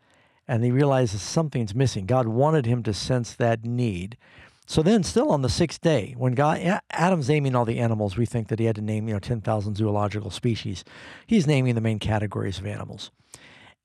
And 0.48 0.64
he 0.64 0.72
realizes 0.72 1.22
something's 1.22 1.74
missing. 1.74 2.06
God 2.06 2.28
wanted 2.28 2.66
him 2.66 2.84
to 2.84 2.94
sense 2.94 3.34
that 3.36 3.64
need. 3.64 4.18
So 4.66 4.82
then, 4.82 5.04
still 5.04 5.32
on 5.32 5.42
the 5.42 5.50
sixth 5.50 5.82
day, 5.82 6.16
when 6.18 6.34
God 6.34 6.82
Adam's 6.92 7.30
naming 7.30 7.56
all 7.56 7.66
the 7.66 7.80
animals, 7.80 8.18
we 8.18 8.26
think 8.26 8.48
that 8.48 8.60
he 8.60 8.66
had 8.66 8.76
to 8.76 8.82
name 8.82 9.08
you 9.08 9.14
know 9.14 9.20
ten 9.20 9.42
thousand 9.42 9.76
zoological 9.76 10.32
species. 10.32 10.84
He's 11.28 11.48
naming 11.48 11.76
the 11.76 11.82
main 11.82 12.00
categories 12.00 12.58
of 12.58 12.66
animals. 12.66 13.12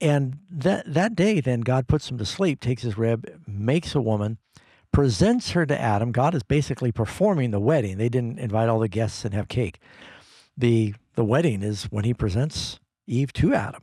And 0.01 0.39
that 0.51 0.93
that 0.93 1.17
day, 1.17 1.41
then 1.41 1.61
God 1.61 1.89
puts 1.89 2.11
him 2.11 2.19
to 2.19 2.27
sleep, 2.27 2.61
takes 2.61 2.83
his 2.83 2.99
rib, 2.99 3.27
makes 3.47 3.95
a 3.95 4.01
woman, 4.01 4.39
presents 4.93 5.53
her 5.53 5.65
to 5.65 5.81
Adam. 5.81 6.13
God 6.13 6.35
is 6.35 6.43
basically 6.43 6.93
performing 6.93 7.51
the 7.51 7.61
wedding. 7.61 7.97
They 7.97 8.09
didn't 8.09 8.39
invite 8.39 8.69
all 8.69 8.79
the 8.79 8.89
guests 8.89 9.25
and 9.25 9.33
have 9.33 9.49
cake. 9.49 9.79
The 10.57 10.95
the 11.15 11.25
wedding 11.25 11.63
is 11.63 11.85
when 11.85 12.05
he 12.05 12.15
presents 12.15 12.79
Eve 13.07 13.33
to 13.35 13.55
Adam. 13.55 13.83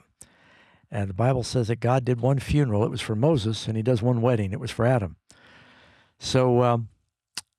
And 0.92 1.10
the 1.10 1.16
Bible 1.16 1.42
says 1.42 1.70
that 1.70 1.80
God 1.80 2.06
did 2.06 2.22
one 2.22 2.38
funeral, 2.38 2.84
it 2.84 2.92
was 2.92 3.02
for 3.02 3.16
Moses, 3.16 3.68
and 3.68 3.76
he 3.76 3.82
does 3.82 4.04
one 4.04 4.22
wedding, 4.22 4.54
it 4.54 4.60
was 4.60 4.70
for 4.70 4.86
Adam. 4.86 5.16
So 6.20 6.62
um, 6.62 6.90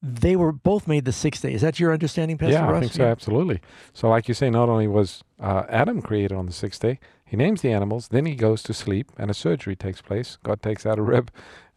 they 0.00 0.36
were 0.36 0.52
both 0.52 0.86
made 0.86 1.04
the 1.04 1.12
sixth 1.12 1.42
day. 1.42 1.52
Is 1.52 1.62
that 1.62 1.80
your 1.80 1.92
understanding, 1.92 2.38
Pastor 2.38 2.52
yeah, 2.52 2.64
Ross? 2.64 2.76
I 2.76 2.80
think 2.80 2.92
so, 2.92 3.04
absolutely. 3.04 3.60
So, 3.92 4.08
like 4.08 4.28
you 4.28 4.34
say, 4.34 4.50
not 4.50 4.68
only 4.68 4.86
was 4.86 5.24
uh, 5.40 5.64
Adam 5.68 6.00
created 6.00 6.32
on 6.32 6.46
the 6.46 6.52
sixth 6.52 6.80
day, 6.80 7.00
he 7.24 7.36
names 7.36 7.62
the 7.62 7.72
animals, 7.72 8.08
then 8.08 8.26
he 8.26 8.34
goes 8.34 8.62
to 8.64 8.74
sleep, 8.74 9.10
and 9.16 9.30
a 9.30 9.34
surgery 9.34 9.76
takes 9.76 10.02
place. 10.02 10.38
God 10.42 10.62
takes 10.62 10.84
out 10.86 10.98
a 10.98 11.02
rib, 11.02 11.30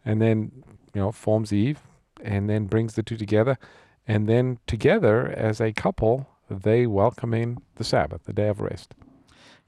and 0.04 0.20
then 0.20 0.52
you 0.94 1.00
know 1.00 1.12
forms 1.12 1.52
Eve, 1.52 1.80
and 2.22 2.48
then 2.48 2.66
brings 2.66 2.94
the 2.94 3.02
two 3.02 3.16
together, 3.16 3.58
and 4.06 4.28
then 4.28 4.58
together 4.66 5.28
as 5.28 5.60
a 5.60 5.72
couple, 5.72 6.28
they 6.50 6.86
welcome 6.86 7.34
in 7.34 7.58
the 7.76 7.84
Sabbath, 7.84 8.24
the 8.24 8.32
day 8.32 8.48
of 8.48 8.60
rest. 8.60 8.94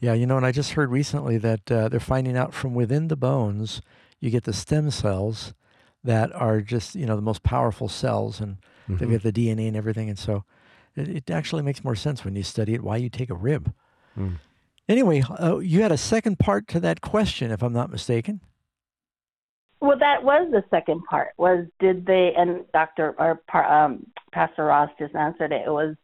Yeah, 0.01 0.15
you 0.15 0.27
know, 0.27 0.39
and 0.39 0.47
I 0.47 0.53
just 0.53 0.73
heard 0.73 0.91
recently 0.91 1.37
that 1.39 1.71
uh, 1.71 1.89
they're 1.89 2.01
finding 2.01 2.37
out 2.37 2.55
from 2.55 2.75
within 2.75 3.09
the 3.09 3.17
bones, 3.17 3.83
you 4.19 4.31
get 4.31 4.45
the 4.45 4.53
stem 4.53 4.91
cells 4.91 5.53
that 6.03 6.35
are 6.35 6.61
just 6.61 6.95
you 6.95 7.07
know 7.07 7.17
the 7.17 7.23
most 7.23 7.43
powerful 7.43 7.89
cells, 7.89 8.41
and 8.41 8.57
mm-hmm. 8.89 8.97
they 8.97 9.07
get 9.07 9.23
the 9.23 9.33
DNA 9.33 9.69
and 9.69 9.77
everything. 9.77 10.09
And 10.09 10.19
so 10.19 10.45
it, 10.97 11.09
it, 11.09 11.31
actually 11.31 11.63
makes 11.63 11.85
more 11.85 11.95
sense 11.95 12.25
when 12.25 12.35
you 12.35 12.43
study 12.43 12.75
it 12.75 12.83
why 12.83 12.97
you 12.97 13.09
take 13.09 13.31
a 13.31 13.35
rib. 13.35 13.75
Mm. 14.19 14.39
Anyway, 14.91 15.23
uh, 15.23 15.59
you 15.59 15.83
had 15.83 15.93
a 15.93 15.97
second 15.97 16.41
part 16.41 16.67
to 16.67 16.81
that 16.81 17.01
question, 17.01 17.53
if 17.53 17.63
I'm 17.63 17.73
not 17.73 17.93
mistaken. 17.93 18.41
Well, 19.81 19.97
that 20.01 20.25
was 20.25 20.49
the 20.51 20.65
second 20.69 21.05
part. 21.05 21.29
Was 21.39 21.65
did 21.79 22.05
they 22.05 22.33
and 22.37 22.65
Doctor 22.73 23.15
or 23.17 23.41
um, 23.65 24.05
Pastor 24.33 24.65
Ross 24.65 24.91
just 24.99 25.15
answered 25.15 25.53
it. 25.53 25.63
It 25.65 25.71
was 25.71 25.95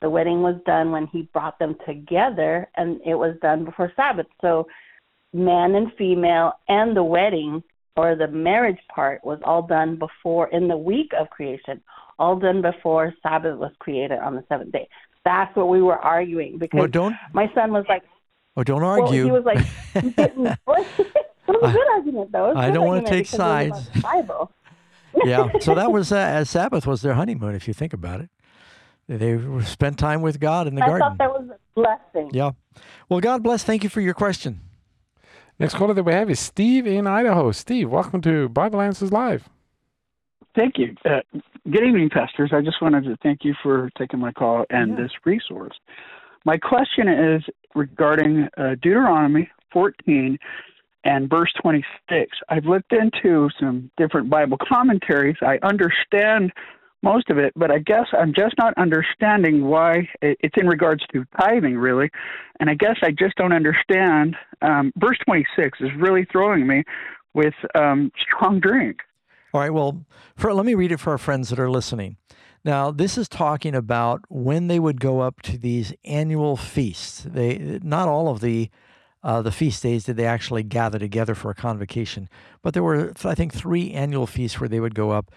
the 0.00 0.08
wedding 0.08 0.40
was 0.42 0.54
done 0.64 0.92
when 0.92 1.08
he 1.08 1.22
brought 1.32 1.58
them 1.58 1.74
together, 1.84 2.68
and 2.76 3.00
it 3.04 3.16
was 3.16 3.34
done 3.42 3.64
before 3.64 3.92
Sabbath. 3.96 4.28
So, 4.40 4.68
man 5.32 5.74
and 5.74 5.92
female, 5.98 6.52
and 6.68 6.96
the 6.96 7.02
wedding 7.02 7.60
or 7.96 8.14
the 8.14 8.28
marriage 8.28 8.78
part 8.94 9.24
was 9.24 9.40
all 9.44 9.62
done 9.62 9.98
before 9.98 10.46
in 10.50 10.68
the 10.68 10.76
week 10.76 11.10
of 11.18 11.28
creation, 11.30 11.82
all 12.20 12.38
done 12.38 12.62
before 12.62 13.12
Sabbath 13.20 13.58
was 13.58 13.72
created 13.80 14.20
on 14.20 14.36
the 14.36 14.44
seventh 14.48 14.70
day. 14.70 14.88
That's 15.24 15.54
what 15.56 15.68
we 15.68 15.82
were 15.82 15.98
arguing 15.98 16.56
because 16.58 16.78
well, 16.78 16.86
don't, 16.86 17.16
my 17.32 17.50
son 17.52 17.72
was 17.72 17.84
like, 17.88 18.04
"Oh, 18.56 18.64
don't 18.64 18.82
argue." 18.82 19.30
Well, 19.30 19.42
he 19.42 19.42
was 19.42 19.44
like, 19.44 19.58
"It 19.94 20.58
was 20.66 21.70
a 21.70 21.72
good 21.72 21.88
argument, 21.92 22.32
though." 22.32 22.54
I 22.54 22.70
don't 22.70 22.86
want 22.86 23.06
to 23.06 23.10
take 23.10 23.26
sides. 23.26 23.88
Bible. 24.00 24.52
yeah, 25.24 25.48
so 25.60 25.74
that 25.74 25.90
was 25.90 26.12
uh, 26.12 26.44
Sabbath 26.44 26.86
was 26.86 27.02
their 27.02 27.14
honeymoon, 27.14 27.54
if 27.54 27.66
you 27.66 27.74
think 27.74 27.92
about 27.92 28.20
it. 28.20 28.30
They 29.08 29.38
spent 29.62 29.98
time 29.98 30.20
with 30.20 30.38
God 30.38 30.66
in 30.66 30.74
the 30.74 30.82
I 30.82 30.86
garden. 30.86 31.02
I 31.02 31.08
thought 31.08 31.18
that 31.18 31.30
was 31.30 31.48
a 31.48 31.58
blessing. 31.74 32.30
Yeah. 32.34 32.50
Well, 33.08 33.20
God 33.20 33.42
bless. 33.42 33.64
Thank 33.64 33.82
you 33.82 33.88
for 33.88 34.02
your 34.02 34.12
question. 34.12 34.60
Next 35.58 35.74
caller 35.74 35.94
that 35.94 36.02
we 36.04 36.12
have 36.12 36.30
is 36.30 36.38
Steve 36.38 36.86
in 36.86 37.06
Idaho. 37.06 37.50
Steve, 37.52 37.90
welcome 37.90 38.20
to 38.20 38.48
Bible 38.48 38.80
Answers 38.80 39.10
Live. 39.10 39.48
Thank 40.54 40.78
you. 40.78 40.94
Uh, 41.04 41.20
good 41.70 41.84
evening, 41.84 42.10
pastors. 42.10 42.50
I 42.52 42.60
just 42.60 42.82
wanted 42.82 43.04
to 43.04 43.16
thank 43.22 43.44
you 43.44 43.54
for 43.62 43.90
taking 43.98 44.20
my 44.20 44.30
call 44.30 44.66
and 44.70 44.90
yeah. 44.90 44.96
this 44.96 45.10
resource. 45.24 45.74
My 46.48 46.56
question 46.56 47.08
is 47.08 47.42
regarding 47.74 48.48
uh, 48.56 48.76
Deuteronomy 48.80 49.50
14 49.70 50.38
and 51.04 51.28
verse 51.28 51.52
26. 51.60 52.38
I've 52.48 52.64
looked 52.64 52.90
into 52.90 53.50
some 53.60 53.90
different 53.98 54.30
Bible 54.30 54.56
commentaries. 54.66 55.36
I 55.42 55.58
understand 55.62 56.50
most 57.02 57.28
of 57.28 57.36
it, 57.36 57.52
but 57.54 57.70
I 57.70 57.80
guess 57.80 58.06
I'm 58.18 58.32
just 58.32 58.54
not 58.56 58.72
understanding 58.78 59.66
why 59.66 60.08
it's 60.22 60.54
in 60.56 60.66
regards 60.66 61.04
to 61.12 61.26
tithing, 61.38 61.76
really. 61.76 62.08
And 62.60 62.70
I 62.70 62.74
guess 62.76 62.96
I 63.02 63.10
just 63.10 63.36
don't 63.36 63.52
understand. 63.52 64.34
Um, 64.62 64.90
verse 64.96 65.18
26 65.26 65.82
is 65.82 65.90
really 65.98 66.26
throwing 66.32 66.66
me 66.66 66.82
with 67.34 67.52
um, 67.74 68.10
strong 68.22 68.58
drink. 68.58 69.00
All 69.52 69.60
right, 69.60 69.70
well, 69.74 70.02
for, 70.34 70.54
let 70.54 70.64
me 70.64 70.74
read 70.74 70.92
it 70.92 70.96
for 70.98 71.10
our 71.10 71.18
friends 71.18 71.50
that 71.50 71.58
are 71.58 71.70
listening. 71.70 72.16
Now, 72.68 72.90
this 72.90 73.16
is 73.16 73.30
talking 73.30 73.74
about 73.74 74.24
when 74.28 74.66
they 74.66 74.78
would 74.78 75.00
go 75.00 75.20
up 75.20 75.40
to 75.40 75.56
these 75.56 75.94
annual 76.04 76.54
feasts. 76.54 77.24
They 77.26 77.80
not 77.82 78.08
all 78.08 78.28
of 78.28 78.42
the 78.42 78.68
uh, 79.22 79.40
the 79.40 79.50
feast 79.50 79.82
days 79.82 80.04
did 80.04 80.18
they 80.18 80.26
actually 80.26 80.64
gather 80.64 80.98
together 80.98 81.34
for 81.34 81.50
a 81.50 81.54
convocation, 81.54 82.28
but 82.60 82.74
there 82.74 82.82
were 82.82 83.14
I 83.24 83.34
think 83.34 83.54
three 83.54 83.92
annual 83.92 84.26
feasts 84.26 84.60
where 84.60 84.68
they 84.68 84.80
would 84.80 84.94
go 84.94 85.12
up, 85.12 85.30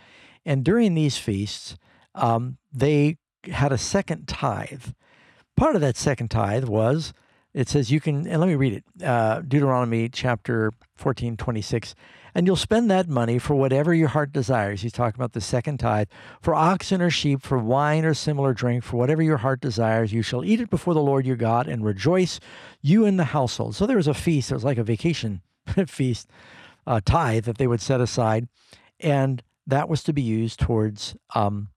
and 0.46 0.66
during 0.66 0.94
these 0.94 1.16
feasts, 1.18 1.78
um, 2.16 2.58
they 2.74 3.16
had 3.46 3.72
a 3.72 3.78
second 3.78 4.28
tithe. 4.28 4.88
Part 5.56 5.76
of 5.76 5.82
that 5.82 5.96
second 5.96 6.32
tithe 6.32 6.66
was 6.66 7.14
it 7.54 7.70
says 7.70 7.92
you 7.92 8.02
can, 8.02 8.28
and 8.28 8.42
let 8.42 8.48
me 8.48 8.56
read 8.56 8.74
it 8.74 9.06
uh, 9.06 9.40
Deuteronomy 9.40 10.10
chapter 10.10 10.74
14, 10.98 11.38
26. 11.38 11.96
And 12.34 12.48
you'll 12.48 12.56
spend 12.56 12.90
that 12.90 13.08
money 13.08 13.40
for 13.40 13.56
whatever 13.56 13.94
your 13.94 14.10
heart 14.10 14.32
desires. 14.32 14.82
He's 14.82 14.94
talking 14.94 15.20
about 15.20 15.34
the 15.34 15.42
second 15.42 15.80
tithe. 15.80 16.08
For 16.42 16.56
oxen 16.56 17.02
or 17.02 17.10
sheep, 17.10 17.42
for 17.42 17.58
wine 17.58 18.06
or 18.06 18.14
similar 18.14 18.54
drink, 18.54 18.84
for 18.84 18.98
whatever 18.98 19.22
your 19.22 19.38
heart 19.38 19.62
desires, 19.62 20.14
you 20.14 20.22
shall 20.22 20.46
eat 20.46 20.62
it 20.62 20.70
before 20.70 20.94
the 20.94 21.02
Lord 21.02 21.26
your 21.26 21.36
God 21.36 21.68
and 21.68 21.84
rejoice, 21.84 22.40
you 22.82 23.06
and 23.06 23.20
the 23.20 23.26
household. 23.26 23.76
So 23.76 23.86
there 23.86 23.98
was 23.98 24.08
a 24.08 24.14
feast. 24.14 24.52
It 24.52 24.56
was 24.56 24.64
like 24.64 24.78
a 24.78 24.84
vacation 24.84 25.42
feast, 25.88 26.30
uh, 26.88 27.02
tithe 27.04 27.46
that 27.46 27.58
they 27.58 27.68
would 27.68 27.82
set 27.82 28.02
aside. 28.02 28.48
And 29.00 29.44
that 29.68 29.90
was 29.90 30.04
to 30.04 30.14
be 30.14 30.22
used 30.22 30.60
towards 30.60 31.16
um, 31.36 31.70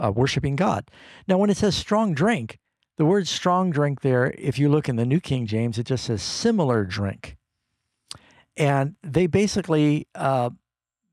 uh, 0.00 0.12
worshiping 0.12 0.56
God. 0.56 0.90
Now, 1.26 1.38
when 1.38 1.50
it 1.50 1.56
says 1.56 1.76
strong 1.76 2.14
drink, 2.14 2.58
the 2.96 3.04
word 3.04 3.28
strong 3.28 3.70
drink 3.70 4.00
there, 4.00 4.34
if 4.38 4.58
you 4.58 4.68
look 4.68 4.88
in 4.88 4.96
the 4.96 5.04
New 5.04 5.20
King 5.20 5.46
James, 5.46 5.78
it 5.78 5.86
just 5.86 6.04
says 6.04 6.22
similar 6.22 6.84
drink. 6.84 7.36
And 8.56 8.96
they 9.02 9.26
basically, 9.26 10.06
uh, 10.14 10.50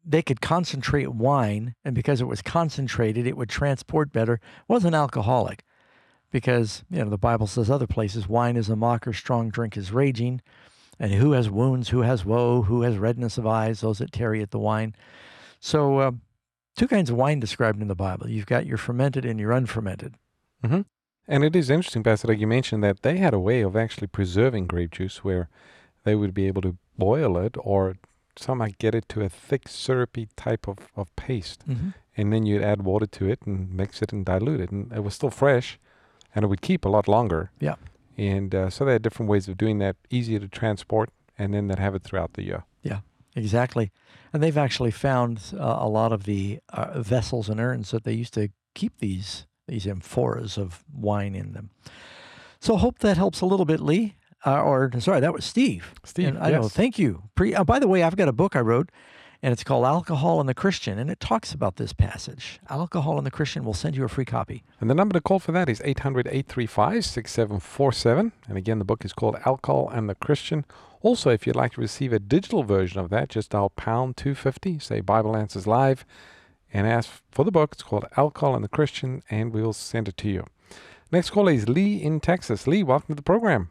they 0.05 0.21
could 0.21 0.41
concentrate 0.41 1.09
wine, 1.09 1.75
and 1.83 1.95
because 1.95 2.21
it 2.21 2.27
was 2.27 2.41
concentrated, 2.41 3.27
it 3.27 3.37
would 3.37 3.49
transport 3.49 4.11
better. 4.11 4.35
It 4.35 4.41
wasn't 4.67 4.95
alcoholic, 4.95 5.63
because 6.31 6.83
you 6.89 7.03
know 7.03 7.09
the 7.09 7.17
Bible 7.17 7.47
says 7.47 7.69
other 7.69 7.87
places, 7.87 8.27
wine 8.27 8.57
is 8.57 8.69
a 8.69 8.75
mocker, 8.75 9.13
strong 9.13 9.49
drink 9.49 9.77
is 9.77 9.91
raging, 9.91 10.41
and 10.99 11.13
who 11.13 11.31
has 11.33 11.49
wounds, 11.49 11.89
who 11.89 12.01
has 12.01 12.25
woe, 12.25 12.63
who 12.63 12.81
has 12.81 12.97
redness 12.97 13.37
of 13.37 13.47
eyes, 13.47 13.81
those 13.81 13.99
that 13.99 14.11
tarry 14.11 14.41
at 14.41 14.51
the 14.51 14.59
wine. 14.59 14.95
So, 15.59 15.99
uh, 15.99 16.11
two 16.75 16.87
kinds 16.87 17.09
of 17.09 17.15
wine 17.15 17.39
described 17.39 17.81
in 17.81 17.87
the 17.87 17.95
Bible. 17.95 18.29
You've 18.29 18.45
got 18.45 18.65
your 18.65 18.77
fermented 18.77 19.25
and 19.25 19.39
your 19.39 19.51
unfermented. 19.51 20.15
Mm-hmm. 20.63 20.81
And 21.27 21.43
it 21.43 21.55
is 21.55 21.69
interesting, 21.69 22.03
Pastor, 22.03 22.27
like 22.27 22.39
you 22.39 22.47
mentioned 22.47 22.83
that 22.83 23.01
they 23.01 23.17
had 23.17 23.33
a 23.33 23.39
way 23.39 23.61
of 23.61 23.75
actually 23.75 24.07
preserving 24.07 24.67
grape 24.67 24.91
juice 24.91 25.23
where 25.23 25.49
they 26.03 26.15
would 26.15 26.33
be 26.33 26.47
able 26.47 26.61
to 26.61 26.77
boil 26.97 27.37
it 27.37 27.55
or 27.59 27.95
somehow 28.37 28.67
get 28.79 28.95
it 28.95 29.07
to 29.09 29.21
a 29.21 29.29
thick, 29.29 29.67
syrupy 29.67 30.27
type 30.35 30.67
of, 30.67 30.77
of 30.95 31.15
paste. 31.15 31.67
Mm-hmm. 31.67 31.89
And 32.15 32.33
then 32.33 32.45
you'd 32.45 32.61
add 32.61 32.83
water 32.83 33.07
to 33.07 33.29
it 33.29 33.39
and 33.45 33.71
mix 33.73 34.01
it 34.01 34.13
and 34.13 34.25
dilute 34.25 34.61
it. 34.61 34.71
And 34.71 34.91
it 34.91 35.03
was 35.03 35.15
still 35.15 35.29
fresh 35.29 35.79
and 36.35 36.43
it 36.43 36.47
would 36.47 36.61
keep 36.61 36.85
a 36.85 36.89
lot 36.89 37.07
longer. 37.07 37.51
Yeah. 37.59 37.75
And 38.17 38.53
uh, 38.53 38.69
so 38.69 38.85
they 38.85 38.93
had 38.93 39.01
different 39.01 39.29
ways 39.29 39.47
of 39.47 39.57
doing 39.57 39.79
that, 39.79 39.95
easier 40.09 40.39
to 40.39 40.47
transport, 40.47 41.09
and 41.37 41.53
then 41.53 41.67
they'd 41.67 41.79
have 41.79 41.95
it 41.95 42.03
throughout 42.03 42.33
the 42.33 42.43
year. 42.43 42.63
Yeah, 42.83 42.99
exactly. 43.35 43.91
And 44.31 44.41
they've 44.41 44.57
actually 44.57 44.91
found 44.91 45.41
uh, 45.53 45.77
a 45.79 45.87
lot 45.87 46.11
of 46.11 46.23
the 46.25 46.59
uh, 46.69 47.01
vessels 47.01 47.49
and 47.49 47.59
urns 47.59 47.91
that 47.91 48.03
they 48.03 48.13
used 48.13 48.33
to 48.35 48.49
keep 48.73 48.99
these 48.99 49.45
these 49.67 49.85
amphoras 49.85 50.57
of 50.57 50.83
wine 50.93 51.35
in 51.35 51.53
them. 51.53 51.69
So 52.59 52.75
hope 52.75 52.99
that 52.99 53.15
helps 53.15 53.39
a 53.39 53.45
little 53.45 53.65
bit, 53.65 53.79
Lee. 53.79 54.15
Uh, 54.45 54.61
or 54.61 54.91
sorry, 54.99 55.19
that 55.21 55.33
was 55.33 55.45
Steve. 55.45 55.93
Steve, 56.03 56.29
And 56.29 56.37
I 56.39 56.49
yes. 56.49 56.61
know. 56.61 56.69
Thank 56.69 56.99
you. 56.99 57.23
Pre- 57.35 57.55
uh, 57.55 57.63
by 57.63 57.79
the 57.79 57.87
way, 57.87 58.03
I've 58.03 58.15
got 58.17 58.27
a 58.27 58.33
book 58.33 58.55
I 58.55 58.59
wrote, 58.59 58.89
and 59.41 59.53
it's 59.53 59.63
called 59.63 59.85
Alcohol 59.85 60.39
and 60.39 60.49
the 60.49 60.53
Christian, 60.53 60.97
and 60.99 61.09
it 61.09 61.19
talks 61.19 61.53
about 61.53 61.77
this 61.77 61.93
passage. 61.93 62.59
Alcohol 62.69 63.17
and 63.17 63.25
the 63.25 63.31
Christian. 63.31 63.63
We'll 63.63 63.73
send 63.73 63.95
you 63.95 64.03
a 64.03 64.09
free 64.09 64.25
copy. 64.25 64.63
And 64.81 64.89
the 64.89 64.95
number 64.95 65.13
to 65.13 65.21
call 65.21 65.39
for 65.39 65.51
that 65.53 65.69
is 65.69 65.81
800 65.85 66.27
835 66.27 67.05
6747. 67.05 68.31
And 68.47 68.57
again, 68.57 68.79
the 68.79 68.85
book 68.85 69.05
is 69.05 69.13
called 69.13 69.37
Alcohol 69.45 69.89
and 69.93 70.09
the 70.09 70.15
Christian. 70.15 70.65
Also, 71.01 71.29
if 71.29 71.45
you'd 71.45 71.55
like 71.55 71.73
to 71.73 71.81
receive 71.81 72.13
a 72.13 72.19
digital 72.19 72.63
version 72.63 72.99
of 72.99 73.09
that, 73.09 73.29
just 73.29 73.49
dial 73.51 73.69
pound 73.69 74.15
250, 74.17 74.79
say 74.79 75.01
Bible 75.01 75.35
Answers 75.35 75.67
Live, 75.67 76.05
and 76.73 76.87
ask 76.87 77.21
for 77.29 77.43
the 77.43 77.51
book. 77.51 77.71
It's 77.73 77.83
called 77.83 78.05
Alcohol 78.15 78.55
and 78.55 78.63
the 78.63 78.69
Christian, 78.69 79.21
and 79.29 79.53
we'll 79.53 79.73
send 79.73 80.07
it 80.07 80.15
to 80.17 80.29
you. 80.29 80.45
Next 81.11 81.29
caller 81.29 81.51
is 81.51 81.67
Lee 81.69 82.01
in 82.01 82.19
Texas. 82.21 82.67
Lee, 82.67 82.83
welcome 82.83 83.09
to 83.09 83.15
the 83.15 83.21
program. 83.21 83.69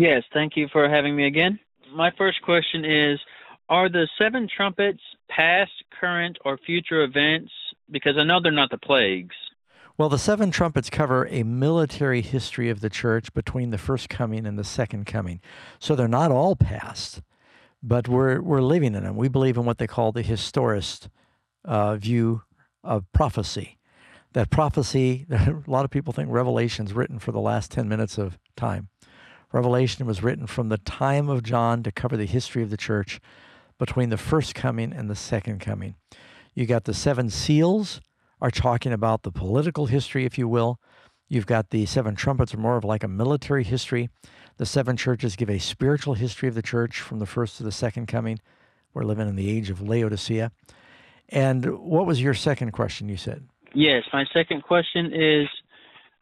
Yes, 0.00 0.22
thank 0.32 0.56
you 0.56 0.66
for 0.72 0.88
having 0.88 1.14
me 1.14 1.26
again. 1.26 1.58
My 1.92 2.10
first 2.16 2.40
question 2.40 2.86
is 2.86 3.20
Are 3.68 3.90
the 3.90 4.08
seven 4.16 4.48
trumpets 4.48 5.02
past, 5.28 5.72
current, 6.00 6.38
or 6.42 6.56
future 6.56 7.02
events? 7.02 7.52
Because 7.90 8.14
I 8.18 8.24
know 8.24 8.40
they're 8.40 8.50
not 8.50 8.70
the 8.70 8.78
plagues. 8.78 9.36
Well, 9.98 10.08
the 10.08 10.18
seven 10.18 10.50
trumpets 10.50 10.88
cover 10.88 11.28
a 11.30 11.42
military 11.42 12.22
history 12.22 12.70
of 12.70 12.80
the 12.80 12.88
church 12.88 13.34
between 13.34 13.72
the 13.72 13.76
first 13.76 14.08
coming 14.08 14.46
and 14.46 14.58
the 14.58 14.64
second 14.64 15.04
coming. 15.04 15.42
So 15.78 15.94
they're 15.94 16.08
not 16.08 16.30
all 16.30 16.56
past, 16.56 17.20
but 17.82 18.08
we're, 18.08 18.40
we're 18.40 18.62
living 18.62 18.94
in 18.94 19.04
them. 19.04 19.16
We 19.16 19.28
believe 19.28 19.58
in 19.58 19.66
what 19.66 19.76
they 19.76 19.86
call 19.86 20.12
the 20.12 20.24
historicist 20.24 21.10
uh, 21.66 21.96
view 21.96 22.44
of 22.82 23.04
prophecy. 23.12 23.76
That 24.32 24.48
prophecy, 24.48 25.26
a 25.30 25.56
lot 25.66 25.84
of 25.84 25.90
people 25.90 26.14
think 26.14 26.30
Revelation's 26.30 26.94
written 26.94 27.18
for 27.18 27.32
the 27.32 27.38
last 27.38 27.70
10 27.70 27.86
minutes 27.86 28.16
of 28.16 28.38
time. 28.56 28.88
Revelation 29.52 30.06
was 30.06 30.22
written 30.22 30.46
from 30.46 30.68
the 30.68 30.78
time 30.78 31.28
of 31.28 31.42
John 31.42 31.82
to 31.82 31.92
cover 31.92 32.16
the 32.16 32.26
history 32.26 32.62
of 32.62 32.70
the 32.70 32.76
church 32.76 33.20
between 33.78 34.10
the 34.10 34.16
first 34.16 34.54
coming 34.54 34.92
and 34.92 35.10
the 35.10 35.16
second 35.16 35.60
coming. 35.60 35.96
You 36.54 36.66
got 36.66 36.84
the 36.84 36.94
seven 36.94 37.30
seals 37.30 38.00
are 38.40 38.50
talking 38.50 38.92
about 38.92 39.22
the 39.22 39.32
political 39.32 39.86
history, 39.86 40.24
if 40.24 40.38
you 40.38 40.48
will. 40.48 40.78
You've 41.28 41.46
got 41.46 41.70
the 41.70 41.86
seven 41.86 42.14
trumpets 42.14 42.54
are 42.54 42.58
more 42.58 42.76
of 42.76 42.84
like 42.84 43.04
a 43.04 43.08
military 43.08 43.64
history. 43.64 44.08
The 44.56 44.66
seven 44.66 44.96
churches 44.96 45.36
give 45.36 45.50
a 45.50 45.58
spiritual 45.58 46.14
history 46.14 46.48
of 46.48 46.54
the 46.54 46.62
church 46.62 47.00
from 47.00 47.18
the 47.18 47.26
first 47.26 47.56
to 47.56 47.62
the 47.62 47.72
second 47.72 48.06
coming. 48.06 48.40
We're 48.92 49.04
living 49.04 49.28
in 49.28 49.36
the 49.36 49.48
age 49.48 49.70
of 49.70 49.80
Laodicea. 49.80 50.50
And 51.28 51.78
what 51.78 52.06
was 52.06 52.20
your 52.20 52.34
second 52.34 52.72
question 52.72 53.08
you 53.08 53.16
said? 53.16 53.46
Yes, 53.72 54.02
my 54.12 54.24
second 54.32 54.62
question 54.62 55.12
is 55.14 55.48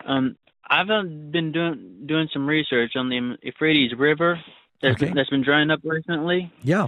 um, 0.04 0.36
I've 0.70 0.90
uh, 0.90 1.02
been 1.02 1.52
doing 1.52 2.02
doing 2.06 2.28
some 2.32 2.46
research 2.46 2.92
on 2.96 3.08
the 3.08 3.38
Euphrates 3.42 3.92
River 3.96 4.40
that's, 4.82 5.02
Okay. 5.02 5.12
that's 5.14 5.30
been 5.30 5.42
drying 5.42 5.70
up 5.70 5.80
recently. 5.82 6.52
Yeah. 6.62 6.86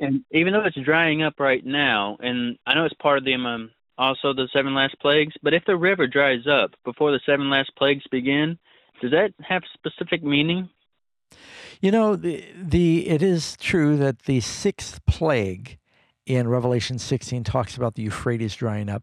And 0.00 0.24
even 0.30 0.52
though 0.52 0.62
it's 0.64 0.76
drying 0.80 1.22
up 1.22 1.40
right 1.40 1.64
now, 1.64 2.16
and 2.20 2.56
I 2.66 2.74
know 2.74 2.84
it's 2.84 2.94
part 2.94 3.18
of 3.18 3.24
the 3.24 3.34
um, 3.34 3.70
also 3.96 4.32
the 4.32 4.48
seven 4.52 4.74
last 4.74 4.98
plagues, 5.00 5.34
but 5.42 5.52
if 5.54 5.64
the 5.66 5.76
river 5.76 6.06
dries 6.06 6.46
up 6.46 6.70
before 6.84 7.10
the 7.10 7.20
seven 7.26 7.50
last 7.50 7.74
plagues 7.76 8.04
begin, 8.10 8.58
does 9.02 9.10
that 9.10 9.32
have 9.40 9.62
specific 9.74 10.22
meaning? 10.22 10.68
You 11.80 11.90
know, 11.90 12.16
the, 12.16 12.44
the 12.56 13.08
it 13.08 13.22
is 13.22 13.56
true 13.56 13.96
that 13.96 14.20
the 14.20 14.40
sixth 14.40 15.04
plague 15.06 15.78
in 16.26 16.46
Revelation 16.48 16.98
16 16.98 17.42
talks 17.44 17.76
about 17.76 17.94
the 17.94 18.02
Euphrates 18.02 18.54
drying 18.54 18.88
up. 18.88 19.02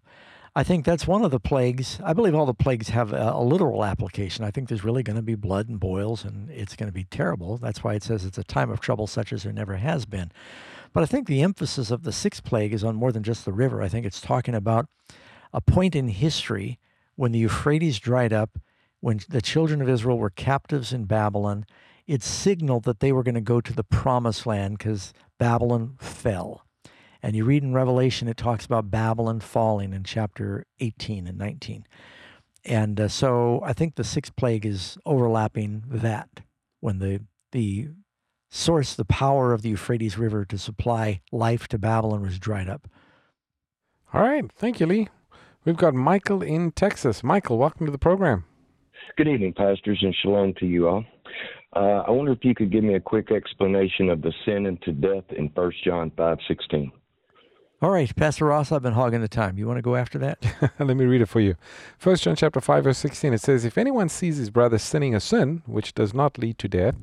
I 0.57 0.63
think 0.63 0.85
that's 0.85 1.05
one 1.05 1.25
of 1.25 1.31
the 1.31 1.39
plagues. 1.39 1.99
I 2.01 2.13
believe 2.13 2.33
all 2.33 2.45
the 2.45 2.53
plagues 2.53 2.87
have 2.89 3.11
a, 3.11 3.33
a 3.33 3.43
literal 3.43 3.83
application. 3.83 4.45
I 4.45 4.51
think 4.51 4.69
there's 4.69 4.85
really 4.85 5.03
going 5.03 5.17
to 5.17 5.21
be 5.21 5.35
blood 5.35 5.67
and 5.67 5.77
boils, 5.77 6.23
and 6.23 6.49
it's 6.49 6.77
going 6.77 6.87
to 6.87 6.93
be 6.93 7.03
terrible. 7.03 7.57
That's 7.57 7.83
why 7.83 7.95
it 7.95 8.03
says 8.03 8.23
it's 8.23 8.37
a 8.37 8.43
time 8.43 8.71
of 8.71 8.79
trouble 8.79 9.05
such 9.05 9.33
as 9.33 9.43
there 9.43 9.51
never 9.51 9.75
has 9.75 10.05
been. 10.05 10.31
But 10.93 11.03
I 11.03 11.07
think 11.07 11.27
the 11.27 11.41
emphasis 11.41 11.91
of 11.91 12.03
the 12.03 12.13
sixth 12.13 12.45
plague 12.45 12.73
is 12.73 12.85
on 12.85 12.95
more 12.95 13.11
than 13.11 13.21
just 13.21 13.43
the 13.43 13.51
river. 13.51 13.81
I 13.81 13.89
think 13.89 14.05
it's 14.05 14.21
talking 14.21 14.55
about 14.55 14.87
a 15.51 15.59
point 15.59 15.93
in 15.93 16.07
history 16.07 16.79
when 17.17 17.33
the 17.33 17.39
Euphrates 17.39 17.99
dried 17.99 18.31
up, 18.31 18.57
when 19.01 19.19
the 19.27 19.41
children 19.41 19.81
of 19.81 19.89
Israel 19.89 20.17
were 20.17 20.29
captives 20.29 20.93
in 20.93 21.03
Babylon. 21.03 21.65
It 22.07 22.23
signaled 22.23 22.85
that 22.85 23.01
they 23.01 23.11
were 23.11 23.23
going 23.23 23.35
to 23.35 23.41
go 23.41 23.59
to 23.59 23.73
the 23.73 23.83
promised 23.83 24.45
land 24.45 24.77
because 24.77 25.11
Babylon 25.37 25.97
fell. 25.99 26.64
And 27.25 27.35
you 27.35 27.43
read 27.43 27.63
in 27.63 27.73
Revelation, 27.73 28.27
it 28.27 28.37
talks 28.37 28.67
about 28.67 28.91
Babylon 28.91 29.39
falling 29.39 29.93
in 29.93 30.03
chapter 30.03 30.67
18 30.79 31.25
and 31.25 31.39
19. 31.39 31.87
And 32.63 33.01
uh, 33.01 33.07
so 33.07 33.61
I 33.65 33.73
think 33.73 33.95
the 33.95 34.03
sixth 34.03 34.35
plague 34.35 34.63
is 34.63 34.99
overlapping 35.07 35.85
that 35.87 36.29
when 36.81 36.99
the, 36.99 37.23
the 37.51 37.87
source, 38.51 38.93
the 38.93 39.05
power 39.05 39.53
of 39.53 39.63
the 39.63 39.69
Euphrates 39.69 40.19
River 40.19 40.45
to 40.45 40.59
supply 40.59 41.21
life 41.31 41.67
to 41.69 41.79
Babylon 41.79 42.21
was 42.21 42.37
dried 42.37 42.69
up. 42.69 42.87
All 44.13 44.21
right. 44.21 44.45
Thank 44.55 44.79
you, 44.79 44.85
Lee. 44.85 45.07
We've 45.65 45.75
got 45.75 45.95
Michael 45.95 46.43
in 46.43 46.73
Texas. 46.73 47.23
Michael, 47.23 47.57
welcome 47.57 47.87
to 47.87 47.91
the 47.91 47.97
program. 47.97 48.45
Good 49.17 49.29
evening, 49.29 49.53
pastors, 49.53 49.97
and 50.03 50.15
shalom 50.21 50.53
to 50.59 50.67
you 50.67 50.87
all. 50.89 51.03
Uh, 51.75 52.03
I 52.07 52.11
wonder 52.11 52.33
if 52.33 52.45
you 52.45 52.53
could 52.53 52.71
give 52.71 52.83
me 52.83 52.93
a 52.93 52.99
quick 52.99 53.31
explanation 53.31 54.11
of 54.11 54.21
the 54.21 54.31
sin 54.45 54.67
into 54.67 54.91
death 54.91 55.23
in 55.35 55.47
1 55.55 55.71
John 55.83 56.11
5:16. 56.11 56.91
All 57.81 57.91
right, 57.91 58.15
Pastor 58.15 58.45
Ross, 58.45 58.71
I've 58.71 58.81
been 58.81 58.93
hogging 58.93 59.19
the 59.19 59.27
time. 59.27 59.57
You 59.57 59.67
want 59.67 59.77
to 59.79 59.81
go 59.81 59.97
after 59.97 60.17
that? 60.19 60.71
Let 60.79 60.95
me 60.95 61.03
read 61.03 61.21
it 61.21 61.25
for 61.25 61.41
you. 61.41 61.55
First 61.97 62.23
John 62.23 62.37
chapter 62.37 62.61
5 62.61 62.85
verse 62.85 62.97
16 62.97 63.33
it 63.33 63.41
says 63.41 63.65
if 63.65 63.77
anyone 63.77 64.07
sees 64.07 64.37
his 64.37 64.49
brother 64.49 64.77
sinning 64.77 65.13
a 65.13 65.19
sin 65.19 65.61
which 65.65 65.93
does 65.93 66.13
not 66.13 66.37
lead 66.37 66.57
to 66.59 66.69
death 66.69 66.95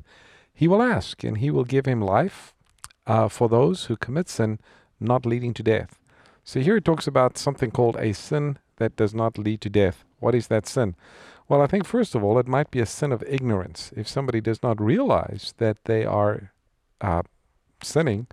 he 0.51 0.67
will 0.67 0.81
ask 0.81 1.23
and 1.23 1.37
he 1.37 1.51
will 1.51 1.63
give 1.63 1.85
him 1.85 2.01
life 2.01 2.55
uh, 3.05 3.27
for 3.27 3.47
those 3.47 3.85
who 3.85 3.95
commit 3.95 4.29
sin 4.29 4.59
not 4.99 5.27
leading 5.27 5.53
to 5.53 5.63
death. 5.63 5.99
So 6.43 6.59
here 6.59 6.77
it 6.77 6.85
talks 6.85 7.05
about 7.05 7.37
something 7.37 7.69
called 7.69 7.95
a 7.97 8.11
sin 8.13 8.57
that 8.77 8.95
does 8.95 9.13
not 9.13 9.37
lead 9.37 9.61
to 9.61 9.69
death. 9.69 10.03
What 10.19 10.33
is 10.33 10.47
that 10.47 10.65
sin? 10.65 10.95
Well, 11.47 11.61
I 11.61 11.67
think 11.67 11.85
first 11.85 12.15
of 12.15 12.23
all 12.23 12.39
it 12.39 12.47
might 12.47 12.71
be 12.71 12.79
a 12.79 12.87
sin 12.87 13.11
of 13.11 13.23
ignorance. 13.27 13.93
If 13.95 14.07
somebody 14.07 14.41
does 14.41 14.63
not 14.63 14.81
realize 14.81 15.53
that 15.57 15.77
they 15.85 16.03
are 16.03 16.51
uh, 16.99 17.21
sinning 17.83 18.25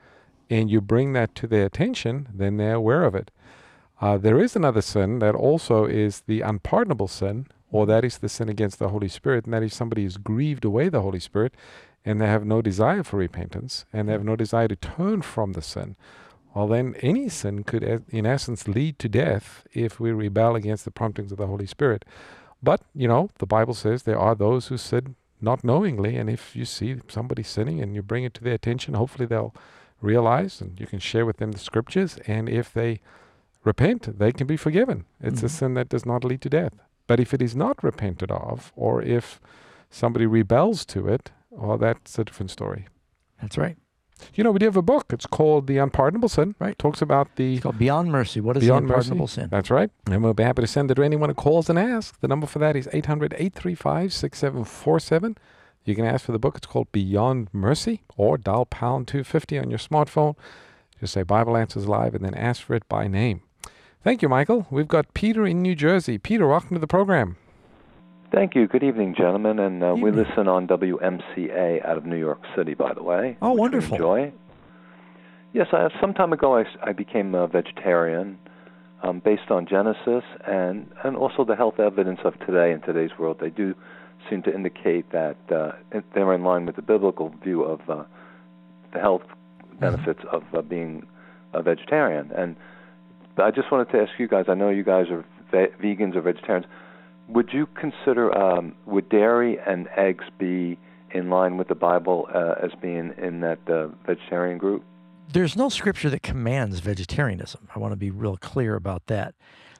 and 0.50 0.70
you 0.70 0.80
bring 0.80 1.12
that 1.14 1.34
to 1.36 1.46
their 1.46 1.64
attention, 1.64 2.28
then 2.34 2.56
they're 2.56 2.74
aware 2.74 3.04
of 3.04 3.14
it. 3.14 3.30
Uh, 4.00 4.18
there 4.18 4.40
is 4.40 4.56
another 4.56 4.82
sin 4.82 5.20
that 5.20 5.34
also 5.34 5.84
is 5.84 6.22
the 6.26 6.40
unpardonable 6.40 7.08
sin, 7.08 7.46
or 7.70 7.86
that 7.86 8.04
is 8.04 8.18
the 8.18 8.28
sin 8.28 8.48
against 8.48 8.78
the 8.78 8.88
Holy 8.88 9.08
Spirit, 9.08 9.44
and 9.44 9.54
that 9.54 9.62
is 9.62 9.72
somebody 9.72 10.02
has 10.02 10.16
grieved 10.16 10.64
away 10.64 10.88
the 10.88 11.02
Holy 11.02 11.20
Spirit, 11.20 11.54
and 12.04 12.20
they 12.20 12.26
have 12.26 12.44
no 12.44 12.60
desire 12.60 13.04
for 13.04 13.18
repentance, 13.18 13.84
and 13.92 14.08
they 14.08 14.12
have 14.12 14.24
no 14.24 14.34
desire 14.36 14.68
to 14.68 14.76
turn 14.76 15.22
from 15.22 15.52
the 15.52 15.62
sin. 15.62 15.96
Well, 16.54 16.66
then 16.66 16.96
any 17.00 17.28
sin 17.28 17.62
could, 17.62 17.84
in 18.08 18.26
essence, 18.26 18.66
lead 18.66 18.98
to 18.98 19.08
death 19.08 19.64
if 19.72 20.00
we 20.00 20.10
rebel 20.10 20.56
against 20.56 20.84
the 20.84 20.90
promptings 20.90 21.30
of 21.30 21.38
the 21.38 21.46
Holy 21.46 21.66
Spirit. 21.66 22.04
But, 22.60 22.80
you 22.94 23.06
know, 23.06 23.30
the 23.38 23.46
Bible 23.46 23.74
says 23.74 24.02
there 24.02 24.18
are 24.18 24.34
those 24.34 24.66
who 24.66 24.76
sin 24.76 25.14
not 25.40 25.62
knowingly, 25.62 26.16
and 26.16 26.28
if 26.28 26.56
you 26.56 26.64
see 26.64 26.96
somebody 27.08 27.42
sinning 27.42 27.80
and 27.80 27.94
you 27.94 28.02
bring 28.02 28.24
it 28.24 28.34
to 28.34 28.44
their 28.44 28.54
attention, 28.54 28.94
hopefully 28.94 29.26
they'll 29.26 29.54
realize 30.00 30.60
and 30.60 30.78
you 30.80 30.86
can 30.86 30.98
share 30.98 31.26
with 31.26 31.36
them 31.38 31.52
the 31.52 31.58
scriptures, 31.58 32.18
and 32.26 32.48
if 32.48 32.72
they 32.72 33.00
repent, 33.64 34.18
they 34.18 34.32
can 34.32 34.46
be 34.46 34.56
forgiven. 34.56 35.04
It's 35.20 35.42
a 35.42 35.46
Mhm. 35.46 35.50
sin 35.50 35.74
that 35.74 35.88
does 35.88 36.06
not 36.06 36.24
lead 36.24 36.40
to 36.42 36.48
death. 36.48 36.72
But 37.06 37.20
if 37.20 37.34
it 37.34 37.42
is 37.42 37.54
not 37.56 37.82
repented 37.84 38.30
of, 38.30 38.72
or 38.76 39.02
if 39.02 39.40
somebody 39.90 40.26
rebels 40.26 40.84
to 40.86 41.08
it, 41.08 41.30
well, 41.50 41.76
that's 41.76 42.18
a 42.18 42.24
different 42.24 42.50
story. 42.50 42.86
That's 43.40 43.58
right. 43.58 43.76
You 44.34 44.44
know, 44.44 44.50
we 44.52 44.58
do 44.58 44.66
have 44.66 44.76
a 44.76 44.82
book. 44.82 45.06
It's 45.12 45.26
called 45.26 45.66
The 45.66 45.78
Unpardonable 45.78 46.28
Sin. 46.28 46.54
Right. 46.58 46.78
Talks 46.78 47.00
about 47.02 47.36
the 47.36 47.54
It's 47.54 47.62
called 47.62 47.78
Beyond 47.78 48.12
Mercy. 48.12 48.40
What 48.40 48.56
is 48.58 48.62
Beyond 48.62 48.86
the 48.88 48.92
unpardonable 48.92 49.24
Mercy. 49.24 49.40
sin? 49.40 49.48
That's 49.50 49.70
right. 49.70 49.90
And 50.10 50.22
we'll 50.22 50.34
be 50.34 50.42
happy 50.44 50.60
to 50.62 50.68
send 50.68 50.90
it 50.90 50.94
to 50.96 51.02
anyone 51.02 51.30
who 51.30 51.34
calls 51.34 51.70
and 51.70 51.78
asks. 51.78 52.16
The 52.20 52.28
number 52.28 52.46
for 52.46 52.58
that 52.58 52.76
is 52.76 52.86
800 52.92 53.32
835 53.38 54.12
6747. 54.12 55.36
You 55.84 55.94
can 55.94 56.04
ask 56.04 56.26
for 56.26 56.32
the 56.32 56.38
book. 56.38 56.56
It's 56.56 56.66
called 56.66 56.92
Beyond 56.92 57.48
Mercy 57.52 58.02
or 58.16 58.36
dial 58.36 58.66
pound 58.66 59.08
250 59.08 59.58
on 59.58 59.70
your 59.70 59.78
smartphone. 59.78 60.36
Just 61.00 61.14
say 61.14 61.22
Bible 61.22 61.56
Answers 61.56 61.88
Live 61.88 62.14
and 62.14 62.24
then 62.24 62.34
ask 62.34 62.62
for 62.62 62.74
it 62.74 62.86
by 62.88 63.08
name. 63.08 63.42
Thank 64.04 64.20
you, 64.20 64.28
Michael. 64.28 64.66
We've 64.70 64.88
got 64.88 65.12
Peter 65.14 65.46
in 65.46 65.62
New 65.62 65.74
Jersey. 65.74 66.18
Peter, 66.18 66.46
welcome 66.46 66.76
to 66.76 66.78
the 66.78 66.86
program. 66.86 67.36
Thank 68.32 68.54
you. 68.54 68.68
Good 68.68 68.82
evening, 68.82 69.14
gentlemen. 69.16 69.58
And 69.58 69.82
uh, 69.82 69.94
we 69.94 70.10
listen 70.10 70.46
on 70.46 70.68
WMCA 70.68 71.84
out 71.84 71.96
of 71.96 72.04
New 72.04 72.18
York 72.18 72.40
City, 72.54 72.74
by 72.74 72.92
the 72.92 73.02
way. 73.02 73.36
Oh, 73.40 73.52
wonderful. 73.52 73.96
enjoy. 73.96 74.32
Yes, 75.52 75.68
I, 75.72 75.88
some 76.00 76.14
time 76.14 76.32
ago 76.32 76.58
I, 76.58 76.64
I 76.82 76.92
became 76.92 77.34
a 77.34 77.46
vegetarian 77.48 78.38
um, 79.02 79.20
based 79.20 79.50
on 79.50 79.66
Genesis 79.66 80.22
and, 80.46 80.92
and 81.02 81.16
also 81.16 81.44
the 81.44 81.56
health 81.56 81.80
evidence 81.80 82.20
of 82.24 82.38
today 82.40 82.72
in 82.72 82.82
today's 82.82 83.10
world. 83.18 83.38
They 83.40 83.50
do 83.50 83.74
seem 84.28 84.42
to 84.42 84.54
indicate 84.54 85.10
that 85.12 85.36
uh, 85.50 85.72
they're 86.14 86.32
in 86.34 86.44
line 86.44 86.66
with 86.66 86.76
the 86.76 86.82
biblical 86.82 87.32
view 87.42 87.62
of 87.62 87.80
uh, 87.88 88.04
the 88.92 89.00
health 89.00 89.22
benefits 89.78 90.20
of 90.30 90.42
uh, 90.54 90.62
being 90.62 91.06
a 91.52 91.62
vegetarian. 91.62 92.30
And 92.32 92.56
I 93.38 93.50
just 93.50 93.72
wanted 93.72 93.90
to 93.92 94.02
ask 94.02 94.12
you 94.18 94.28
guys. 94.28 94.46
I 94.48 94.54
know 94.54 94.68
you 94.68 94.84
guys 94.84 95.06
are 95.10 95.24
ve- 95.50 95.72
vegans 95.82 96.14
or 96.16 96.20
vegetarians. 96.20 96.66
Would 97.28 97.50
you 97.52 97.66
consider 97.66 98.36
um, 98.36 98.74
would 98.86 99.08
dairy 99.08 99.58
and 99.66 99.88
eggs 99.96 100.24
be 100.38 100.78
in 101.12 101.30
line 101.30 101.56
with 101.56 101.68
the 101.68 101.74
Bible 101.74 102.28
uh, 102.34 102.54
as 102.62 102.72
being 102.80 103.12
in 103.18 103.40
that 103.40 103.58
uh, 103.68 103.88
vegetarian 104.06 104.58
group? 104.58 104.84
There's 105.32 105.56
no 105.56 105.68
scripture 105.68 106.10
that 106.10 106.22
commands 106.22 106.80
vegetarianism. 106.80 107.68
I 107.74 107.78
want 107.78 107.92
to 107.92 107.96
be 107.96 108.10
real 108.10 108.36
clear 108.36 108.74
about 108.74 109.06
that. 109.06 109.34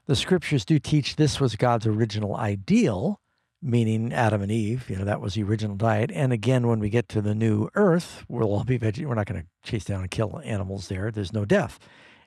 The 0.07 0.17
scriptures 0.17 0.65
do 0.65 0.79
teach 0.79 1.17
this 1.17 1.41
was 1.41 1.57
God's 1.57 1.87
original 1.87 2.37
ideal, 2.37 3.21
meaning 3.63 4.13
Adam 4.13 4.43
and 4.43 4.51
Eve. 4.51 4.89
You 4.89 4.97
know 4.97 5.05
that 5.05 5.21
was 5.21 5.35
the 5.35 5.43
original 5.43 5.77
diet. 5.77 6.11
And 6.13 6.33
again, 6.33 6.67
when 6.67 6.81
we 6.81 6.91
get 6.91 7.09
to 7.11 7.21
the 7.21 7.35
new 7.35 7.69
Earth, 7.75 8.25
we'll 8.29 8.49
all 8.49 8.65
be 8.65 8.77
veg. 8.77 9.05
We're 9.05 9.15
not 9.15 9.27
going 9.27 9.43
to 9.43 9.71
chase 9.71 9.85
down 9.85 10.03
and 10.03 10.11
kill 10.11 10.41
animals 10.45 10.89
there. 10.89 11.11
There's 11.11 11.33
no 11.33 11.45
death, 11.45 11.79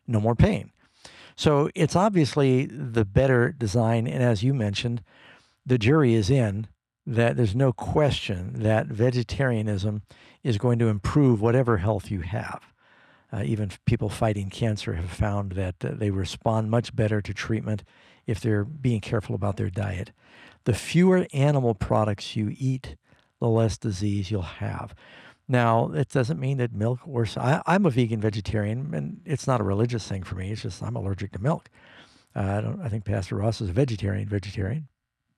no 0.07 0.19
more 0.19 0.35
pain. 0.35 0.71
So 1.35 1.69
it's 1.75 1.95
obviously 1.95 2.65
the 2.65 3.05
better 3.05 3.51
design. 3.51 4.07
And 4.07 4.23
as 4.23 4.43
you 4.43 4.53
mentioned, 4.53 5.03
the 5.65 5.77
jury 5.77 6.13
is 6.13 6.29
in 6.29 6.67
that 7.05 7.35
there's 7.35 7.55
no 7.55 7.73
question 7.73 8.53
that 8.61 8.87
vegetarianism 8.87 10.03
is 10.43 10.57
going 10.57 10.79
to 10.79 10.87
improve 10.87 11.41
whatever 11.41 11.77
health 11.77 12.11
you 12.11 12.21
have. 12.21 12.73
Uh, 13.31 13.41
even 13.43 13.71
people 13.85 14.09
fighting 14.09 14.49
cancer 14.49 14.93
have 14.93 15.09
found 15.09 15.53
that 15.53 15.75
uh, 15.83 15.89
they 15.93 16.11
respond 16.11 16.69
much 16.69 16.95
better 16.95 17.19
to 17.21 17.33
treatment 17.33 17.83
if 18.27 18.39
they're 18.39 18.63
being 18.63 19.01
careful 19.01 19.33
about 19.33 19.57
their 19.57 19.71
diet. 19.71 20.11
The 20.65 20.73
fewer 20.73 21.27
animal 21.33 21.73
products 21.75 22.35
you 22.35 22.53
eat, 22.57 22.95
the 23.39 23.49
less 23.49 23.77
disease 23.77 24.31
you'll 24.31 24.41
have. 24.43 24.95
Now, 25.47 25.91
it 25.91 26.09
doesn't 26.09 26.39
mean 26.39 26.57
that 26.57 26.73
milk 26.73 27.01
or 27.05 27.27
I, 27.35 27.61
am 27.67 27.85
a 27.85 27.89
vegan 27.89 28.21
vegetarian, 28.21 28.93
and 28.93 29.19
it's 29.25 29.45
not 29.45 29.59
a 29.59 29.63
religious 29.63 30.07
thing 30.07 30.23
for 30.23 30.35
me. 30.35 30.51
It's 30.51 30.61
just 30.61 30.81
I'm 30.81 30.95
allergic 30.95 31.33
to 31.33 31.39
milk. 31.39 31.69
Uh, 32.35 32.39
I 32.39 32.61
don't. 32.61 32.81
I 32.81 32.87
think 32.89 33.03
Pastor 33.03 33.35
Ross 33.35 33.59
is 33.59 33.69
a 33.69 33.73
vegetarian 33.73 34.27
vegetarian, 34.27 34.87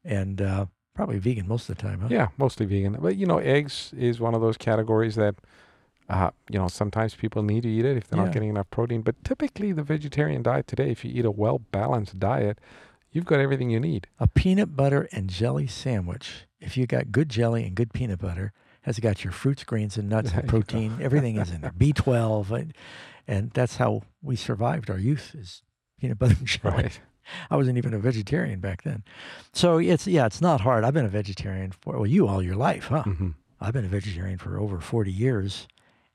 and 0.03 0.41
uh, 0.41 0.67
probably 0.93 1.17
vegan 1.17 1.47
most 1.47 1.69
of 1.69 1.76
the 1.76 1.82
time. 1.82 2.01
Huh? 2.01 2.07
Yeah, 2.11 2.28
mostly 2.38 2.65
vegan. 2.67 2.97
But 3.01 3.17
you 3.17 3.26
know, 3.26 3.39
eggs 3.39 3.91
is 3.97 4.19
one 4.19 4.36
of 4.36 4.41
those 4.41 4.57
categories 4.57 5.15
that, 5.15 5.36
uh, 6.07 6.30
you 6.49 6.59
know, 6.59 6.67
sometimes 6.67 7.15
people 7.15 7.41
need 7.41 7.63
to 7.63 7.69
eat 7.69 7.84
it 7.84 7.97
if 7.97 8.07
they're 8.07 8.19
Yeah. 8.19 8.26
not 8.26 8.34
getting 8.34 8.49
enough 8.49 8.69
protein. 8.69 9.01
But 9.01 9.21
typically, 9.23 9.71
the 9.71 9.84
vegetarian 9.84 10.43
diet 10.43 10.67
today, 10.67 10.91
if 10.91 11.03
you 11.03 11.11
eat 11.13 11.26
a 11.26 11.32
well 11.32 11.59
balanced 11.71 12.19
diet, 12.19 12.59
you've 13.16 13.26
got 13.26 13.39
everything 13.39 13.70
you 13.70 13.80
need. 13.80 14.07
A 14.20 14.28
peanut 14.28 14.76
butter 14.76 15.07
and 15.11 15.30
jelly 15.30 15.66
sandwich. 15.66 16.45
If 16.59 16.76
you 16.76 16.86
got 16.86 17.11
good 17.11 17.30
jelly 17.30 17.63
and 17.63 17.74
good 17.74 17.93
peanut 17.93 18.20
butter, 18.20 18.51
has 18.82 18.99
got 18.99 19.24
your 19.24 19.32
fruits, 19.34 19.63
grains, 19.63 19.97
and 19.97 20.09
nuts 20.09 20.32
and 20.36 20.47
protein. 20.47 20.99
Everything 21.01 21.38
is 21.38 21.49
in 21.49 21.61
there. 21.61 21.72
B12, 21.72 22.51
and, 22.51 22.74
and 23.28 23.51
that's 23.51 23.78
how 23.78 24.03
we 24.22 24.36
survived 24.36 24.89
our 24.89 24.99
youth 24.99 25.34
is 25.34 25.63
peanut 25.99 26.20
butter 26.20 26.36
and 26.38 26.47
jelly. 26.47 26.76
Right. 26.76 26.99
I 27.49 27.55
wasn't 27.55 27.80
even 27.80 27.93
a 27.93 27.99
vegetarian 27.99 28.59
back 28.59 28.84
then. 28.84 29.03
So 29.53 29.80
it's 29.80 30.05
yeah, 30.05 30.28
it's 30.28 30.41
not 30.41 30.61
hard. 30.61 30.84
I've 30.84 30.93
been 30.93 31.05
a 31.05 31.09
vegetarian 31.09 31.72
for 31.72 31.97
well, 31.97 32.05
you 32.05 32.28
all 32.28 32.43
your 32.43 32.55
life, 32.55 32.86
huh? 32.86 33.03
Mm-hmm. 33.03 33.30
I've 33.59 33.74
been 33.74 33.86
a 33.86 33.89
vegetarian 33.89 34.38
for 34.38 34.59
over 34.59 34.80
40 34.80 35.11
years. 35.11 35.68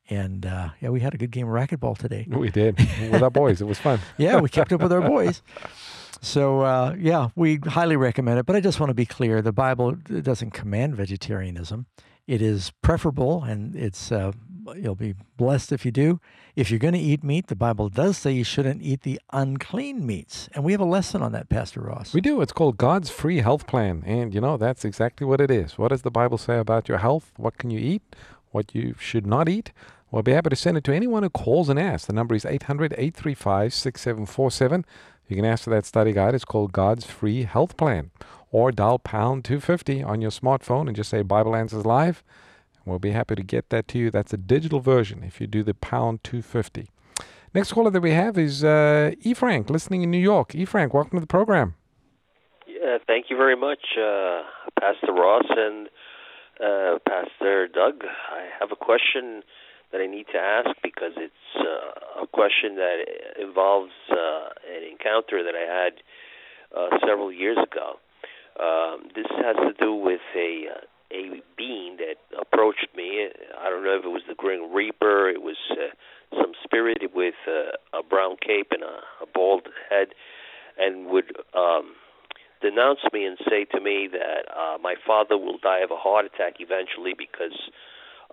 And 0.09 0.45
uh, 0.45 0.71
yeah, 0.81 0.91
we 0.91 1.01
had 1.01 1.15
a 1.15 1.17
good 1.17 1.31
game 1.31 1.49
of 1.49 1.55
racquetball 1.55 1.97
today. 1.97 2.27
We 2.29 2.51
did 2.51 2.79
with 3.11 3.23
our 3.23 3.31
boys. 3.31 3.61
It 3.61 3.65
was 3.65 3.79
fun. 3.79 4.01
yeah, 4.19 4.41
we 4.41 4.49
kept 4.49 4.73
up 4.73 4.83
with 4.83 4.93
our 4.93 5.01
boys. 5.01 5.41
So 6.21 6.61
uh, 6.61 6.97
yeah, 6.99 7.29
we 7.35 7.59
highly 7.67 7.97
recommend 7.97 8.39
it. 8.39 8.47
But 8.47 8.57
I 8.57 8.61
just 8.61 8.81
want 8.81 8.91
to 8.91 8.95
be 8.95 9.07
clear: 9.07 9.43
the 9.43 9.53
Bible 9.53 9.93
doesn't 9.93 10.53
command 10.53 10.97
vegetarianism. 10.97 11.87
It 12.27 12.43
is 12.43 12.73
preferable, 12.83 13.43
and 13.43 13.75
it's 13.75 14.13
uh, 14.13 14.33
you'll 14.77 14.95
be 14.95 15.15
blessed 15.37 15.73
if 15.73 15.85
you 15.85 15.91
do. 15.91 16.21
If 16.57 16.71
you're 16.71 16.79
going 16.79 16.95
to 16.95 17.01
eat 17.01 17.25
meat, 17.25 17.47
the 17.47 17.57
Bible 17.57 17.89
does 17.89 18.19
say 18.19 18.33
you 18.33 18.45
shouldn't 18.45 18.83
eat 18.83 19.03
the 19.03 19.21
unclean 19.33 20.05
meats, 20.05 20.49
and 20.53 20.65
we 20.65 20.73
have 20.73 20.81
a 20.81 20.85
lesson 20.85 21.23
on 21.23 21.33
that, 21.33 21.49
Pastor 21.49 21.81
Ross. 21.81 22.13
We 22.13 22.21
do. 22.21 22.41
It's 22.41 22.53
called 22.53 22.77
God's 22.77 23.11
Free 23.11 23.39
Health 23.39 23.67
Plan. 23.67 24.03
And, 24.07 24.35
you 24.35 24.41
know, 24.41 24.57
that's 24.57 24.85
exactly 24.85 25.27
what 25.27 25.41
it 25.41 25.51
is. 25.51 25.79
What 25.79 25.89
does 25.89 26.03
the 26.03 26.11
Bible 26.11 26.39
say 26.39 26.59
about 26.59 26.89
your 26.89 26.99
health? 26.99 27.33
What 27.37 27.57
can 27.59 27.71
you 27.71 27.79
eat? 27.79 28.03
What 28.51 28.75
you 28.75 28.95
should 28.99 29.27
not 29.27 29.49
eat? 29.49 29.73
We'll 30.11 30.23
be 30.23 30.33
happy 30.33 30.51
to 30.51 30.57
send 30.57 30.77
it 30.77 30.85
to 30.85 30.93
anyone 30.93 31.23
who 31.23 31.31
calls 31.31 31.69
and 31.69 31.79
asks. 31.79 32.07
The 32.07 32.13
number 32.13 32.35
is 32.35 32.45
800 32.45 32.93
835 32.95 33.73
6747. 33.73 34.85
You 35.31 35.37
can 35.37 35.45
ask 35.45 35.63
for 35.63 35.71
that 35.71 35.87
study 35.87 36.13
guide. 36.13 36.35
It's 36.35 36.45
called 36.45 36.73
God's 36.73 37.07
Free 37.07 37.45
Health 37.45 37.77
Plan. 37.77 38.11
Or 38.51 38.73
dial 38.73 38.99
pound 38.99 39.45
250 39.45 40.03
on 40.03 40.21
your 40.21 40.33
smartphone 40.33 40.89
and 40.89 40.97
just 40.97 41.09
say 41.09 41.23
Bible 41.23 41.55
Answers 41.55 41.87
Live. 41.87 42.25
We'll 42.85 42.99
be 42.99 43.13
happy 43.13 43.37
to 43.37 43.43
get 43.45 43.71
that 43.71 43.87
to 43.89 43.99
you. 43.99 44.11
That's 44.11 44.33
a 44.33 44.37
digital 44.37 44.81
version 44.81 45.23
if 45.23 45.41
you 45.41 45.47
do 45.47 45.63
the 45.63 45.75
pound 45.75 46.25
250. 46.25 46.89
Next 47.55 47.73
caller 47.73 47.91
that 47.93 48.01
we 48.01 48.11
have 48.11 48.37
is 48.39 48.65
uh, 48.65 49.13
E. 49.21 49.33
Frank, 49.35 49.71
listening 49.71 50.03
in 50.03 50.11
New 50.11 50.19
York. 50.19 50.53
E. 50.57 50.65
Frank, 50.65 50.93
welcome 50.93 51.17
to 51.19 51.21
the 51.21 51.29
program. 51.29 51.77
Yeah, 52.67 52.99
thank 53.07 53.27
you 53.31 53.37
very 53.37 53.57
much, 53.57 53.97
uh, 53.97 54.43
Pastor 54.81 55.13
Ross 55.13 55.47
and 55.49 55.89
uh, 56.59 56.99
Pastor 57.09 57.69
Doug. 57.69 58.03
I 58.03 58.49
have 58.59 58.73
a 58.73 58.77
question 58.77 59.45
that 59.93 60.01
I 60.01 60.07
need 60.07 60.27
to 60.33 60.39
ask 60.39 60.71
because 60.83 61.13
it's 61.17 61.49
uh, 61.59 62.23
a 62.23 62.27
question 62.27 62.77
that 62.77 62.99
involves 63.41 63.93
uh, 64.11 64.51
an 64.69 64.85
encounter 64.91 65.43
that 65.43 65.55
I 65.55 65.67
had 65.67 65.93
uh, 66.77 66.99
several 67.07 67.33
years 67.33 67.59
ago. 67.59 67.99
Um, 68.59 69.09
this 69.15 69.27
has 69.43 69.57
to 69.57 69.73
do 69.81 69.95
with 69.95 70.21
a 70.37 70.67
uh, 70.71 70.81
a 71.13 71.43
being 71.59 71.97
that 71.97 72.23
approached 72.41 72.87
me. 72.97 73.27
I 73.59 73.69
don't 73.69 73.83
know 73.83 73.99
if 73.99 74.05
it 74.05 74.09
was 74.09 74.23
the 74.29 74.37
Grim 74.37 74.73
Reaper. 74.73 75.29
It 75.29 75.43
was 75.43 75.57
uh, 75.73 75.91
some 76.41 76.53
spirit 76.63 76.99
with 77.13 77.35
uh, 77.49 77.99
a 77.99 78.05
brown 78.05 78.37
cape 78.41 78.69
and 78.71 78.85
a, 78.85 79.03
a 79.21 79.27
bald 79.35 79.67
head, 79.91 80.09
and 80.79 81.07
would 81.07 81.35
um, 81.53 81.95
denounce 82.63 83.01
me 83.13 83.25
and 83.25 83.39
say 83.49 83.65
to 83.65 83.81
me 83.81 84.09
that 84.13 84.47
my 84.81 84.95
father 85.05 85.37
will 85.37 85.59
die 85.59 85.81
of 85.81 85.91
a 85.91 85.97
heart 85.97 86.27
attack 86.27 86.61
eventually 86.61 87.13
because 87.19 87.59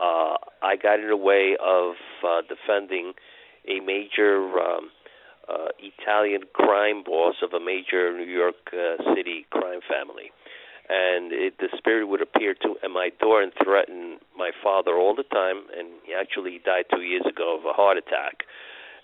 uh, 0.02 0.38
I 0.62 0.76
got 0.76 1.00
in 1.00 1.10
the 1.10 1.18
way 1.18 1.58
of 1.62 1.95
uh, 2.24 2.41
defending 2.48 3.14
a 3.68 3.80
major 3.80 4.38
um, 4.60 4.91
uh, 5.50 5.70
Italian 5.80 6.43
crime 6.54 7.04
boss 7.04 7.36
of 7.43 7.54
a 7.54 7.60
major 7.60 8.16
New 8.16 8.32
York 8.32 8.56
uh, 8.74 9.04
City 9.16 9.45
crime 9.50 9.80
family. 9.88 10.32
And 10.89 11.34
it, 11.34 11.56
the 11.60 11.68
spirit 11.78 12.08
would 12.08 12.22
appear 12.22 12.54
to 12.64 12.76
at 12.84 12.91
my 12.91 13.10
door 13.20 13.41
and 13.41 13.52
threaten 13.62 14.20
my 14.38 14.52
father 14.64 14.95
all 14.95 15.16
the 15.16 15.24
time. 15.24 15.68
And 15.78 16.00
he 16.06 16.14
actually 16.14 16.62
died 16.64 16.86
two 16.93 17.02
years 17.02 17.26
ago 17.28 17.58
of 17.60 17.66
a 17.66 17.74
heart 17.74 17.98
attack. 17.98 18.43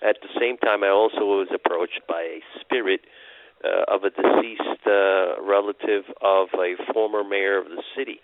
At 0.01 0.17
the 0.21 0.29
same 0.39 0.57
time, 0.57 0.83
I 0.83 0.89
also 0.89 1.21
was 1.21 1.47
approached 1.53 2.01
by 2.07 2.21
a 2.21 2.39
spirit 2.61 3.01
uh, 3.63 3.93
of 3.93 4.03
a 4.03 4.09
deceased 4.09 4.83
uh, 4.87 5.41
relative 5.41 6.03
of 6.21 6.47
a 6.55 6.75
former 6.93 7.23
mayor 7.23 7.57
of 7.59 7.65
the 7.65 7.83
city 7.97 8.19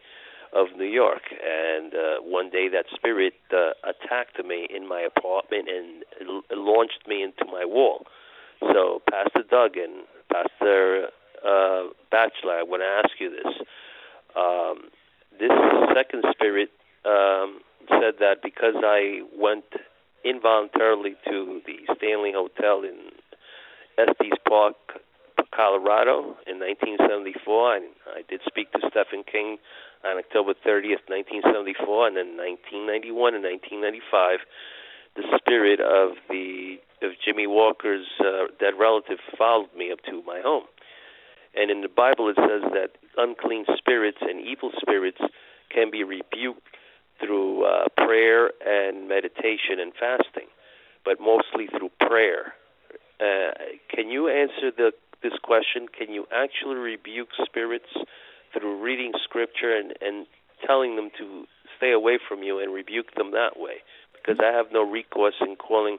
of 0.54 0.68
New 0.78 0.86
York. 0.86 1.22
And 1.32 1.94
uh, 1.94 2.22
one 2.22 2.50
day 2.50 2.68
that 2.70 2.86
spirit 2.94 3.34
uh, 3.54 3.72
attacked 3.84 4.44
me 4.44 4.68
in 4.74 4.88
my 4.88 5.02
apartment 5.02 5.68
and 5.70 6.04
l- 6.28 6.44
launched 6.52 7.08
me 7.08 7.24
into 7.24 7.46
my 7.46 7.66
wall. 7.66 8.06
So, 8.62 9.02
Pastor 9.10 9.44
Doug 9.50 9.78
and 9.78 10.04
Pastor 10.32 11.08
uh, 11.46 11.84
Batchelor, 12.12 12.60
I 12.60 12.64
want 12.64 12.82
to 12.82 12.86
ask 12.86 13.20
you 13.20 13.30
this. 13.30 13.54
Um, 14.36 14.90
this 15.40 15.52
second 15.96 16.24
spirit 16.32 16.70
um, 17.06 17.62
said 17.90 18.16
that 18.20 18.38
because 18.44 18.76
I 18.78 19.22
went 19.38 19.66
involuntarily 20.26 21.16
to 21.30 21.62
the 21.66 21.94
Stanley 21.96 22.34
Hotel 22.34 22.84
in 22.84 22.98
Estes 23.98 24.38
Park, 24.48 24.76
Colorado 25.56 26.38
in 26.48 26.60
1974, 26.60 27.76
and 27.76 27.86
I 28.16 28.22
did 28.30 28.42
speak 28.46 28.72
to 28.74 28.80
Stephen 28.90 29.24
King 29.24 29.58
on 30.04 30.18
October 30.18 30.54
30th, 30.54 31.10
1974, 31.10 32.08
and 32.08 32.18
then 32.18 32.38
1991 32.38 33.36
and 33.36 33.44
1995, 33.44 34.40
the 35.16 35.26
spirit 35.38 35.80
of 35.82 36.16
the 36.30 36.78
of 37.02 37.12
Jimmy 37.24 37.48
Walker's 37.48 38.08
uh, 38.20 38.52
dead 38.60 38.74
relative 38.78 39.20
followed 39.38 39.74
me 39.76 39.92
up 39.92 40.00
to 40.04 40.22
my 40.24 40.42
home. 40.44 40.66
And 41.56 41.72
in 41.72 41.82
the 41.82 41.88
Bible, 41.88 42.30
it 42.30 42.36
says 42.36 42.62
that 42.74 42.92
unclean 43.18 43.66
spirits 43.78 44.20
and 44.22 44.40
evil 44.46 44.72
spirits 44.80 45.20
can 45.70 45.90
be 45.90 46.04
rebuked 46.04 46.62
through 47.20 47.66
uh, 47.66 47.86
prayer 47.98 48.52
and 48.66 49.08
meditation 49.08 49.80
and 49.80 49.94
fasting, 49.94 50.48
but 51.06 51.20
mostly 51.20 51.68
through 51.68 51.90
prayer. 52.00 52.54
Uh, 53.20 53.52
can 53.94 54.10
you 54.10 54.28
answer 54.28 54.72
the 54.76 54.92
this 55.22 55.34
question? 55.44 55.88
Can 55.88 56.14
you 56.14 56.26
actually 56.34 56.76
rebuke 56.76 57.30
spirits 57.44 57.92
through 58.54 58.82
reading 58.84 59.12
scripture 59.24 59.76
and, 59.76 59.94
and 60.02 60.26
telling 60.66 60.96
them 60.96 61.10
to 61.18 61.46
stay 61.78 61.92
away 61.92 62.20
from 62.28 62.44
you 62.44 62.60
and 62.60 62.74
rebuke 62.74 63.16
them 63.16 63.32
that 63.32 63.60
way? 63.60 63.76
Because 64.14 64.40
I 64.44 64.56
have 64.56 64.68
no 64.72 64.84
recourse 64.84 65.36
in 65.42 65.56
calling 65.56 65.98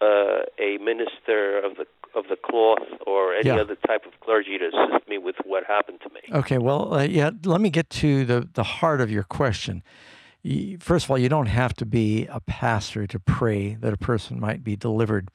uh, 0.00 0.44
a 0.58 0.78
minister 0.78 1.58
of 1.58 1.76
the 1.76 1.86
of 2.14 2.24
the 2.28 2.36
cloth 2.36 2.88
or 3.06 3.34
any 3.34 3.50
Yeah. 3.50 3.60
other 3.60 3.76
type 3.86 4.04
of 4.04 4.18
clergy 4.20 4.58
to 4.58 4.66
assist 4.66 5.08
me 5.08 5.16
with 5.16 5.36
what 5.44 5.62
happened 5.64 6.00
to 6.02 6.08
me. 6.10 6.20
Okay, 6.32 6.58
well, 6.58 6.94
uh, 6.94 7.02
yeah, 7.04 7.30
let 7.44 7.60
me 7.60 7.70
get 7.70 7.88
to 7.90 8.24
the, 8.24 8.48
the 8.54 8.64
heart 8.64 9.00
of 9.00 9.12
your 9.12 9.22
question. 9.22 9.84
First 10.80 11.04
of 11.04 11.10
all, 11.12 11.18
you 11.18 11.28
don't 11.28 11.46
have 11.46 11.74
to 11.74 11.86
be 11.86 12.26
a 12.26 12.40
pastor 12.40 13.06
to 13.06 13.20
pray 13.20 13.74
that 13.74 13.92
a 13.92 13.96
person 13.96 14.40
might 14.40 14.64
be 14.64 14.74
delivered. 14.74 15.28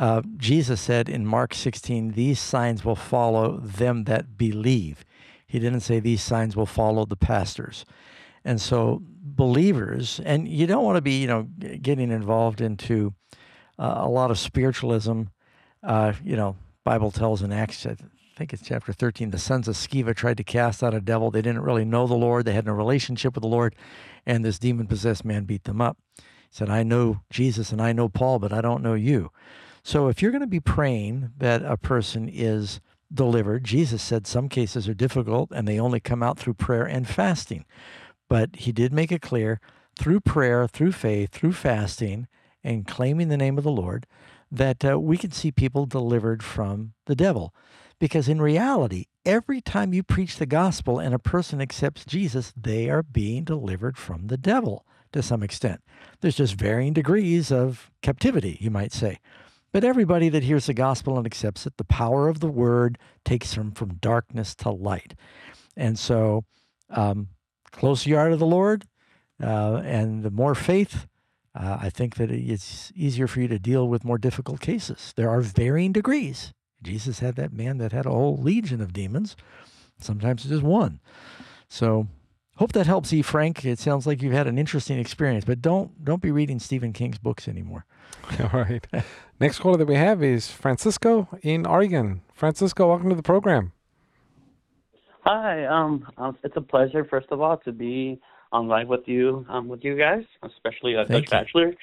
Uh, 0.00 0.22
Jesus 0.38 0.80
said 0.80 1.10
in 1.10 1.26
Mark 1.26 1.52
16, 1.52 2.12
These 2.12 2.40
signs 2.40 2.86
will 2.86 2.96
follow 2.96 3.58
them 3.58 4.04
that 4.04 4.38
believe. 4.38 5.04
He 5.46 5.58
didn't 5.58 5.80
say 5.80 6.00
these 6.00 6.22
signs 6.22 6.56
will 6.56 6.64
follow 6.64 7.04
the 7.04 7.16
pastors. 7.16 7.84
And 8.42 8.58
so, 8.58 9.02
believers, 9.04 10.18
and 10.24 10.48
you 10.48 10.66
don't 10.66 10.84
want 10.84 10.96
to 10.96 11.02
be, 11.02 11.20
you 11.20 11.26
know, 11.26 11.42
getting 11.82 12.10
involved 12.10 12.62
into 12.62 13.12
uh, 13.78 13.96
a 13.98 14.08
lot 14.08 14.30
of 14.30 14.38
spiritualism. 14.38 15.24
Uh, 15.82 16.14
you 16.24 16.34
know, 16.34 16.56
Bible 16.82 17.10
tells 17.10 17.42
in 17.42 17.52
Acts, 17.52 17.84
I 17.84 17.96
think 18.36 18.54
it's 18.54 18.62
chapter 18.62 18.94
13, 18.94 19.32
the 19.32 19.38
sons 19.38 19.68
of 19.68 19.74
Sceva 19.74 20.16
tried 20.16 20.38
to 20.38 20.44
cast 20.44 20.82
out 20.82 20.94
a 20.94 21.00
devil. 21.02 21.30
They 21.30 21.42
didn't 21.42 21.60
really 21.60 21.84
know 21.84 22.06
the 22.06 22.14
Lord. 22.14 22.46
They 22.46 22.54
had 22.54 22.64
no 22.64 22.72
relationship 22.72 23.34
with 23.34 23.42
the 23.42 23.48
Lord. 23.48 23.76
And 24.24 24.46
this 24.46 24.58
demon 24.58 24.86
possessed 24.86 25.26
man 25.26 25.44
beat 25.44 25.64
them 25.64 25.82
up. 25.82 25.98
He 26.16 26.24
said, 26.52 26.70
I 26.70 26.84
know 26.84 27.20
Jesus 27.28 27.70
and 27.70 27.82
I 27.82 27.92
know 27.92 28.08
Paul, 28.08 28.38
but 28.38 28.50
I 28.50 28.62
don't 28.62 28.82
know 28.82 28.94
you. 28.94 29.30
So 29.82 30.08
if 30.08 30.20
you're 30.20 30.30
going 30.30 30.40
to 30.40 30.46
be 30.46 30.60
praying 30.60 31.30
that 31.38 31.62
a 31.62 31.76
person 31.76 32.28
is 32.32 32.80
delivered, 33.12 33.64
Jesus 33.64 34.02
said 34.02 34.26
some 34.26 34.48
cases 34.48 34.88
are 34.88 34.94
difficult 34.94 35.50
and 35.52 35.66
they 35.66 35.80
only 35.80 36.00
come 36.00 36.22
out 36.22 36.38
through 36.38 36.54
prayer 36.54 36.84
and 36.84 37.08
fasting. 37.08 37.64
But 38.28 38.56
he 38.56 38.72
did 38.72 38.92
make 38.92 39.10
it 39.10 39.22
clear 39.22 39.60
through 39.98 40.20
prayer, 40.20 40.66
through 40.68 40.92
faith, 40.92 41.30
through 41.32 41.52
fasting, 41.52 42.28
and 42.62 42.86
claiming 42.86 43.28
the 43.28 43.36
name 43.36 43.58
of 43.58 43.64
the 43.64 43.70
Lord 43.70 44.06
that 44.50 44.84
uh, 44.84 44.98
we 44.98 45.16
can 45.16 45.30
see 45.30 45.52
people 45.52 45.86
delivered 45.86 46.42
from 46.42 46.92
the 47.06 47.16
devil. 47.16 47.54
Because 47.98 48.28
in 48.28 48.40
reality, 48.40 49.06
every 49.24 49.60
time 49.60 49.92
you 49.92 50.02
preach 50.02 50.36
the 50.36 50.46
gospel 50.46 50.98
and 50.98 51.14
a 51.14 51.18
person 51.18 51.60
accepts 51.60 52.04
Jesus, 52.04 52.52
they 52.56 52.88
are 52.88 53.02
being 53.02 53.44
delivered 53.44 53.96
from 53.98 54.26
the 54.26 54.38
devil 54.38 54.86
to 55.12 55.22
some 55.22 55.42
extent. 55.42 55.82
There's 56.20 56.36
just 56.36 56.54
varying 56.54 56.92
degrees 56.92 57.52
of 57.52 57.90
captivity, 58.02 58.56
you 58.60 58.70
might 58.70 58.92
say. 58.92 59.18
But 59.72 59.84
everybody 59.84 60.28
that 60.28 60.42
hears 60.42 60.66
the 60.66 60.74
gospel 60.74 61.16
and 61.16 61.26
accepts 61.26 61.66
it, 61.66 61.76
the 61.76 61.84
power 61.84 62.28
of 62.28 62.40
the 62.40 62.48
word 62.48 62.98
takes 63.24 63.54
them 63.54 63.70
from 63.72 63.94
darkness 63.94 64.54
to 64.56 64.70
light. 64.70 65.14
And 65.76 65.98
so, 65.98 66.44
um, 66.88 67.28
closer 67.70 68.10
you 68.10 68.16
are 68.16 68.28
to 68.30 68.36
the 68.36 68.46
Lord, 68.46 68.84
uh, 69.42 69.76
and 69.84 70.22
the 70.22 70.30
more 70.30 70.54
faith, 70.54 71.06
uh, 71.54 71.78
I 71.80 71.90
think 71.90 72.16
that 72.16 72.30
it's 72.30 72.92
easier 72.94 73.26
for 73.26 73.40
you 73.40 73.48
to 73.48 73.58
deal 73.58 73.88
with 73.88 74.04
more 74.04 74.18
difficult 74.18 74.60
cases. 74.60 75.12
There 75.16 75.30
are 75.30 75.40
varying 75.40 75.92
degrees. 75.92 76.52
Jesus 76.82 77.20
had 77.20 77.36
that 77.36 77.52
man 77.52 77.78
that 77.78 77.92
had 77.92 78.06
a 78.06 78.10
whole 78.10 78.36
legion 78.36 78.80
of 78.80 78.92
demons. 78.92 79.36
Sometimes 80.00 80.42
it's 80.42 80.50
just 80.50 80.62
one. 80.62 81.00
So, 81.68 82.08
hope 82.60 82.72
that 82.72 82.86
helps 82.86 83.10
you, 83.10 83.22
Frank. 83.22 83.64
It 83.64 83.78
sounds 83.78 84.06
like 84.06 84.20
you've 84.20 84.34
had 84.34 84.46
an 84.46 84.58
interesting 84.58 84.98
experience, 84.98 85.46
but 85.46 85.62
don't 85.62 86.04
don't 86.04 86.20
be 86.20 86.30
reading 86.30 86.58
Stephen 86.60 86.92
King's 86.92 87.18
books 87.18 87.48
anymore. 87.48 87.86
All 88.40 88.60
right. 88.60 88.86
Next 89.40 89.58
caller 89.60 89.78
that 89.78 89.86
we 89.86 89.94
have 89.94 90.22
is 90.22 90.50
Francisco 90.50 91.26
in 91.42 91.66
Oregon. 91.66 92.20
Francisco, 92.34 92.88
welcome 92.88 93.08
to 93.08 93.14
the 93.14 93.22
program. 93.22 93.72
Hi, 95.24 95.64
um, 95.66 96.06
um, 96.18 96.36
it's 96.44 96.56
a 96.56 96.60
pleasure, 96.60 97.04
first 97.04 97.28
of 97.30 97.40
all, 97.40 97.56
to 97.58 97.72
be 97.72 98.20
on 98.52 98.68
live 98.68 98.88
with 98.88 99.06
you, 99.06 99.46
um, 99.48 99.68
with 99.68 99.82
you 99.82 99.96
guys, 99.96 100.24
especially 100.42 100.96
uh, 100.96 101.04
Thank 101.06 101.26
Doug 101.26 101.30
Batchelor. 101.30 101.74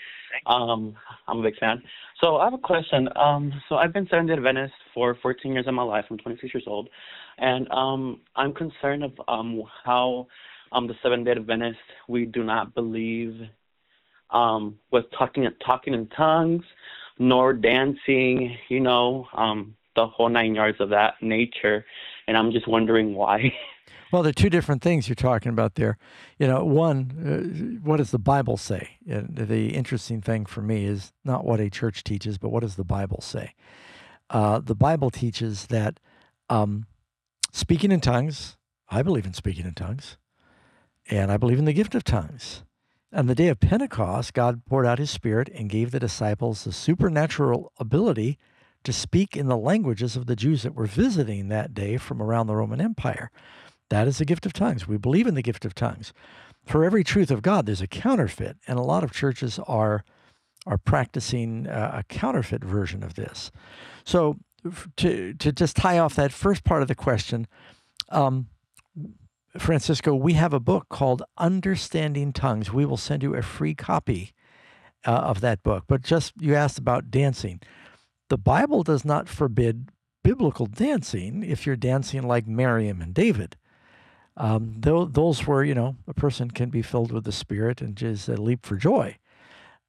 Um, 0.45 0.95
I'm 1.27 1.39
a 1.39 1.43
big 1.43 1.57
fan. 1.57 1.81
So 2.21 2.37
I 2.37 2.45
have 2.45 2.53
a 2.53 2.57
question. 2.59 3.09
Um, 3.15 3.53
so 3.69 3.75
I've 3.75 3.93
been 3.93 4.05
studying 4.07 4.27
Day 4.27 4.33
Adventist 4.33 4.73
for 4.93 5.15
14 5.21 5.53
years 5.53 5.67
of 5.67 5.73
my 5.73 5.83
life. 5.83 6.05
I'm 6.09 6.17
26 6.17 6.53
years 6.53 6.65
old, 6.67 6.89
and 7.37 7.67
um, 7.71 8.21
I'm 8.35 8.53
concerned 8.53 9.03
of 9.03 9.13
um 9.27 9.63
how 9.83 10.27
um 10.71 10.87
the 10.87 10.95
Seventh 11.01 11.25
Day 11.25 11.31
Adventist 11.31 11.79
we 12.07 12.25
do 12.25 12.43
not 12.43 12.73
believe 12.73 13.41
um 14.31 14.77
with 14.91 15.05
talking 15.17 15.47
talking 15.65 15.93
in 15.93 16.07
tongues, 16.07 16.63
nor 17.19 17.53
dancing. 17.53 18.57
You 18.69 18.79
know, 18.79 19.27
um, 19.33 19.75
the 19.95 20.07
whole 20.07 20.29
nine 20.29 20.55
yards 20.55 20.79
of 20.79 20.89
that 20.89 21.15
nature, 21.21 21.85
and 22.27 22.37
I'm 22.37 22.51
just 22.51 22.67
wondering 22.67 23.15
why. 23.15 23.53
Well, 24.11 24.23
there 24.23 24.29
are 24.29 24.33
two 24.33 24.49
different 24.49 24.81
things 24.81 25.09
you're 25.09 25.15
talking 25.15 25.49
about 25.49 25.75
there. 25.75 25.97
You 26.39 26.47
know, 26.47 26.63
one, 26.63 27.79
uh, 27.83 27.85
what 27.85 27.97
does 27.97 28.11
the 28.11 28.19
Bible 28.19 28.55
say? 28.55 28.91
The 29.05 29.67
interesting 29.73 30.21
thing 30.21 30.45
for 30.45 30.61
me 30.61 30.85
is 30.85 31.11
not 31.25 31.43
what 31.43 31.59
a 31.59 31.69
church 31.69 32.05
teaches, 32.05 32.37
but 32.37 32.49
what 32.49 32.61
does 32.61 32.75
the 32.75 32.85
Bible 32.85 33.19
say? 33.21 33.53
Uh, 34.29 34.59
the 34.59 34.75
Bible 34.75 35.09
teaches 35.09 35.67
that 35.67 35.99
um, 36.49 36.85
speaking 37.51 37.91
in 37.91 37.99
tongues, 37.99 38.55
I 38.89 39.01
believe 39.01 39.25
in 39.25 39.33
speaking 39.33 39.65
in 39.65 39.73
tongues, 39.73 40.17
and 41.09 41.31
I 41.31 41.37
believe 41.37 41.59
in 41.59 41.65
the 41.65 41.73
gift 41.73 41.95
of 41.95 42.03
tongues. 42.03 42.63
On 43.13 43.27
the 43.27 43.35
day 43.35 43.47
of 43.47 43.59
Pentecost, 43.59 44.33
God 44.33 44.65
poured 44.65 44.85
out 44.85 44.99
his 44.99 45.09
Spirit 45.09 45.49
and 45.55 45.69
gave 45.69 45.91
the 45.91 45.99
disciples 45.99 46.63
the 46.63 46.73
supernatural 46.73 47.71
ability 47.79 48.37
to 48.83 48.93
speak 48.93 49.35
in 49.35 49.47
the 49.47 49.57
languages 49.57 50.15
of 50.15 50.25
the 50.25 50.35
Jews 50.35 50.63
that 50.63 50.75
were 50.75 50.85
visiting 50.85 51.47
that 51.47 51.73
day 51.73 51.97
from 51.97 52.21
around 52.21 52.47
the 52.47 52.55
Roman 52.55 52.81
Empire. 52.81 53.31
That 53.89 54.07
is 54.07 54.17
the 54.17 54.25
gift 54.25 54.45
of 54.45 54.53
tongues. 54.53 54.87
We 54.87 54.97
believe 54.97 55.27
in 55.27 55.35
the 55.35 55.41
gift 55.41 55.65
of 55.65 55.73
tongues. 55.73 56.13
For 56.65 56.83
every 56.83 57.03
truth 57.03 57.31
of 57.31 57.41
God, 57.41 57.65
there's 57.65 57.81
a 57.81 57.87
counterfeit, 57.87 58.57
and 58.67 58.77
a 58.77 58.83
lot 58.83 59.03
of 59.03 59.11
churches 59.13 59.59
are 59.67 60.03
are 60.65 60.77
practicing 60.77 61.65
uh, 61.65 61.91
a 61.99 62.03
counterfeit 62.03 62.61
version 62.61 63.03
of 63.03 63.15
this. 63.15 63.51
So, 64.03 64.35
to 64.97 65.33
to 65.33 65.51
just 65.53 65.77
tie 65.77 65.97
off 65.97 66.15
that 66.15 66.33
first 66.33 66.65
part 66.65 66.81
of 66.81 66.89
the 66.89 66.95
question, 66.95 67.47
um, 68.09 68.47
Francisco, 69.57 70.13
we 70.13 70.33
have 70.33 70.53
a 70.53 70.59
book 70.59 70.87
called 70.89 71.23
Understanding 71.37 72.33
Tongues. 72.33 72.71
We 72.71 72.85
will 72.85 72.97
send 72.97 73.23
you 73.23 73.35
a 73.35 73.41
free 73.41 73.73
copy 73.73 74.33
uh, 75.05 75.11
of 75.11 75.41
that 75.41 75.63
book. 75.63 75.85
But 75.87 76.01
just 76.01 76.33
you 76.39 76.55
asked 76.55 76.77
about 76.77 77.09
dancing. 77.09 77.61
The 78.29 78.37
Bible 78.37 78.83
does 78.83 79.05
not 79.05 79.29
forbid 79.29 79.89
biblical 80.23 80.65
dancing 80.65 81.43
if 81.43 81.65
you're 81.65 81.77
dancing 81.77 82.23
like 82.23 82.45
Miriam 82.45 83.01
and 83.01 83.13
David. 83.13 83.55
Um, 84.35 84.75
tho- 84.79 85.05
those 85.05 85.47
were, 85.47 85.63
you 85.63 85.73
know, 85.73 85.95
a 86.07 86.13
person 86.13 86.51
can 86.51 86.69
be 86.69 86.81
filled 86.81 87.11
with 87.11 87.23
the 87.23 87.31
Spirit 87.31 87.81
and 87.81 87.95
just 87.95 88.27
leap 88.27 88.65
for 88.65 88.75
joy. 88.75 89.17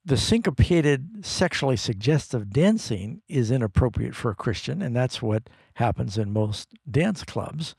The 0.05 0.17
syncopated, 0.17 1.27
sexually 1.27 1.77
suggestive 1.77 2.51
dancing 2.51 3.21
is 3.29 3.51
inappropriate 3.51 4.15
for 4.15 4.31
a 4.31 4.37
Christian, 4.37 4.81
and 4.81 4.97
that's 4.97 5.21
what 5.21 5.51
happens 5.75 6.17
in 6.17 6.33
most 6.33 6.69
dance 6.91 7.25
clubs. 7.25 7.75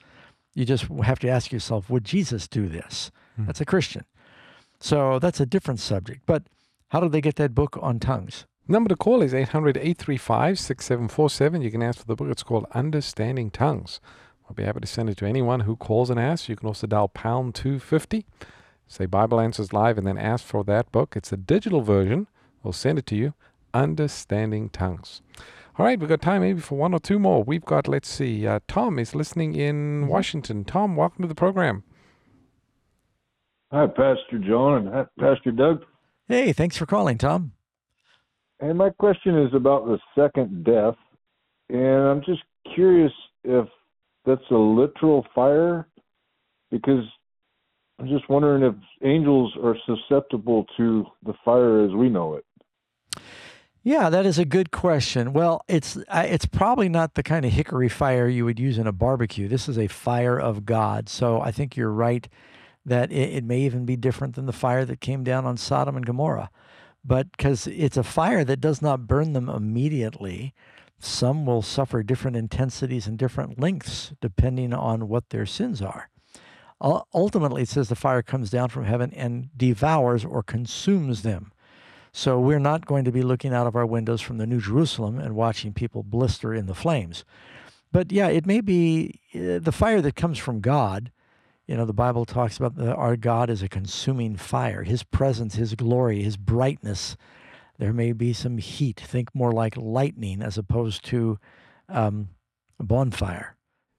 You 0.60 0.66
just 0.66 0.88
have 1.06 1.20
to 1.20 1.30
ask 1.30 1.54
yourself, 1.54 1.90
would 1.90 2.04
Jesus 2.04 2.46
do 2.46 2.68
this? 2.68 3.12
Hmm. 3.38 3.46
That's 3.46 3.62
a 3.62 3.66
Christian. 3.66 4.04
So 4.82 5.18
that's 5.18 5.40
a 5.40 5.46
different 5.46 5.80
subject. 5.80 6.24
But 6.26 6.44
how 6.90 7.00
do 7.00 7.08
they 7.08 7.22
get 7.22 7.38
that 7.38 7.56
book 7.56 7.80
on 7.82 7.98
tongues? 7.98 8.46
Number 8.68 8.90
to 8.90 8.98
call 8.98 9.22
is 9.22 9.34
800 9.34 9.78
835 9.78 10.60
6747. 10.60 11.62
You 11.62 11.72
can 11.72 11.82
ask 11.82 12.00
for 12.00 12.06
the 12.06 12.16
book. 12.16 12.28
It's 12.30 12.44
called 12.44 12.66
Understanding 12.74 13.52
Tongues. 13.52 14.02
I'll 14.46 14.54
be 14.54 14.64
happy 14.64 14.82
to 14.82 14.88
send 14.88 15.10
it 15.10 15.16
to 15.20 15.26
anyone 15.26 15.62
who 15.62 15.78
calls 15.78 16.10
and 16.10 16.20
asks. 16.20 16.50
You 16.50 16.58
can 16.58 16.68
also 16.68 16.88
dial 16.88 17.08
pound 17.08 17.56
250, 17.56 18.26
say 18.86 19.06
Bible 19.06 19.40
Answers 19.40 19.72
Live, 19.72 19.98
and 19.98 20.06
then 20.06 20.18
ask 20.18 20.44
for 20.44 20.66
that 20.66 20.92
book. 20.92 21.14
It's 21.16 21.32
a 21.32 21.38
digital 21.38 21.84
version. 21.84 22.28
We'll 22.64 22.74
send 22.74 23.00
it 23.00 23.06
to 23.08 23.16
you. 23.16 23.34
Understanding 23.74 24.70
Tongues. 24.70 25.22
All 25.80 25.86
right, 25.86 25.98
we've 25.98 26.10
got 26.10 26.22
time 26.22 26.42
maybe 26.42 26.60
for 26.60 26.78
one 26.78 26.94
or 26.94 27.00
two 27.00 27.20
more. 27.20 27.42
We've 27.42 27.64
got, 27.64 27.88
let's 27.88 28.10
see, 28.10 28.46
uh, 28.46 28.60
Tom 28.68 29.00
is 29.00 29.16
listening 29.16 29.56
in 29.56 30.08
Washington. 30.08 30.66
Tom, 30.66 30.98
welcome 30.98 31.22
to 31.22 31.28
the 31.30 31.34
program. 31.34 31.86
Hi, 33.72 33.88
Pastor 33.88 34.34
Jëan 34.34 34.80
and 34.80 34.90
hi, 34.90 35.06
Pastor 35.18 35.52
Doug. 35.54 35.86
Hey, 36.28 36.52
thanks 36.52 36.76
for 36.76 36.86
calling, 36.86 37.18
Tom. 37.18 37.54
And 38.60 38.78
my 38.78 38.90
question 38.90 39.40
is 39.40 39.54
about 39.54 39.86
the 39.86 40.00
second 40.16 40.66
death. 40.66 40.96
And 41.70 41.80
I'm 42.10 42.24
just 42.26 42.42
curious 42.76 43.14
if 43.46 43.66
that's 44.26 44.42
a 44.52 44.56
literal 44.56 45.26
fire, 45.34 45.88
because 46.72 47.06
I'm 48.00 48.10
just 48.10 48.28
wondering 48.28 48.64
if 48.64 48.76
angels 49.02 49.54
are 49.64 49.78
susceptible 49.86 50.66
to 50.76 51.06
the 51.26 51.36
fire 51.46 51.86
as 51.86 51.94
we 51.94 52.10
know 52.10 52.34
it. 52.34 52.44
Yeah, 53.82 54.10
that 54.10 54.26
is 54.26 54.38
a 54.38 54.46
good 54.46 54.72
question. 54.72 55.32
Well, 55.32 55.64
it's 55.68 55.98
it's 56.12 56.46
probably 56.46 56.90
not 56.90 57.16
the 57.16 57.24
kind 57.24 57.46
of 57.46 57.54
hickory 57.54 57.90
fire 57.90 58.28
you 58.28 58.44
would 58.46 58.60
use 58.60 58.78
in 58.78 58.88
a 58.88 58.92
barbecue. 58.92 59.48
This 59.48 59.70
is 59.70 59.78
a 59.78 59.88
fire 59.88 60.38
of 60.38 60.66
God. 60.66 61.08
So 61.08 61.42
I 61.42 61.52
think 61.52 61.78
you're 61.78 61.92
right 61.92 62.28
that 62.86 63.12
it, 63.12 63.36
it 63.36 63.44
may 63.44 63.62
even 63.62 63.86
be 63.86 63.96
different 63.96 64.36
than 64.36 64.46
the 64.48 64.54
fire 64.54 64.84
that 64.84 65.00
came 65.00 65.24
down 65.24 65.46
on 65.46 65.56
Sodom 65.56 65.96
and 65.96 66.06
Gomorrah. 66.06 66.50
But 67.06 67.32
because 67.32 67.68
it's 67.68 67.96
a 67.98 68.04
fire 68.04 68.44
that 68.44 68.60
does 68.60 68.82
not 68.82 69.08
burn 69.08 69.32
them 69.32 69.48
immediately, 69.48 70.54
some 71.00 71.46
will 71.46 71.62
suffer 71.62 72.04
different 72.04 72.36
intensities 72.36 73.08
and 73.08 73.18
different 73.18 73.60
lengths 73.60 74.12
depending 74.20 74.74
on 74.74 75.08
what 75.08 75.30
their 75.30 75.46
sins 75.46 75.82
are. 75.82 76.10
Ultimately, 76.82 77.62
it 77.62 77.70
says 77.70 77.88
the 77.88 77.96
fire 77.96 78.22
comes 78.22 78.50
down 78.50 78.70
from 78.70 78.86
heaven 78.86 79.14
and 79.14 79.50
devours 79.56 80.26
or 80.26 80.44
consumes 80.44 81.22
them. 81.22 81.52
So 82.20 82.38
we're 82.38 82.60
not 82.60 82.86
going 82.86 83.06
to 83.06 83.14
be 83.14 83.22
looking 83.22 83.54
out 83.54 83.66
of 83.66 83.78
our 83.78 83.86
windows 83.86 84.20
from 84.20 84.40
the 84.40 84.46
New 84.46 84.60
Jerusalem 84.60 85.20
and 85.20 85.38
watching 85.38 85.72
people 85.72 86.04
blister 86.04 86.54
in 86.54 86.66
the 86.66 86.76
flames. 86.76 87.24
But 87.94 88.12
yeah, 88.12 88.28
it 88.28 88.46
may 88.46 88.60
be 88.60 89.22
uh, 89.34 89.60
the 89.60 89.72
fire 89.72 90.02
that 90.02 90.18
comes 90.18 90.38
from 90.38 90.60
God. 90.60 91.14
You 91.66 91.78
know, 91.78 91.86
the 91.86 91.94
Bible 91.94 92.26
talks 92.26 92.58
about 92.58 92.76
the, 92.76 92.94
our 92.94 93.16
God 93.16 93.50
is 93.50 93.64
a 93.64 93.70
consuming 93.70 94.36
fire, 94.36 94.84
His 94.84 95.02
presence, 95.02 95.56
His 95.56 95.76
glory, 95.76 96.22
His 96.22 96.36
brightness. 96.36 97.16
There 97.78 97.94
may 97.94 98.12
be 98.12 98.34
some 98.34 98.58
heat. 98.58 99.00
Think 99.00 99.34
more 99.34 99.54
like 99.54 99.78
lightning 99.78 100.42
as 100.42 100.58
opposed 100.58 101.06
to 101.06 101.40
um, 101.88 102.32
a 102.82 102.84
bonfire. 102.84 103.56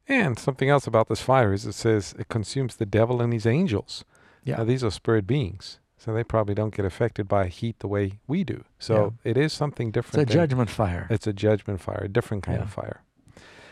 And 0.06 0.38
something 0.38 0.68
else 0.68 0.86
about 0.86 1.08
this 1.08 1.22
fire 1.22 1.54
is 1.54 1.64
it 1.64 1.72
says 1.72 2.14
it 2.18 2.28
consumes 2.28 2.76
the 2.76 2.84
devil 2.84 3.22
and 3.22 3.32
his 3.32 3.46
angels. 3.46 4.04
Yeah. 4.44 4.58
Now, 4.58 4.64
these 4.64 4.84
are 4.84 4.90
spirit 4.90 5.26
beings. 5.26 5.80
So 6.02 6.14
they 6.14 6.24
probably 6.24 6.54
don't 6.54 6.74
get 6.74 6.86
affected 6.86 7.28
by 7.28 7.48
heat 7.48 7.78
the 7.80 7.88
way 7.88 8.12
we 8.26 8.42
do. 8.42 8.64
So 8.78 9.14
yeah. 9.22 9.32
it 9.32 9.36
is 9.36 9.52
something 9.52 9.90
different. 9.90 10.22
It's 10.22 10.34
a 10.34 10.38
judgment 10.38 10.70
fire. 10.70 11.06
It's 11.10 11.26
a 11.26 11.32
judgment 11.34 11.82
fire, 11.82 12.04
a 12.04 12.08
different 12.08 12.42
kind 12.42 12.58
yeah. 12.58 12.64
of 12.64 12.72
fire. 12.72 13.02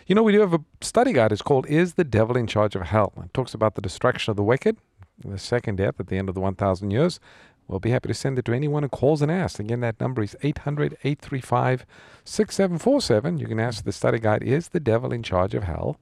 You 0.07 0.14
know, 0.14 0.22
we 0.22 0.33
do 0.33 0.41
have 0.41 0.53
a 0.53 0.61
study 0.83 1.14
guide. 1.14 1.33
It's 1.33 1.41
called 1.41 1.66
Is 1.68 1.95
the 1.95 2.05
Devil 2.05 2.37
in 2.37 2.47
Charge 2.47 2.74
of 2.74 2.83
Hell? 2.83 3.14
It 3.24 3.33
talks 3.33 3.55
about 3.55 3.76
the 3.76 3.81
destruction 3.81 4.31
of 4.31 4.37
the 4.37 4.43
wicked, 4.43 4.76
the 5.24 5.39
second 5.39 5.76
death 5.76 5.99
at 5.99 6.09
the 6.09 6.18
end 6.18 6.29
of 6.29 6.35
the 6.35 6.41
1,000 6.41 6.91
years. 6.91 7.18
We'll 7.66 7.81
be 7.81 7.91
happy 7.91 8.09
to 8.09 8.14
send 8.14 8.39
it 8.39 8.45
to 8.47 8.53
anyone 8.53 8.83
who 8.83 8.91
calls 8.91 9.22
and 9.22 9.31
asks. 9.31 9.59
Again, 9.59 9.81
that 9.81 9.99
number 9.99 10.22
is 10.22 10.37
800 10.43 10.99
835 11.05 11.87
6747. 12.24 13.39
You 13.39 13.47
can 13.47 13.61
ask 13.61 13.85
the 13.85 13.93
study 13.93 14.18
guide 14.18 14.43
Is 14.43 14.68
the 14.68 14.81
Devil 14.81 15.14
in 15.14 15.22
Charge 15.22 15.55
of 15.55 15.64
Hell? 15.64 15.99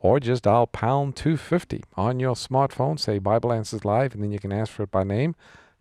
Or 0.00 0.20
just 0.20 0.44
dial 0.44 0.66
pound 0.68 1.16
250 1.16 1.82
on 1.96 2.20
your 2.20 2.34
smartphone, 2.34 2.98
say 2.98 3.18
Bible 3.18 3.52
Answers 3.52 3.84
Live, 3.84 4.14
and 4.14 4.22
then 4.22 4.30
you 4.30 4.38
can 4.38 4.52
ask 4.52 4.72
for 4.72 4.84
it 4.84 4.92
by 4.92 5.02
name. 5.02 5.34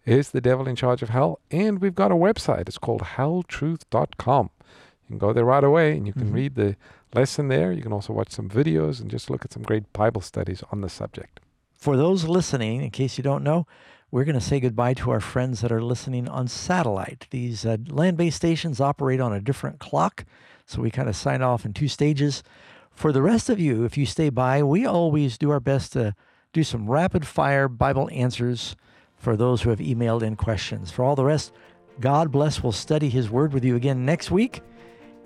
Is 0.08 0.32
the 0.32 0.40
devil 0.40 0.70
in 0.70 0.78
charge 0.78 1.02
of 1.02 1.10
hell? 1.10 1.42
And 1.52 1.82
we've 1.82 1.94
got 1.94 2.14
a 2.14 2.16
website. 2.16 2.70
It's 2.70 2.78
called 2.78 3.02
helltruth.com. 3.02 4.50
You 4.64 5.08
can 5.10 5.18
go 5.18 5.34
there 5.34 5.44
right 5.44 5.64
away 5.64 5.98
and 5.98 6.08
you 6.08 6.14
can 6.14 6.28
mm-hmm. 6.28 6.34
read 6.34 6.56
the 6.56 6.78
lesson 7.14 7.50
there. 7.50 7.74
You 7.74 7.82
can 7.82 7.92
also 7.92 8.14
watch 8.14 8.32
some 8.32 8.50
videos 8.50 9.02
and 9.02 9.12
just 9.12 9.30
look 9.30 9.44
at 9.44 9.52
some 9.52 9.64
great 9.64 9.92
Bible 9.92 10.22
studies 10.22 10.64
on 10.72 10.80
the 10.80 10.88
subject. 10.88 11.42
For 11.74 11.98
those 11.98 12.24
listening, 12.24 12.84
in 12.84 12.90
case 12.92 13.18
you 13.18 13.24
don't 13.24 13.44
know, 13.44 13.68
we're 14.10 14.24
going 14.24 14.40
to 14.40 14.42
say 14.42 14.62
goodbye 14.62 14.94
to 14.94 15.12
our 15.12 15.20
friends 15.20 15.60
that 15.60 15.74
are 15.74 15.82
listening 15.82 16.30
on 16.30 16.48
satellite. 16.48 17.28
These 17.30 17.66
uh, 17.66 17.76
land 17.90 18.16
based 18.16 18.38
stations 18.38 18.80
operate 18.80 19.20
on 19.20 19.34
a 19.34 19.42
different 19.42 19.80
clock, 19.80 20.24
so 20.66 20.82
we 20.82 20.90
kind 20.90 21.10
of 21.10 21.18
sign 21.18 21.42
off 21.42 21.66
in 21.66 21.74
two 21.74 21.90
stages. 21.90 22.44
For 22.92 23.12
the 23.12 23.22
rest 23.22 23.50
of 23.50 23.60
you, 23.60 23.84
if 23.84 23.98
you 23.98 24.06
stay 24.06 24.30
by, 24.30 24.64
we 24.64 24.86
always 24.86 25.38
do 25.38 25.52
our 25.52 25.60
best 25.60 25.92
to 25.94 26.16
do 26.54 26.64
some 26.64 26.90
rapid 26.90 27.28
fire 27.28 27.68
Bible 27.68 28.10
answers 28.14 28.78
for 29.18 29.36
those 29.36 29.62
who 29.62 29.70
have 29.70 29.80
emailed 29.80 30.24
in 30.24 30.36
questions. 30.36 30.92
For 30.92 31.04
all 31.04 31.16
the 31.16 31.26
rest, 31.26 31.52
God 32.00 32.32
bless. 32.32 32.62
We'll 32.62 32.72
study 32.72 33.10
His 33.10 33.30
Word 33.30 33.54
with 33.54 33.64
you 33.64 33.76
again 33.76 34.06
next 34.06 34.32
week. 34.32 34.62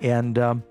And 0.02 0.40
um, 0.40 0.64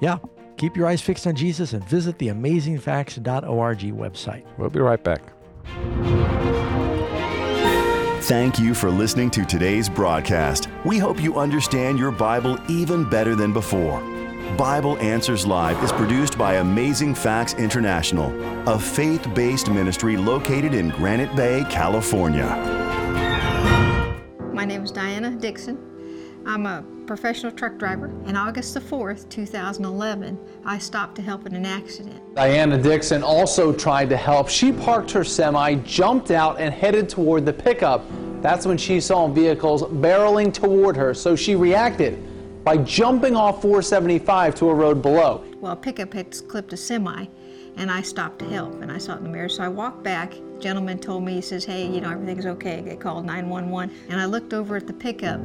yeah, 0.00 0.18
keep 0.56 0.76
your 0.76 0.86
eyes 0.86 1.02
fixed 1.02 1.26
on 1.26 1.34
Jesus 1.34 1.72
and 1.72 1.84
visit 1.84 2.18
the 2.18 2.28
amazingfacts.org 2.28 3.80
website. 3.80 4.44
We'll 4.56 4.70
be 4.70 4.80
right 4.80 5.02
back. 5.02 5.22
Thank 8.22 8.58
you 8.58 8.72
for 8.72 8.88
listening 8.88 9.30
to 9.32 9.44
today's 9.44 9.88
broadcast. 9.88 10.68
We 10.84 10.98
hope 10.98 11.20
you 11.20 11.38
understand 11.38 11.98
your 11.98 12.12
Bible 12.12 12.56
even 12.70 13.08
better 13.08 13.34
than 13.34 13.52
before. 13.52 14.00
Bible 14.50 14.98
Answers 14.98 15.46
Live 15.46 15.82
is 15.82 15.92
produced 15.92 16.36
by 16.36 16.56
Amazing 16.56 17.14
Facts 17.14 17.54
International, 17.54 18.28
a 18.68 18.78
faith 18.78 19.32
based 19.34 19.70
ministry 19.70 20.16
located 20.16 20.74
in 20.74 20.90
Granite 20.90 21.34
Bay, 21.34 21.64
California. 21.70 22.48
My 24.52 24.64
name 24.66 24.82
is 24.82 24.90
Diana 24.90 25.30
Dixon. 25.30 25.78
I'm 26.44 26.66
a 26.66 26.84
professional 27.06 27.52
truck 27.52 27.78
driver. 27.78 28.06
And 28.26 28.36
August 28.36 28.74
the 28.74 28.80
4th, 28.80 29.28
2011, 29.30 30.38
I 30.66 30.76
stopped 30.76 31.14
to 31.16 31.22
help 31.22 31.46
in 31.46 31.54
an 31.54 31.64
accident. 31.64 32.34
Diana 32.34 32.76
Dixon 32.76 33.22
also 33.22 33.72
tried 33.72 34.10
to 34.10 34.16
help. 34.16 34.48
She 34.48 34.72
parked 34.72 35.12
her 35.12 35.24
semi, 35.24 35.76
jumped 35.76 36.30
out, 36.30 36.60
and 36.60 36.74
headed 36.74 37.08
toward 37.08 37.46
the 37.46 37.52
pickup. 37.52 38.04
That's 38.42 38.66
when 38.66 38.76
she 38.76 39.00
saw 39.00 39.28
vehicles 39.28 39.82
barreling 39.84 40.52
toward 40.52 40.96
her, 40.96 41.14
so 41.14 41.36
she 41.36 41.54
reacted 41.54 42.22
by 42.64 42.76
jumping 42.76 43.34
off 43.34 43.60
475 43.62 44.54
to 44.56 44.70
a 44.70 44.74
road 44.74 45.02
below. 45.02 45.44
Well, 45.60 45.72
a 45.72 45.76
pickup 45.76 46.12
had 46.12 46.36
clipped 46.48 46.72
a 46.72 46.76
semi, 46.76 47.26
and 47.76 47.90
I 47.90 48.02
stopped 48.02 48.38
to 48.40 48.48
help, 48.48 48.80
and 48.82 48.92
I 48.92 48.98
saw 48.98 49.14
it 49.14 49.18
in 49.18 49.24
the 49.24 49.30
mirror. 49.30 49.48
So 49.48 49.64
I 49.64 49.68
walked 49.68 50.02
back. 50.02 50.32
The 50.32 50.60
gentleman 50.60 50.98
told 50.98 51.24
me, 51.24 51.34
he 51.34 51.40
says, 51.40 51.64
hey, 51.64 51.86
you 51.86 52.00
know, 52.00 52.10
everything's 52.10 52.46
okay. 52.46 52.80
They 52.80 52.96
called 52.96 53.24
911. 53.24 53.94
And 54.08 54.20
I 54.20 54.26
looked 54.26 54.54
over 54.54 54.76
at 54.76 54.86
the 54.86 54.92
pickup, 54.92 55.40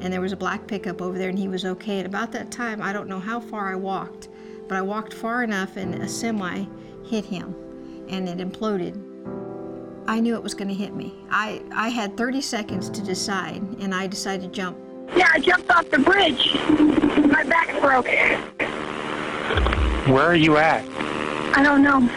and 0.00 0.12
there 0.12 0.20
was 0.20 0.32
a 0.32 0.36
black 0.36 0.66
pickup 0.66 1.00
over 1.00 1.18
there, 1.18 1.28
and 1.28 1.38
he 1.38 1.48
was 1.48 1.64
okay. 1.64 2.00
At 2.00 2.06
about 2.06 2.32
that 2.32 2.50
time, 2.50 2.82
I 2.82 2.92
don't 2.92 3.08
know 3.08 3.20
how 3.20 3.38
far 3.38 3.72
I 3.72 3.76
walked, 3.76 4.28
but 4.68 4.76
I 4.76 4.82
walked 4.82 5.14
far 5.14 5.44
enough, 5.44 5.76
and 5.76 5.94
a 5.94 6.08
semi 6.08 6.66
hit 7.04 7.24
him, 7.24 7.54
and 8.08 8.28
it 8.28 8.38
imploded. 8.38 9.00
I 10.06 10.20
knew 10.20 10.34
it 10.34 10.42
was 10.42 10.54
going 10.54 10.68
to 10.68 10.74
hit 10.74 10.94
me. 10.94 11.14
I, 11.30 11.62
I 11.72 11.88
had 11.88 12.16
30 12.16 12.40
seconds 12.40 12.90
to 12.90 13.02
decide, 13.02 13.62
and 13.80 13.94
I 13.94 14.06
decided 14.06 14.42
to 14.42 14.48
jump 14.48 14.76
yeah, 15.16 15.28
I 15.32 15.38
jumped 15.40 15.70
off 15.70 15.88
the 15.90 15.98
bridge. 15.98 16.54
My 17.30 17.44
back 17.44 17.80
broke. 17.80 18.06
Where 20.08 20.26
are 20.26 20.34
you 20.34 20.56
at? 20.56 20.84
I 21.56 21.62
don't 21.62 21.82
know. 21.82 22.08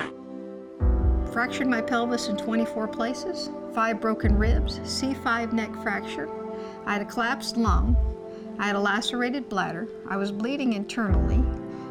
Fractured 1.32 1.68
my 1.68 1.82
pelvis 1.82 2.28
in 2.28 2.38
24 2.38 2.88
places, 2.88 3.50
five 3.74 4.02
broken 4.02 4.38
ribs, 4.38 4.80
C5 4.80 5.54
neck 5.54 5.74
fracture. 5.84 6.30
I 6.86 6.94
had 6.94 7.02
a 7.02 7.06
collapsed 7.06 7.58
lung. 7.58 7.96
I 8.60 8.66
had 8.66 8.76
a 8.76 8.80
lacerated 8.80 9.48
bladder. 9.48 9.88
I 10.10 10.18
was 10.18 10.32
bleeding 10.32 10.74
internally. 10.74 11.44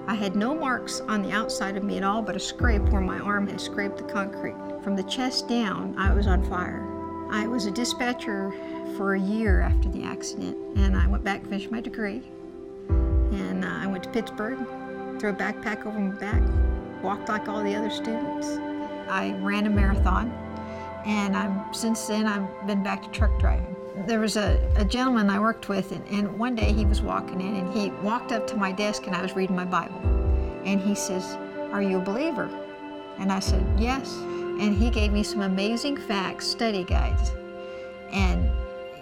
I 0.09 0.14
had 0.14 0.36
no 0.36 0.55
marks 0.55 1.01
on 1.01 1.22
the 1.22 1.32
outside 1.32 1.76
of 1.76 1.84
me 1.84 1.97
at 1.97 2.03
all, 2.05 2.22
but 2.22 2.36
a 2.36 2.40
scrape 2.40 2.82
where 2.90 3.01
my 3.01 3.18
arm 3.18 3.47
had 3.47 3.61
scraped 3.61 3.99
the 3.99 4.05
concrete. 4.05 4.57
From 4.82 4.97
the 4.97 5.03
chest 5.05 5.49
down, 5.49 5.94
I 5.99 6.12
was 6.12 6.26
on 6.26 6.42
fire. 6.49 6.95
I 7.30 7.46
was 7.46 7.66
a 7.66 7.70
dispatcher 7.70 8.52
for 8.96 9.14
a 9.14 9.20
year 9.20 9.60
after 9.60 9.88
the 9.88 10.04
accident, 10.04 10.56
and 10.76 10.96
I 10.96 11.06
went 11.06 11.24
back 11.24 11.40
and 11.40 11.48
finished 11.48 11.70
my 11.70 11.80
degree. 11.80 12.22
And 12.88 13.64
uh, 13.64 13.68
I 13.68 13.86
went 13.86 14.04
to 14.04 14.10
Pittsburgh, 14.10 14.58
threw 15.18 15.30
a 15.30 15.34
backpack 15.34 15.86
over 15.86 15.98
my 15.98 16.14
back, 16.14 16.42
walked 17.02 17.28
like 17.28 17.48
all 17.48 17.62
the 17.62 17.74
other 17.74 17.90
students. 17.90 18.48
I 19.08 19.36
ran 19.40 19.66
a 19.66 19.70
marathon, 19.70 20.30
and 21.04 21.36
I'm 21.36 21.72
since 21.74 22.06
then 22.06 22.26
I've 22.26 22.66
been 22.66 22.82
back 22.82 23.02
to 23.02 23.08
truck 23.10 23.38
driving. 23.38 23.74
There 24.06 24.20
was 24.20 24.36
a, 24.36 24.60
a 24.76 24.84
gentleman 24.84 25.28
I 25.30 25.40
worked 25.40 25.68
with, 25.68 25.92
and, 25.92 26.06
and 26.08 26.38
one 26.38 26.54
day 26.54 26.72
he 26.72 26.84
was 26.84 27.02
walking 27.02 27.40
in, 27.40 27.56
and 27.56 27.72
he 27.74 27.90
walked 28.02 28.30
up 28.32 28.46
to 28.48 28.56
my 28.56 28.72
desk, 28.72 29.06
and 29.06 29.16
I 29.16 29.22
was 29.22 29.34
reading 29.34 29.56
my 29.56 29.64
Bible, 29.64 30.00
and 30.64 30.80
he 30.80 30.94
says, 30.94 31.36
"Are 31.72 31.82
you 31.82 31.98
a 31.98 32.02
believer?" 32.02 32.48
And 33.18 33.32
I 33.32 33.40
said, 33.40 33.64
"Yes." 33.78 34.14
And 34.59 34.74
he 34.74 34.90
gave 34.90 35.12
me 35.12 35.22
some 35.22 35.42
amazing 35.42 35.96
facts 35.96 36.46
study 36.46 36.84
guides, 36.84 37.32
and 38.11 38.50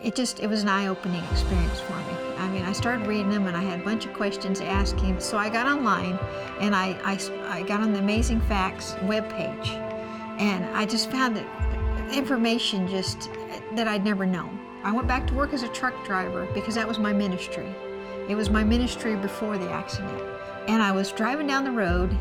it 0.02 0.14
just 0.14 0.40
it 0.40 0.48
was 0.48 0.62
an 0.62 0.68
eye-opening 0.68 1.22
experience 1.30 1.80
for 1.80 1.96
me. 1.96 2.24
I 2.38 2.48
mean, 2.48 2.62
I 2.62 2.72
started 2.72 3.06
reading 3.06 3.30
them 3.30 3.46
and 3.46 3.56
I 3.56 3.62
had 3.62 3.80
a 3.80 3.84
bunch 3.84 4.04
of 4.04 4.12
questions 4.12 4.58
to 4.58 4.66
ask 4.66 4.98
him. 4.98 5.20
So 5.20 5.38
I 5.38 5.48
got 5.48 5.66
online 5.66 6.18
and 6.60 6.74
I, 6.74 6.98
I, 7.04 7.58
I 7.58 7.62
got 7.62 7.80
on 7.80 7.92
the 7.92 8.00
Amazing 8.00 8.40
Facts 8.42 8.92
webpage 9.04 9.68
and 10.38 10.64
I 10.76 10.84
just 10.84 11.10
found 11.10 11.36
that 11.36 12.12
information 12.12 12.88
just 12.88 13.30
that 13.76 13.88
I'd 13.88 14.04
never 14.04 14.26
known. 14.26 14.60
I 14.82 14.92
went 14.92 15.08
back 15.08 15.26
to 15.28 15.34
work 15.34 15.54
as 15.54 15.62
a 15.62 15.68
truck 15.68 15.94
driver 16.04 16.46
because 16.52 16.74
that 16.74 16.86
was 16.86 16.98
my 16.98 17.12
ministry. 17.12 17.74
It 18.28 18.34
was 18.34 18.50
my 18.50 18.64
ministry 18.64 19.16
before 19.16 19.56
the 19.56 19.70
accident. 19.70 20.22
And 20.66 20.82
I 20.82 20.92
was 20.92 21.12
driving 21.12 21.46
down 21.46 21.64
the 21.64 21.70
road 21.70 22.16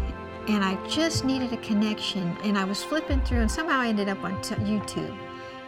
and 0.47 0.63
I 0.63 0.75
just 0.87 1.25
needed 1.25 1.53
a 1.53 1.57
connection 1.57 2.37
and 2.43 2.57
I 2.57 2.63
was 2.63 2.83
flipping 2.83 3.21
through 3.21 3.39
and 3.39 3.51
somehow 3.51 3.79
I 3.79 3.87
ended 3.87 4.09
up 4.09 4.23
on 4.23 4.41
t- 4.41 4.55
YouTube 4.55 5.17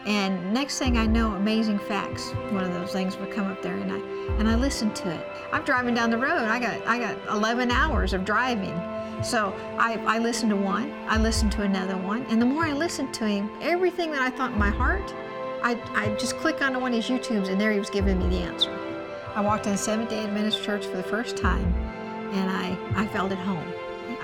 and 0.06 0.54
next 0.54 0.78
thing 0.78 0.96
I 0.96 1.06
know, 1.06 1.34
Amazing 1.34 1.80
Facts, 1.80 2.30
one 2.50 2.62
of 2.62 2.72
those 2.72 2.92
things 2.92 3.16
would 3.16 3.32
come 3.32 3.50
up 3.50 3.60
there, 3.60 3.74
and 3.74 3.90
I 3.90 3.98
and 4.38 4.48
I 4.48 4.54
listened 4.54 4.94
to 4.96 5.10
it. 5.10 5.26
I'm 5.52 5.64
driving 5.64 5.94
down 5.94 6.10
the 6.10 6.18
road. 6.18 6.44
I 6.44 6.60
got 6.60 6.86
I 6.86 6.98
got 7.00 7.16
11 7.28 7.72
hours 7.72 8.12
of 8.12 8.24
driving. 8.24 8.80
So 9.24 9.52
I, 9.78 9.94
I 10.06 10.18
listened 10.18 10.50
to 10.50 10.56
one, 10.56 10.92
I 11.08 11.16
listened 11.16 11.50
to 11.52 11.62
another 11.62 11.96
one, 11.96 12.22
and 12.26 12.40
the 12.40 12.46
more 12.46 12.64
I 12.64 12.72
listened 12.72 13.14
to 13.14 13.26
him, 13.26 13.50
everything 13.62 14.12
that 14.12 14.20
I 14.20 14.28
thought 14.28 14.52
in 14.52 14.58
my 14.58 14.70
heart, 14.70 15.12
I 15.62 15.80
I 15.94 16.14
just 16.20 16.36
click 16.36 16.62
onto 16.62 16.78
one 16.78 16.92
of 16.94 17.02
his 17.02 17.08
YouTubes, 17.08 17.48
and 17.48 17.60
there 17.60 17.72
he 17.72 17.78
was 17.80 17.90
giving 17.90 18.18
me 18.18 18.28
the 18.28 18.42
answer. 18.42 18.70
I 19.34 19.40
walked 19.40 19.66
in 19.66 19.76
Seventh 19.76 20.10
Day 20.10 20.22
Adventist 20.22 20.62
Church 20.62 20.86
for 20.86 20.96
the 20.96 21.02
first 21.02 21.36
time, 21.36 21.74
and 22.32 22.48
I 22.48 22.78
I 22.94 23.08
felt 23.08 23.32
at 23.32 23.38
home. 23.38 23.66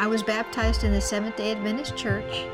I 0.03 0.09
was 0.09 0.20
baptized 0.20 0.82
in 0.82 0.90
the 0.92 1.00
Seventh 1.00 1.36
Day 1.36 1.53
Adventist 1.53 1.96
Church 1.96 2.44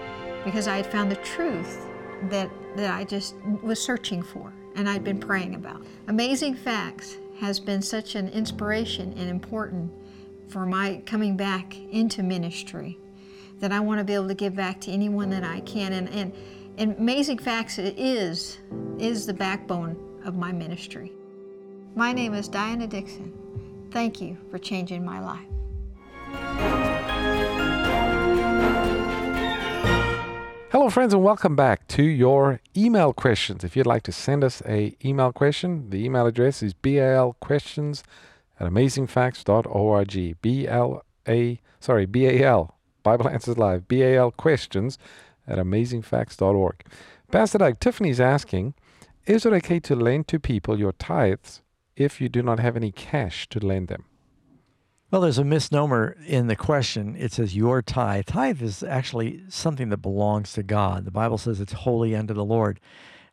because 0.45 0.69
I 0.69 0.77
had 0.77 0.87
found 0.87 1.11
the 1.11 1.17
truth 1.17 1.89
that, 2.25 2.51
that 2.77 2.93
I 2.93 3.05
just 3.05 3.37
was 3.63 3.81
searching 3.81 4.23
for 4.23 4.53
and 4.77 4.87
I'd 4.87 5.03
been 5.03 5.19
praying 5.19 5.55
about. 5.55 5.81
Amazing 6.09 6.57
Facts 6.57 7.17
has 7.41 7.59
been 7.59 7.81
such 7.81 8.17
an 8.17 8.29
inspiration 8.29 9.15
and 9.17 9.31
important 9.31 9.91
for 10.49 10.67
my 10.67 11.01
coming 11.07 11.39
back 11.39 11.75
into 11.91 12.23
ministry. 12.23 12.99
That 13.61 13.73
I 13.73 13.81
want 13.81 13.97
to 13.97 14.05
be 14.05 14.13
able 14.13 14.29
to 14.29 14.35
give 14.35 14.55
back 14.55 14.79
to 14.83 14.91
anyone 14.91 15.31
that 15.31 15.43
I 15.43 15.61
can. 15.61 15.95
And, 15.95 16.11
and, 16.11 16.35
and 16.77 16.99
Amazing 16.99 17.39
Facts 17.39 17.79
is, 17.79 18.59
is 18.99 19.25
the 19.25 19.33
backbone 19.33 19.97
of 20.27 20.37
my 20.37 20.53
ministry. 20.53 21.13
My 21.95 22.13
name 22.13 22.35
is 22.35 22.47
Diana 22.47 22.87
Dixon. 22.87 23.33
Thank 23.91 24.21
you 24.21 24.37
for 24.51 24.59
changing 24.59 25.03
my 25.03 25.19
life. 25.19 25.47
Hello, 30.71 30.91
friends, 30.91 31.15
and 31.15 31.25
welcome 31.25 31.57
back 31.57 31.89
to 31.89 32.03
your 32.03 32.61
email 32.77 33.15
questions. 33.15 33.65
If 33.65 33.75
you'd 33.75 33.87
like 33.87 34.03
to 34.03 34.13
send 34.13 34.45
us 34.45 34.61
a 34.67 34.95
email 35.03 35.33
question, 35.33 35.89
the 35.89 36.05
email 36.05 36.27
address 36.27 36.63
is 36.63 36.75
balquestions 36.75 38.03
at 38.61 38.69
amazingfacts.org. 38.71 40.43
B 40.43 40.69
L 40.69 41.07
A 41.27 41.59
sorry 41.81 42.05
B 42.05 42.27
A 42.27 42.47
L 42.47 42.77
Bible 43.03 43.31
Answers 43.31 43.57
Live. 43.57 43.89
B 43.89 44.03
A 44.03 44.19
L 44.19 44.31
questions 44.31 44.99
at 45.47 45.57
amazingfacts.org. 45.57 46.85
Pastor 47.33 47.57
Doug, 47.57 47.81
Tiffany's 47.81 48.21
asking, 48.21 48.75
is 49.25 49.47
it 49.47 49.55
okay 49.55 49.81
to 49.81 49.97
lend 49.97 50.29
to 50.29 50.39
people 50.39 50.79
your 50.79 50.93
tithes 50.93 51.63
if 51.97 52.21
you 52.21 52.29
do 52.29 52.43
not 52.43 52.61
have 52.61 52.77
any 52.77 52.93
cash 52.93 53.49
to 53.49 53.59
lend 53.59 53.89
them? 53.89 54.05
Well, 55.11 55.23
there's 55.23 55.39
a 55.39 55.45
misnomer 55.45 56.17
in 56.27 56.49
the 56.49 56.57
question. 56.57 57.17
It 57.17 57.33
says 57.33 57.57
your 57.57 57.81
tithe. 57.81 58.27
Tithe 58.27 58.61
is 58.61 58.83
actually 58.83 59.43
something 59.49 59.89
that 59.89 59.99
belongs 59.99 60.53
to 60.53 60.63
God. 60.63 61.07
The 61.07 61.11
Bible 61.11 61.39
says 61.39 61.61
it's 61.61 61.73
holy 61.73 62.15
unto 62.15 62.35
the 62.35 62.45
Lord. 62.45 62.79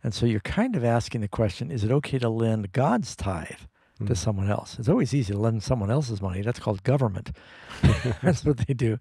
And 0.01 0.13
so 0.13 0.25
you're 0.25 0.39
kind 0.39 0.75
of 0.75 0.85
asking 0.85 1.21
the 1.21 1.27
question 1.27 1.71
is 1.71 1.83
it 1.83 1.91
okay 1.91 2.19
to 2.19 2.29
lend 2.29 2.71
God's 2.71 3.15
tithe 3.15 3.59
to 3.99 4.13
Mm. 4.13 4.17
someone 4.17 4.49
else? 4.49 4.77
It's 4.79 4.87
always 4.87 5.13
easy 5.13 5.33
to 5.33 5.39
lend 5.39 5.63
someone 5.63 5.91
else's 5.91 6.21
money. 6.21 6.41
That's 6.41 6.59
called 6.59 6.83
government. 6.83 7.31
That's 8.23 8.45
what 8.45 8.57
they 8.57 8.73
do. 8.73 8.97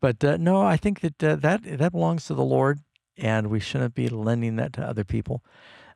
But 0.00 0.22
uh, 0.22 0.36
no, 0.36 0.62
I 0.62 0.76
think 0.76 1.00
that 1.00 1.24
uh, 1.24 1.36
that 1.36 1.62
that 1.78 1.90
belongs 1.92 2.26
to 2.26 2.34
the 2.34 2.44
Lord, 2.44 2.80
and 3.16 3.48
we 3.48 3.58
shouldn't 3.58 3.94
be 3.94 4.08
lending 4.08 4.56
that 4.56 4.72
to 4.74 4.82
other 4.86 5.04
people. 5.04 5.42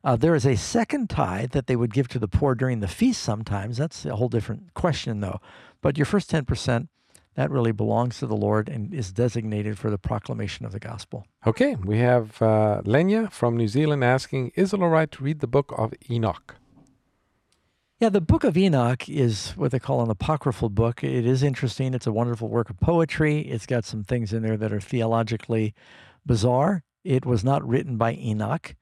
Uh, 0.03 0.15
there 0.15 0.35
is 0.35 0.45
a 0.45 0.55
second 0.55 1.09
tithe 1.09 1.51
that 1.51 1.67
they 1.67 1.75
would 1.75 1.93
give 1.93 2.07
to 2.07 2.19
the 2.19 2.27
poor 2.27 2.55
during 2.55 2.79
the 2.79 2.87
feast 2.87 3.21
sometimes. 3.21 3.77
That's 3.77 4.05
a 4.05 4.15
whole 4.15 4.29
different 4.29 4.73
question, 4.73 5.19
though. 5.19 5.39
But 5.87 5.97
your 5.97 6.03
first 6.05 6.29
10%, 6.29 6.89
that 7.35 7.49
really 7.49 7.71
belongs 7.71 8.19
to 8.19 8.27
the 8.27 8.35
Lord 8.35 8.67
and 8.67 8.93
is 8.93 9.13
designated 9.13 9.79
for 9.79 9.89
the 9.89 9.97
proclamation 9.97 10.65
of 10.65 10.73
the 10.73 10.81
gospel. 10.81 11.25
Okay, 11.45 11.75
we 11.75 11.99
have 11.99 12.41
uh, 12.41 12.81
Lenya 12.83 13.31
from 13.31 13.55
New 13.55 13.69
Zealand 13.69 14.03
asking, 14.03 14.51
is 14.55 14.73
it 14.73 14.81
all 14.81 14.89
right 14.89 15.09
to 15.09 15.23
read 15.23 15.39
the 15.39 15.47
book 15.47 15.73
of 15.77 15.93
Enoch? 16.09 16.55
Yeah, 18.01 18.09
the 18.09 18.19
book 18.19 18.43
of 18.43 18.57
Enoch 18.57 19.07
is 19.07 19.51
what 19.51 19.71
they 19.71 19.79
call 19.79 20.01
an 20.01 20.09
apocryphal 20.09 20.67
book. 20.67 21.05
It 21.05 21.25
is 21.25 21.41
interesting. 21.41 21.93
It's 21.93 22.05
a 22.05 22.11
wonderful 22.11 22.49
work 22.49 22.69
of 22.69 22.81
poetry. 22.81 23.39
It's 23.39 23.65
got 23.65 23.85
some 23.85 24.03
things 24.03 24.33
in 24.33 24.43
there 24.43 24.57
that 24.57 24.73
are 24.73 24.81
theologically 24.81 25.73
bizarre. 26.25 26.83
It 27.05 27.25
was 27.25 27.45
not 27.45 27.65
written 27.65 27.95
by 27.95 28.15
Enoch. 28.15 28.75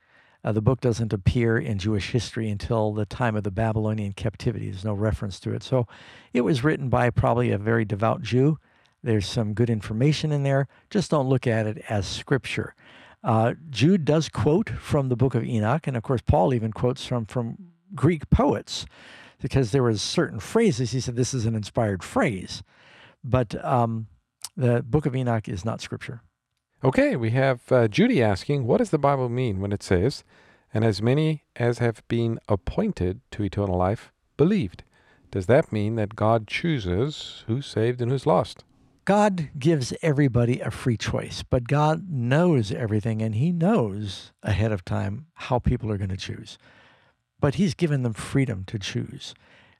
Uh, 0.45 0.51
the 0.51 0.61
book 0.61 0.79
doesn't 0.79 1.11
appear 1.11 1.57
in 1.57 1.79
Jewish 1.79 2.11
history 2.11 2.51
until 2.51 2.93
the 2.93 3.07
time 3.07 3.35
of 3.35 3.43
the 3.43 3.49
Babylonian 3.49 4.13
captivity. 4.13 4.69
There's 4.69 4.85
no 4.85 4.93
reference 4.93 5.39
to 5.39 5.53
it. 5.53 5.63
So 5.63 5.87
it 6.33 6.41
was 6.41 6.63
written 6.63 6.87
by 6.87 7.09
probably 7.09 7.49
a 7.49 7.57
very 7.57 7.83
devout 7.83 8.21
Jew. 8.21 8.59
There's 9.01 9.25
some 9.25 9.55
good 9.55 9.71
information 9.71 10.31
in 10.31 10.43
there. 10.43 10.67
Just 10.91 11.09
don't 11.09 11.27
look 11.27 11.47
at 11.47 11.65
it 11.65 11.83
as 11.89 12.05
scripture. 12.05 12.75
Uh, 13.23 13.55
Jude 13.71 14.05
does 14.05 14.29
quote 14.29 14.69
from 14.69 15.09
the 15.09 15.15
book 15.15 15.33
of 15.33 15.43
Enoch, 15.43 15.87
and 15.87 15.97
of 15.97 16.03
course, 16.03 16.21
Paul 16.21 16.53
even 16.53 16.71
quotes 16.71 17.03
from, 17.03 17.25
from 17.25 17.57
Greek 17.95 18.29
poets 18.29 18.85
because 19.41 19.71
there 19.71 19.81
was 19.81 19.99
certain 19.99 20.39
phrases. 20.39 20.91
He 20.91 20.99
said 20.99 21.15
this 21.15 21.33
is 21.33 21.47
an 21.47 21.55
inspired 21.55 22.03
phrase, 22.03 22.61
but 23.23 23.63
um, 23.65 24.05
the 24.55 24.83
book 24.83 25.07
of 25.07 25.15
Enoch 25.15 25.49
is 25.49 25.65
not 25.65 25.81
scripture. 25.81 26.21
Okay, 26.83 27.15
we 27.15 27.31
have 27.31 27.71
uh, 27.71 27.87
Judy 27.87 28.21
asking, 28.21 28.67
what 28.67 28.77
does 28.77 28.89
the 28.89 28.99
Bible 28.99 29.29
mean 29.29 29.59
when 29.59 29.71
it 29.71 29.81
says, 29.81 30.23
and 30.73 30.83
as 30.83 31.01
many 31.01 31.43
as 31.55 31.79
have 31.79 32.07
been 32.07 32.39
appointed 32.49 33.21
to 33.31 33.43
eternal 33.43 33.77
life 33.77 34.11
believed? 34.37 34.83
Does 35.31 35.47
that 35.47 35.71
mean 35.71 35.95
that 35.95 36.15
God 36.15 36.47
chooses 36.47 37.43
who's 37.47 37.65
saved 37.65 38.01
and 38.01 38.11
who's 38.11 38.25
lost? 38.25 38.63
God 39.05 39.49
gives 39.59 39.93
everybody 40.01 40.59
a 40.59 40.71
free 40.71 40.97
choice, 40.97 41.43
but 41.43 41.67
God 41.67 42.09
knows 42.09 42.71
everything 42.71 43.21
and 43.21 43.35
He 43.35 43.51
knows 43.51 44.31
ahead 44.41 44.71
of 44.71 44.83
time 44.83 45.27
how 45.33 45.59
people 45.59 45.91
are 45.91 45.97
going 45.97 46.09
to 46.09 46.17
choose. 46.17 46.57
But 47.39 47.55
He's 47.55 47.73
given 47.73 48.03
them 48.03 48.13
freedom 48.13 48.63
to 48.65 48.79
choose. 48.79 49.35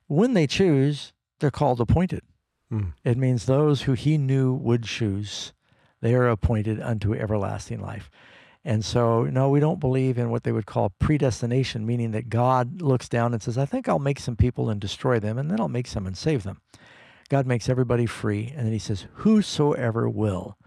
When 0.06 0.34
they 0.34 0.46
choose, 0.46 1.12
they're 1.40 1.50
called 1.50 1.80
appointed. 1.80 2.22
Mm. 2.72 2.92
It 3.04 3.18
means 3.18 3.46
those 3.46 3.82
who 3.82 3.94
He 3.94 4.16
knew 4.16 4.54
would 4.54 4.84
choose, 4.84 5.52
they 6.00 6.14
are 6.14 6.28
appointed 6.28 6.80
unto 6.80 7.14
everlasting 7.14 7.80
life. 7.80 8.10
And 8.64 8.84
so, 8.84 9.22
no, 9.24 9.48
we 9.48 9.60
don't 9.60 9.78
believe 9.78 10.18
in 10.18 10.30
what 10.30 10.42
they 10.42 10.50
would 10.50 10.66
call 10.66 10.92
predestination, 10.98 11.86
meaning 11.86 12.10
that 12.10 12.28
God 12.28 12.82
looks 12.82 13.08
down 13.08 13.32
and 13.32 13.40
says, 13.40 13.56
I 13.56 13.64
think 13.64 13.88
I'll 13.88 14.00
make 14.00 14.18
some 14.18 14.34
people 14.34 14.68
and 14.68 14.80
destroy 14.80 15.20
them, 15.20 15.38
and 15.38 15.48
then 15.48 15.60
I'll 15.60 15.68
make 15.68 15.86
some 15.86 16.04
and 16.04 16.16
save 16.16 16.42
them. 16.42 16.60
God 17.28 17.46
makes 17.46 17.68
everybody 17.68 18.06
free, 18.06 18.52
and 18.56 18.66
then 18.66 18.72
he 18.72 18.80
says, 18.80 19.06
Whosoever 19.14 20.08
will, 20.08 20.58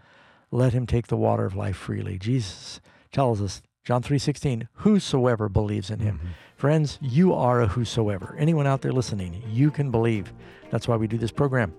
let 0.50 0.72
him 0.72 0.86
take 0.86 1.08
the 1.08 1.16
water 1.16 1.44
of 1.44 1.54
life 1.54 1.76
freely. 1.76 2.18
Jesus 2.18 2.80
tells 3.12 3.40
us, 3.40 3.62
John 3.84 4.02
3:16, 4.02 4.68
whosoever 4.74 5.48
believes 5.48 5.90
in 5.90 6.00
him. 6.00 6.16
Mm-hmm. 6.16 6.28
Friends, 6.56 6.98
you 7.00 7.32
are 7.32 7.62
a 7.62 7.66
whosoever. 7.66 8.36
Anyone 8.38 8.66
out 8.66 8.82
there 8.82 8.92
listening, 8.92 9.42
you 9.48 9.70
can 9.70 9.90
believe. 9.90 10.32
That's 10.70 10.86
why 10.86 10.96
we 10.96 11.06
do 11.06 11.18
this 11.18 11.32
program. 11.32 11.74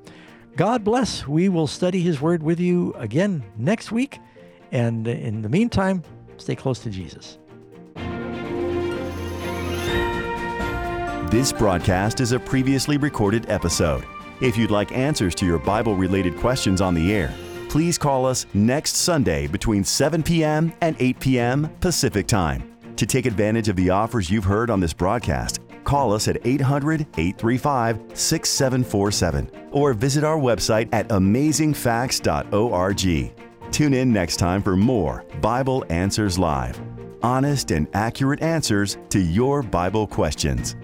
God 0.55 0.83
bless. 0.83 1.27
We 1.27 1.49
will 1.49 1.67
study 1.67 2.01
his 2.01 2.21
word 2.21 2.43
with 2.43 2.59
you 2.59 2.93
again 2.93 3.43
next 3.57 3.91
week. 3.91 4.19
And 4.71 5.07
in 5.07 5.41
the 5.41 5.49
meantime, 5.49 6.03
stay 6.37 6.55
close 6.55 6.79
to 6.79 6.89
Jesus. 6.89 7.37
This 11.31 11.53
broadcast 11.53 12.19
is 12.19 12.33
a 12.33 12.39
previously 12.39 12.97
recorded 12.97 13.49
episode. 13.49 14.03
If 14.41 14.57
you'd 14.57 14.71
like 14.71 14.91
answers 14.91 15.33
to 15.35 15.45
your 15.45 15.59
Bible 15.59 15.95
related 15.95 16.35
questions 16.35 16.81
on 16.81 16.93
the 16.93 17.13
air, 17.13 17.33
please 17.69 17.97
call 17.97 18.25
us 18.25 18.45
next 18.53 18.97
Sunday 18.97 19.47
between 19.47 19.83
7 19.83 20.23
p.m. 20.23 20.73
and 20.81 20.95
8 20.99 21.19
p.m. 21.19 21.69
Pacific 21.79 22.27
Time. 22.27 22.75
To 22.97 23.05
take 23.05 23.25
advantage 23.25 23.69
of 23.69 23.77
the 23.77 23.89
offers 23.89 24.29
you've 24.29 24.43
heard 24.43 24.69
on 24.69 24.81
this 24.81 24.93
broadcast, 24.93 25.61
call 25.83 26.13
us 26.13 26.27
at 26.27 26.45
800 26.45 27.07
835 27.17 27.99
6747 28.13 29.49
or 29.71 29.93
visit 29.93 30.23
our 30.23 30.37
website 30.37 30.89
at 30.93 31.07
amazingfacts.org. 31.09 33.71
Tune 33.71 33.93
in 33.93 34.11
next 34.11 34.37
time 34.37 34.61
for 34.61 34.75
more 34.75 35.23
Bible 35.39 35.85
Answers 35.89 36.37
Live 36.37 36.79
honest 37.23 37.71
and 37.71 37.87
accurate 37.93 38.41
answers 38.41 38.97
to 39.09 39.19
your 39.19 39.61
Bible 39.61 40.07
questions. 40.07 40.75